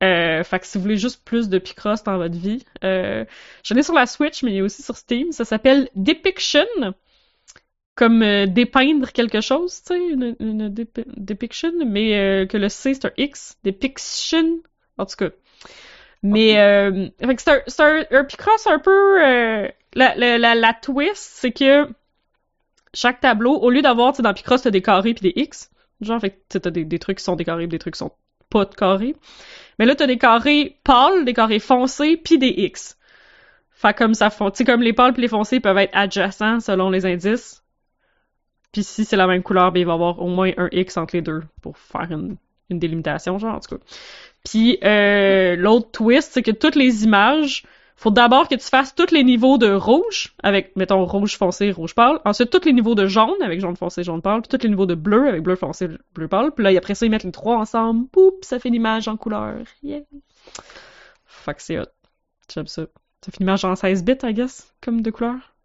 [0.03, 3.25] Euh, fait que si vous voulez juste plus de Picross dans votre vie, euh,
[3.63, 5.31] je l'ai sur la Switch, mais il est aussi sur Steam.
[5.31, 6.65] Ça s'appelle Depiction,
[7.95, 13.05] comme euh, dépeindre quelque chose, tu sais, une, une depiction, mais que le C c'est
[13.05, 14.59] un X, Depiction,
[14.99, 15.29] en tout cas.
[16.23, 21.17] Mais euh, c'est un, un, un Picross un peu euh, la, la, la, la twist,
[21.17, 21.87] c'est que
[22.93, 25.69] chaque tableau, au lieu d'avoir, tu sais, dans Picross, t'as des carrés puis des X,
[25.99, 28.13] genre, fait que t'as des, des trucs qui sont des carrés, des trucs qui sont
[28.49, 29.15] pas de carrés.
[29.79, 32.97] Mais là, t'as des carrés pâles, des carrés foncés, puis des X.
[33.71, 36.61] Fait comme ça font, tu sais, comme les pâles puis les foncés peuvent être adjacents
[36.61, 37.63] selon les indices.
[38.71, 40.95] Puis si c'est la même couleur, ben il va y avoir au moins un X
[40.95, 42.37] entre les deux pour faire une,
[42.69, 43.83] une délimitation, genre, en tout cas.
[44.43, 47.63] Puis euh, l'autre twist, c'est que toutes les images,
[47.95, 51.95] faut d'abord que tu fasses tous les niveaux de rouge, avec, mettons, rouge foncé, rouge
[51.95, 52.19] pâle.
[52.25, 54.41] Ensuite, tous les niveaux de jaune, avec jaune foncé, jaune pâle.
[54.41, 56.51] Puis tous les niveaux de bleu, avec bleu foncé, bleu pâle.
[56.51, 58.07] Puis là, après ça, ils mettent les trois ensemble.
[58.09, 59.63] Poup, ça fait l'image en couleur.
[59.81, 60.01] Yeah.
[61.25, 61.85] Fuck, c'est hot.
[62.53, 62.83] J'aime ça.
[63.21, 65.55] Ça fait une image en 16 bits, I guess, comme de couleur.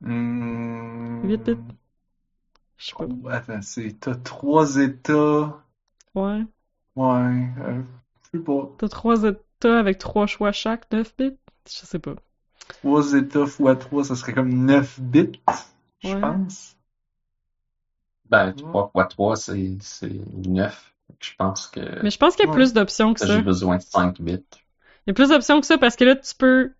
[0.00, 1.22] Hmm...
[1.24, 1.56] 8 bits.
[2.76, 3.06] Je sais pas.
[3.08, 5.62] Oh, attends, c'est, t'as trois états.
[6.16, 6.42] Ouais.
[6.96, 7.82] Ouais, euh,
[8.32, 8.70] je sais pas.
[8.78, 11.36] T'as trois états avec trois choix chaque, 9 bits?
[11.68, 12.14] Je sais pas.
[12.68, 15.40] Trois états fois trois, ça serait comme 9 bits,
[16.00, 16.20] je Ouais.
[16.20, 16.76] pense.
[18.28, 20.92] Ben, 3 x 3, c'est, c'est 9.
[21.20, 22.56] Je pense que Mais je pense qu'il y a Ouais.
[22.56, 23.36] plus d'options que ça.
[23.36, 24.44] j'ai besoin de 5 bits.
[25.06, 26.72] Il y a plus d'options que ça parce que là, tu peux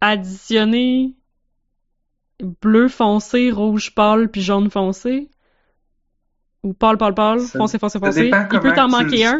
[0.00, 1.14] additionner
[2.62, 5.28] bleu foncé, rouge pâle, puis jaune foncé.
[6.66, 8.22] Ou Ça- foncé, foncé, Ça foncé.
[8.24, 9.38] dépend Il peut comment t'en tu manquer un.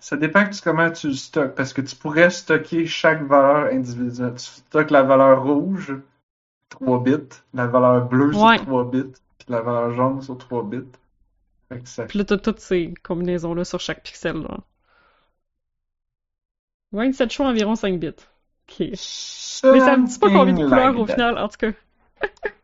[0.00, 4.34] Ça dépend de comment tu le stockes, parce que tu pourrais stocker chaque valeur individuelle.
[4.34, 5.94] Tu stockes la valeur rouge,
[6.68, 7.16] 3 bits,
[7.52, 8.56] la valeur bleue Ouais.
[8.58, 10.84] sur 3 bits, puis la valeur jaune sur 3 bits.
[11.68, 14.36] Fait que ça Puis là, t'as toutes ces combinaisons-là sur chaque pixel.
[14.42, 14.58] Là.
[16.92, 18.12] 27 choix environ 5 bits.
[18.80, 21.72] Mais ça me dit pas combien de couleurs au final, en tout cas.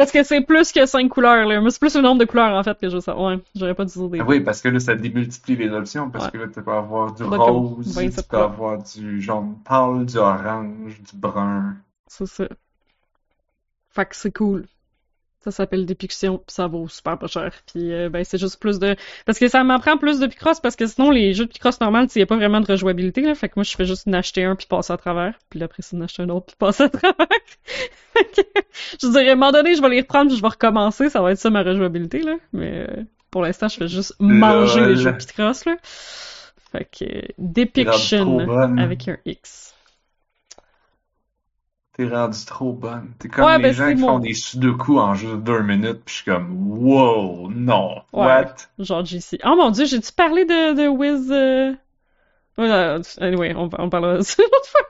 [0.00, 1.60] Parce que c'est plus que 5 couleurs, là.
[1.60, 3.34] Mais c'est plus le nombre de couleurs, en fait, que je veux savoir.
[3.34, 4.20] Ouais, j'aurais pas dû dire des...
[4.20, 6.30] Ah Oui, parce que là, ça démultiplie les options, parce Ouais.
[6.30, 10.16] que là, tu peux avoir du rose, 27 tu peux avoir du jaune pâle, du
[10.16, 11.76] orange, du brun.
[12.06, 12.48] C'est ça.
[13.90, 14.66] Fait que c'est cool.
[15.42, 17.52] Ça s'appelle Dépiction, puis ça vaut super pas cher.
[17.72, 18.94] Puis euh, ben c'est juste plus de
[19.24, 21.80] parce que ça m'en prend plus de Picross parce que sinon les jeux de Picross
[21.80, 24.06] normal, il y a pas vraiment de rejouabilité là, fait que moi je fais juste
[24.06, 26.56] en acheter un puis passer à travers, puis après c'est d'en acheter un autre puis
[26.58, 27.26] passer à travers.
[29.02, 31.22] Je dirais à un moment donné, je vais les reprendre puis je vais recommencer, ça
[31.22, 34.88] va être ça ma rejouabilité là, mais euh, pour l'instant, je fais juste manger Lol.
[34.90, 35.76] les jeux de Picross là.
[36.72, 38.38] Fait que euh, Depiction
[38.78, 39.69] avec un X.
[42.00, 43.12] T'es rendu trop bonne.
[43.18, 46.00] T'es comme Ouais, les ben, gens qui mon- font des sudoku en juste deux minutes,
[46.04, 48.26] puis je suis comme, wow, non, Ouais.
[48.26, 48.54] what?
[48.78, 49.38] Genre JC.
[49.44, 51.30] Oh mon dieu, j'ai-tu parlé de, de Wiz...
[51.30, 51.74] Euh...
[53.20, 54.80] Anyway, on, on parlera de ça une autre fois.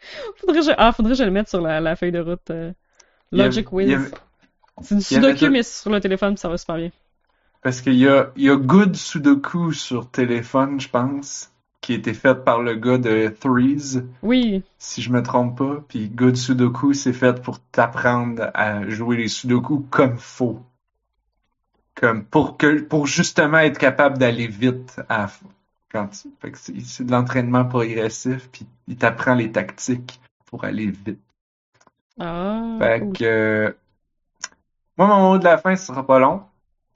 [0.36, 0.70] faudrait que je...
[0.78, 2.50] Ah, faudrait que je le mette sur la, la feuille de route.
[2.50, 2.74] euh, a-
[3.36, 3.92] Logic Wiz.
[3.92, 4.10] avait-
[4.82, 6.90] C'est une avait sudoku, mais sur le téléphone, ça va super bien.
[7.62, 11.49] Parce qu'il y a, y a Good Sudoku sur téléphone, je pense,
[11.80, 15.84] qui a été fait par le gars de Threes, Oui, si je me trompe pas.
[15.88, 20.60] Puis Good Sudoku, c'est fait pour t'apprendre à jouer les Sudoku comme faut.
[21.94, 25.26] Comme pour que, pour justement être capable d'aller vite à,
[25.90, 30.90] quand tu- fait que c'est, de l'entraînement progressif, puis il t'apprend les tactiques pour aller
[30.90, 31.20] vite.
[32.18, 33.76] ah, Fait que,
[34.96, 36.42] moi, mon mot de la fin, ce sera pas long.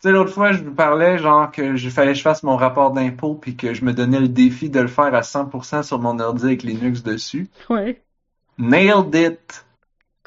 [0.05, 2.57] Tu sais, l'autre fois, je vous parlais, genre, que je fallait que je fasse mon
[2.57, 5.99] rapport d'impôt puis que je me donnais le défi de le faire à 100% sur
[5.99, 7.49] mon ordi avec Linux dessus.
[7.71, 8.03] Ouais,
[8.59, 9.65] Nailed it!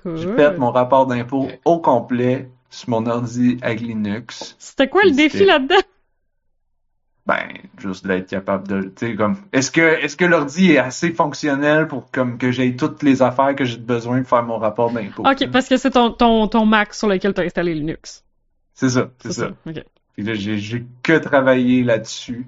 [0.01, 0.17] cool.
[0.17, 4.55] J'ai fait mon rapport d'impôt au complet sur mon ordi avec Linux.
[4.57, 5.75] C'était quoi le défi là-dedans?
[7.27, 7.47] Ben,
[7.77, 11.87] juste d'être capable de, tu sais, comme, est-ce que, est-ce que l'ordi est assez fonctionnel
[11.87, 15.21] pour, comme, que j'ai toutes les affaires que j'ai besoin pour faire mon rapport d'impôt?
[15.23, 18.23] Ok, parce que c'est ton, ton, ton Mac sur lequel t'as installé Linux.
[18.77, 19.49] C'est ça, c'est ça.
[19.65, 19.71] ça.
[20.19, 22.47] Là, j'ai, que travaillé là-dessus.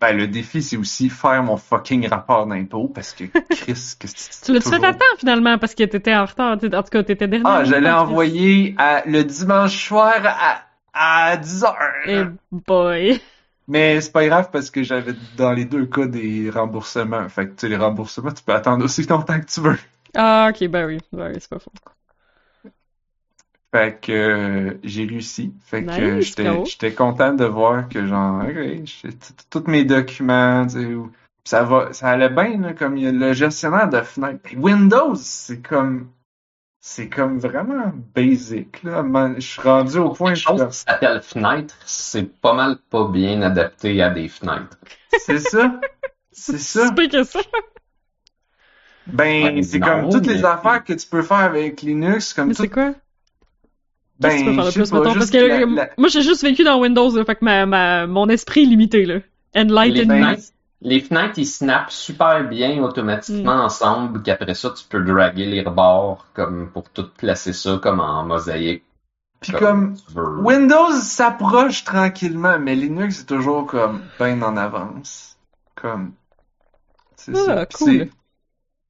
[0.00, 4.52] Ben, le défi, c'est aussi faire mon fucking rapport d'impôt parce que Chris, que Tu
[4.52, 6.52] fait toujours- à temps finalement parce que t'étais en retard?
[6.52, 7.44] En tout cas, t'étais dernier.
[7.46, 11.74] Ah, j'allais minute, envoyer à, le dimanche soir à, à 10 heures.
[12.06, 13.20] Eh boy.
[13.68, 17.28] Mais c'est pas grave parce que j'avais dans les deux cas des remboursements.
[17.28, 19.78] Fait que, tu sais, les remboursements, tu peux attendre aussi longtemps que tu veux.
[20.14, 20.98] Ah, ok, ben oui.
[21.12, 21.70] Ben oui, c'est pas faux.
[23.74, 25.52] Fait que euh, j'ai réussi.
[25.62, 28.54] Fait que Nice, j'étais j'étais content de voir que genre ok,
[28.84, 31.12] j'ai t- tous mes documents, tu sais, ou-
[31.44, 34.40] ça va ça allait bien là, comme il y a le gestionnaire de fenêtres.
[34.42, 36.08] Puis Windows, c'est comme
[36.80, 39.04] c'est comme vraiment basic là.
[39.36, 43.42] Je suis rendu au point suis chose qui s'appelle fenêtre, c'est pas mal pas bien
[43.42, 44.78] adapté à des fenêtres.
[45.10, 45.80] c'est ça.
[46.32, 46.86] C'est ça.
[46.86, 47.40] C'est pire que ça.
[49.06, 52.48] Ben, Ouais, c'est non, comme toutes les affaires que tu peux faire avec Linux, comme
[52.48, 52.62] Mais tout.
[52.62, 52.94] c'est quoi?
[54.20, 55.12] Ben, que tu peux faire de plus, pas, mettons?
[55.14, 57.66] juste Parce que la- la- moi, j'ai juste vécu dans Windows, là, fait que ma,
[57.66, 59.14] ma, mon esprit est limité, là.
[59.54, 60.14] Les Enlighten me.
[60.24, 60.42] fenêtres,
[60.82, 63.60] les fenêtres, ils snappent super bien automatiquement Mm.
[63.66, 68.24] ensemble, qu'après ça, tu peux draguer les rebords comme pour tout placer ça comme en
[68.24, 68.84] mosaïque.
[69.40, 69.94] Puis comme.
[70.16, 75.36] Windows s'approche tranquillement, mais Linux est toujours comme bien en avance.
[75.76, 76.12] Comme
[77.16, 77.66] c'est Ah, ça.
[77.66, 77.92] Puis cool.
[77.98, 78.10] c'est-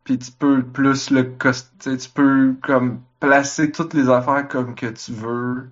[0.05, 1.71] Puis tu peux plus le cost...
[1.79, 5.71] tu sais, tu peux comme placer toutes les affaires comme que tu veux.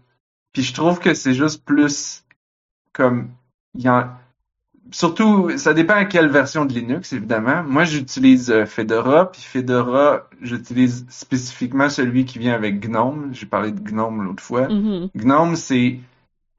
[0.52, 2.24] Puis je trouve que c'est juste plus
[2.92, 3.30] comme
[3.74, 4.10] il y en
[4.90, 7.62] surtout ça dépend à quelle version de Linux évidemment.
[7.64, 13.30] Moi j'utilise euh, Fedora puis Fedora j'utilise spécifiquement celui qui vient avec GNOME.
[13.32, 14.68] J'ai parlé de GNOME l'autre fois.
[14.68, 15.10] Mhm.
[15.16, 16.00] GNOME, c'est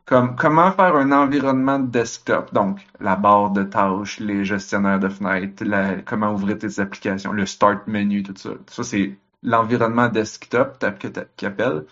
[0.05, 2.53] comme comment faire un environnement de desktop?
[2.53, 7.45] Donc, la barre de tâches, les gestionnaires de fenêtres, la- comment ouvrir tes applications, le
[7.45, 8.51] start menu, tout ça.
[8.67, 11.85] Ça, c'est l'environnement desktop que qu'ils appellent.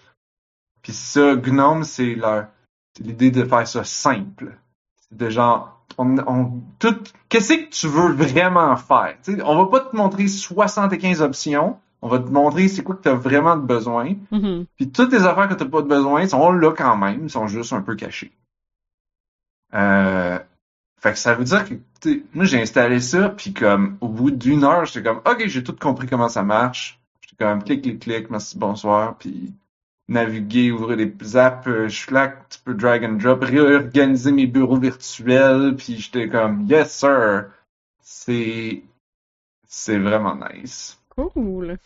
[0.82, 2.48] Puis ça, GNOME, c'est leur,
[3.00, 4.58] l'idée de faire ça simple.
[4.98, 6.96] C'est de genre, on, on, tout,
[7.30, 9.18] qu'est-ce que tu veux vraiment faire?
[9.24, 11.80] Tu sais, on va pas te montrer 75 options.
[12.02, 14.14] On va te montrer c'est quoi que tu as vraiment de besoin.
[14.32, 14.66] Mhm.
[14.76, 17.30] Puis toutes les affaires que tu n'as pas de besoin sont là quand même, ils
[17.32, 18.32] sont juste un peu cachées.
[19.74, 20.38] Euh,
[21.02, 21.76] fait que ça veut dire que,
[22.34, 25.76] moi j'ai installé ça, puis comme au bout d'une heure, j'étais comme, ok, j'ai tout
[25.76, 27.02] compris comment ça marche.
[27.40, 29.54] Comme, clic, clic, clic, merci, bonsoir, puis
[30.08, 34.78] naviguer, ouvrir des apps, euh, je claque, tu peux drag and drop, réorganiser mes bureaux
[34.78, 37.46] virtuels, puis j'étais comme, yes sir,
[38.02, 38.84] c'est,
[39.68, 41.00] c'est vraiment nice.
[41.10, 41.78] Cool.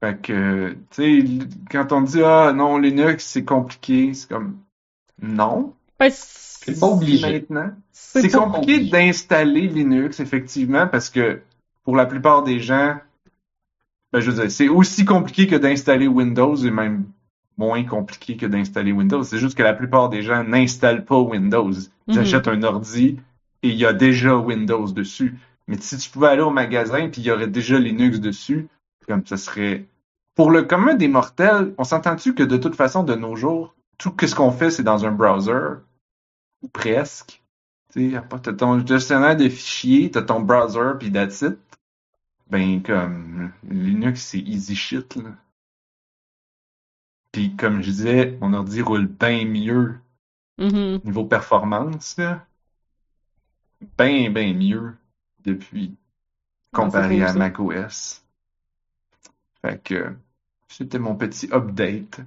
[0.00, 4.58] Fait que, tu sais, quand on dit, ah non, Linux, c'est compliqué, c'est comme,
[5.22, 5.74] non.
[5.98, 7.32] Ben, C'est pas obligé.
[7.32, 7.72] Maintenant.
[7.92, 11.40] C'est compliqué d'installer Linux, effectivement, parce que
[11.84, 12.96] pour la plupart des gens,
[14.20, 17.04] je veux dire, c'est aussi compliqué que d'installer Windows et même
[17.58, 19.22] moins compliqué que d'installer Windows.
[19.22, 21.72] C'est juste que la plupart des gens n'installent pas Windows.
[22.08, 22.20] Ils Mhm.
[22.20, 23.18] achètent un ordi
[23.62, 25.36] et il y a déjà Windows dessus.
[25.68, 28.68] Mais si tu pouvais aller au magasin puis il y aurait déjà Linux dessus,
[29.08, 29.86] comme ça serait.
[30.34, 34.14] Pour le commun des mortels, on s'entend-tu que de toute façon, de nos jours, tout
[34.20, 35.78] ce qu'on fait, c'est dans un browser,
[36.62, 37.42] ou presque.
[37.92, 41.56] Tu sais, t'as ton gestionnaire de fichiers, t'as ton browser, puis that's it.
[42.48, 45.30] Ben, comme, Linux, c'est easy shit, là.
[47.32, 49.98] Puis, comme je disais, mon ordi roule bien mieux
[50.58, 51.00] Mhm.
[51.04, 52.46] niveau performance, là.
[53.98, 54.96] Ben, ben mieux
[55.44, 55.96] depuis
[56.72, 58.24] comparé à macOS.
[59.60, 60.16] Fait que,
[60.68, 62.20] c'était mon petit update.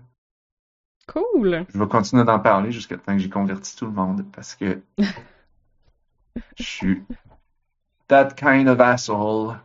[1.08, 1.66] Cool.
[1.74, 4.82] Je vais continuer d'en parler jusqu'à temps que j'ai converti tout le monde parce que
[6.56, 7.04] je suis
[8.08, 9.60] that kind of asshole.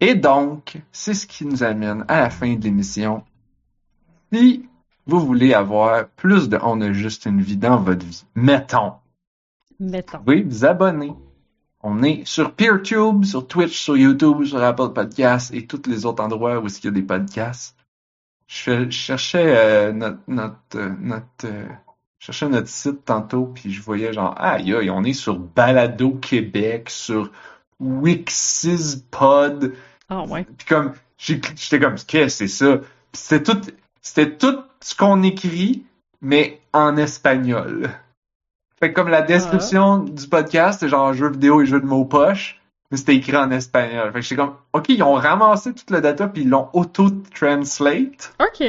[0.00, 3.22] Et donc, c'est ce qui nous amène à la fin de l'émission.
[4.32, 4.66] Si
[5.06, 8.94] vous voulez avoir plus de On a juste une vie dans votre vie, mettons,
[9.78, 10.18] Mettons.
[10.18, 11.12] vous pouvez vous abonner.
[11.82, 16.22] On est sur PeerTube, sur Twitch, sur YouTube, sur Apple Podcasts et tous les autres
[16.22, 17.76] endroits où il y a des podcasts.
[18.46, 21.66] Je, cherchais euh, notre notre euh, notre euh,
[22.18, 26.10] je cherchais notre site tantôt puis je voyais genre aïe aïe on est sur Balado
[26.14, 27.30] Québec sur
[27.78, 29.72] Wixizpod
[30.10, 30.44] Ah ouais.
[30.58, 33.60] puis comme j'étais comme qu'est-ce que c'est ça Puis c'était tout
[34.02, 35.84] c'était tout ce qu'on écrit
[36.20, 37.90] mais en espagnol
[38.78, 42.04] fait que comme la description du podcast c'est genre jeux vidéo et jeux de mots
[42.04, 42.60] poche
[42.90, 46.00] mais c'était écrit en espagnol fait que j'étais comme ok ils ont ramassé toute la
[46.00, 48.66] data puis ils l'ont auto translate Ok.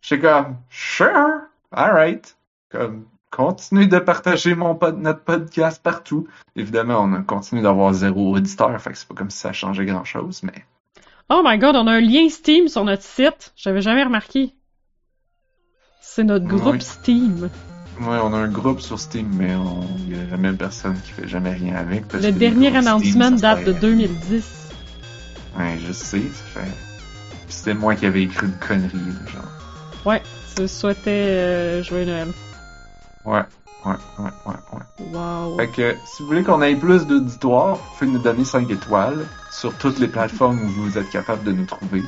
[0.00, 1.40] J'étais comme, sure,
[1.70, 2.36] alright.
[2.70, 6.26] Comme, continuez de partager mon pod- notre podcast partout.
[6.56, 9.84] Évidemment, on a continué d'avoir zéro auditeur, fait que c'est pas comme si ça changeait
[9.86, 10.64] grand chose, mais.
[11.30, 13.52] Oh my god, on a un lien Steam sur notre site.
[13.56, 14.54] J'avais jamais remarqué.
[16.00, 16.80] C'est notre groupe Oui.
[16.80, 17.50] Steam.
[18.00, 21.28] Ouais, on a un groupe sur Steam, mais on y a jamais personne qui fait
[21.28, 22.06] jamais rien avec.
[22.08, 24.68] parce Le que dernier announcement Steam, date de fait- 2010.
[25.58, 26.70] Ouais, je sais, ça fait.
[27.48, 29.42] C'était moi qui avais écrit une connerie, genre.
[30.06, 30.22] Ouais,
[30.56, 32.28] tu souhaitais euh, jouer Noël.
[33.28, 33.42] Ouais,
[33.84, 35.06] ouais, ouais, ouais, ouais.
[35.12, 35.56] Wow.
[35.58, 39.26] Fait que si vous voulez qu'on ait plus d'auditoire, vous pouvez nous donner 5 étoiles
[39.50, 42.02] sur toutes les plateformes où vous êtes capable de nous trouver.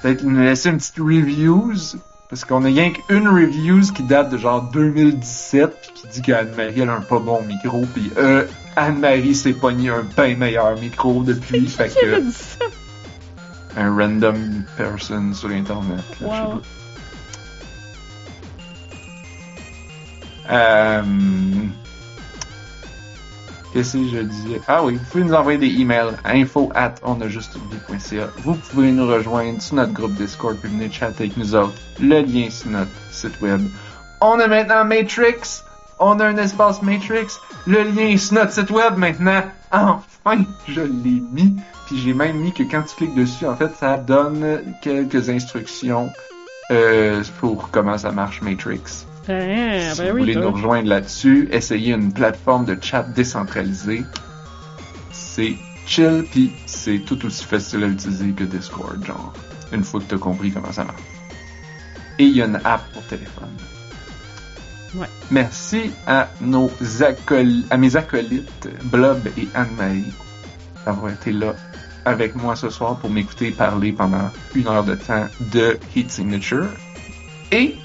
[0.00, 1.98] Peut-être nous laisser une petite reviews,
[2.30, 6.80] parce qu'on a rien qu'une reviews qui date de genre 2017 puis qui dit qu'Anne-Marie
[6.80, 11.22] elle a un pas bon micro puis euh, Anne-Marie s'est pogné un bien meilleur micro
[11.22, 12.22] depuis, fait que
[13.76, 15.98] un random person sur internet.
[15.98, 16.62] là, je sais Wow.
[20.50, 21.02] Euh...
[23.72, 24.60] Qu'est-ce que je disais?
[24.68, 28.28] Ah oui, vous pouvez nous envoyer des emails à info at onajustevie.ca.
[28.44, 31.72] Vous pouvez nous rejoindre sur notre groupe Discord puis venir chatter avec nous autres.
[31.98, 33.62] Le lien sur notre site web.
[34.20, 35.62] On a maintenant Matrix.
[35.98, 37.28] On a un espace Matrix.
[37.66, 39.44] Le lien sur notre site web maintenant.
[39.70, 41.56] Enfin, je l'ai mis.
[41.86, 46.12] Puis j'ai même mis que quand tu cliques dessus, en fait, ça donne quelques instructions
[46.70, 49.06] euh, pour comment ça marche Matrix.
[49.28, 50.42] Ah, si ben vous oui, voulez toi.
[50.42, 54.02] nous rejoindre là-dessus, essayez une plateforme de chat décentralisée.
[55.12, 59.32] C'est chill, puis c'est tout aussi facile à utiliser que Discord, genre.
[59.72, 61.00] Une fois que tu as compris comment ça marche.
[62.18, 63.48] Et il y a une app pour téléphone.
[64.94, 65.06] Ouais.
[65.30, 66.70] Merci à nos
[67.70, 70.12] à mes acolytes, Blob et Anne-Marie,
[70.84, 71.54] d'avoir été là
[72.04, 76.68] avec moi ce soir pour m'écouter parler pendant une heure de temps de Heat Signature.
[77.50, 77.76] Et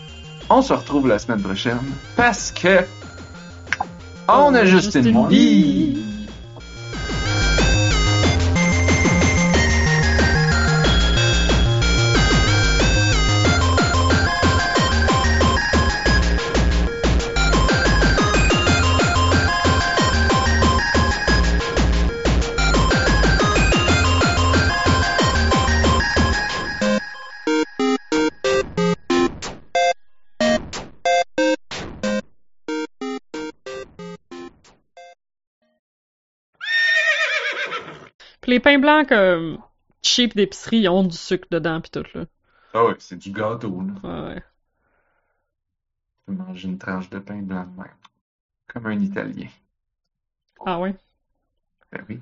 [0.50, 1.80] on se retrouve la semaine prochaine
[2.16, 2.86] parce que
[4.28, 6.17] on a juste une vie.
[38.58, 39.60] Les pains blancs comme
[40.02, 42.26] cheap d'épicerie, ils ont du sucre dedans pis tout là.
[42.74, 44.30] Ah ouais, c'est du gâteau, là.
[44.30, 44.42] Ouais.
[46.16, 47.94] Tu peux manger une tranche de pain blanc de même.
[48.68, 49.48] Comme un Italien.
[50.66, 50.96] Ah ouais?
[51.92, 52.20] Ben oui.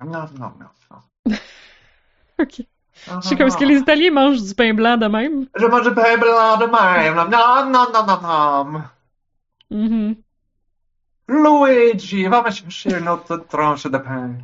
[0.00, 0.52] Non, non, non,
[0.90, 1.34] non.
[2.40, 2.62] Ok.
[3.06, 5.46] Je sais comme, est-ce que les Italiens mangent du pain blanc de même?
[5.54, 7.14] Je mange du pain blanc de même.
[7.14, 8.82] Non, non, non, non, non.
[9.70, 10.16] Mhm.
[11.28, 14.34] Luigi, va me chercher une autre tranche de pain.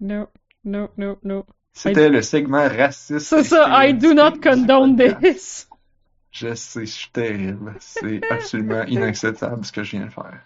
[0.00, 0.28] No,
[0.64, 1.46] no, no, no.
[1.72, 3.26] C'était le segment raciste.
[3.26, 5.68] C'est ça, I do not condone this.
[6.32, 7.74] Je sais, je suis terrible.
[7.80, 10.40] C'est absolument inacceptable ce que je viens de faire.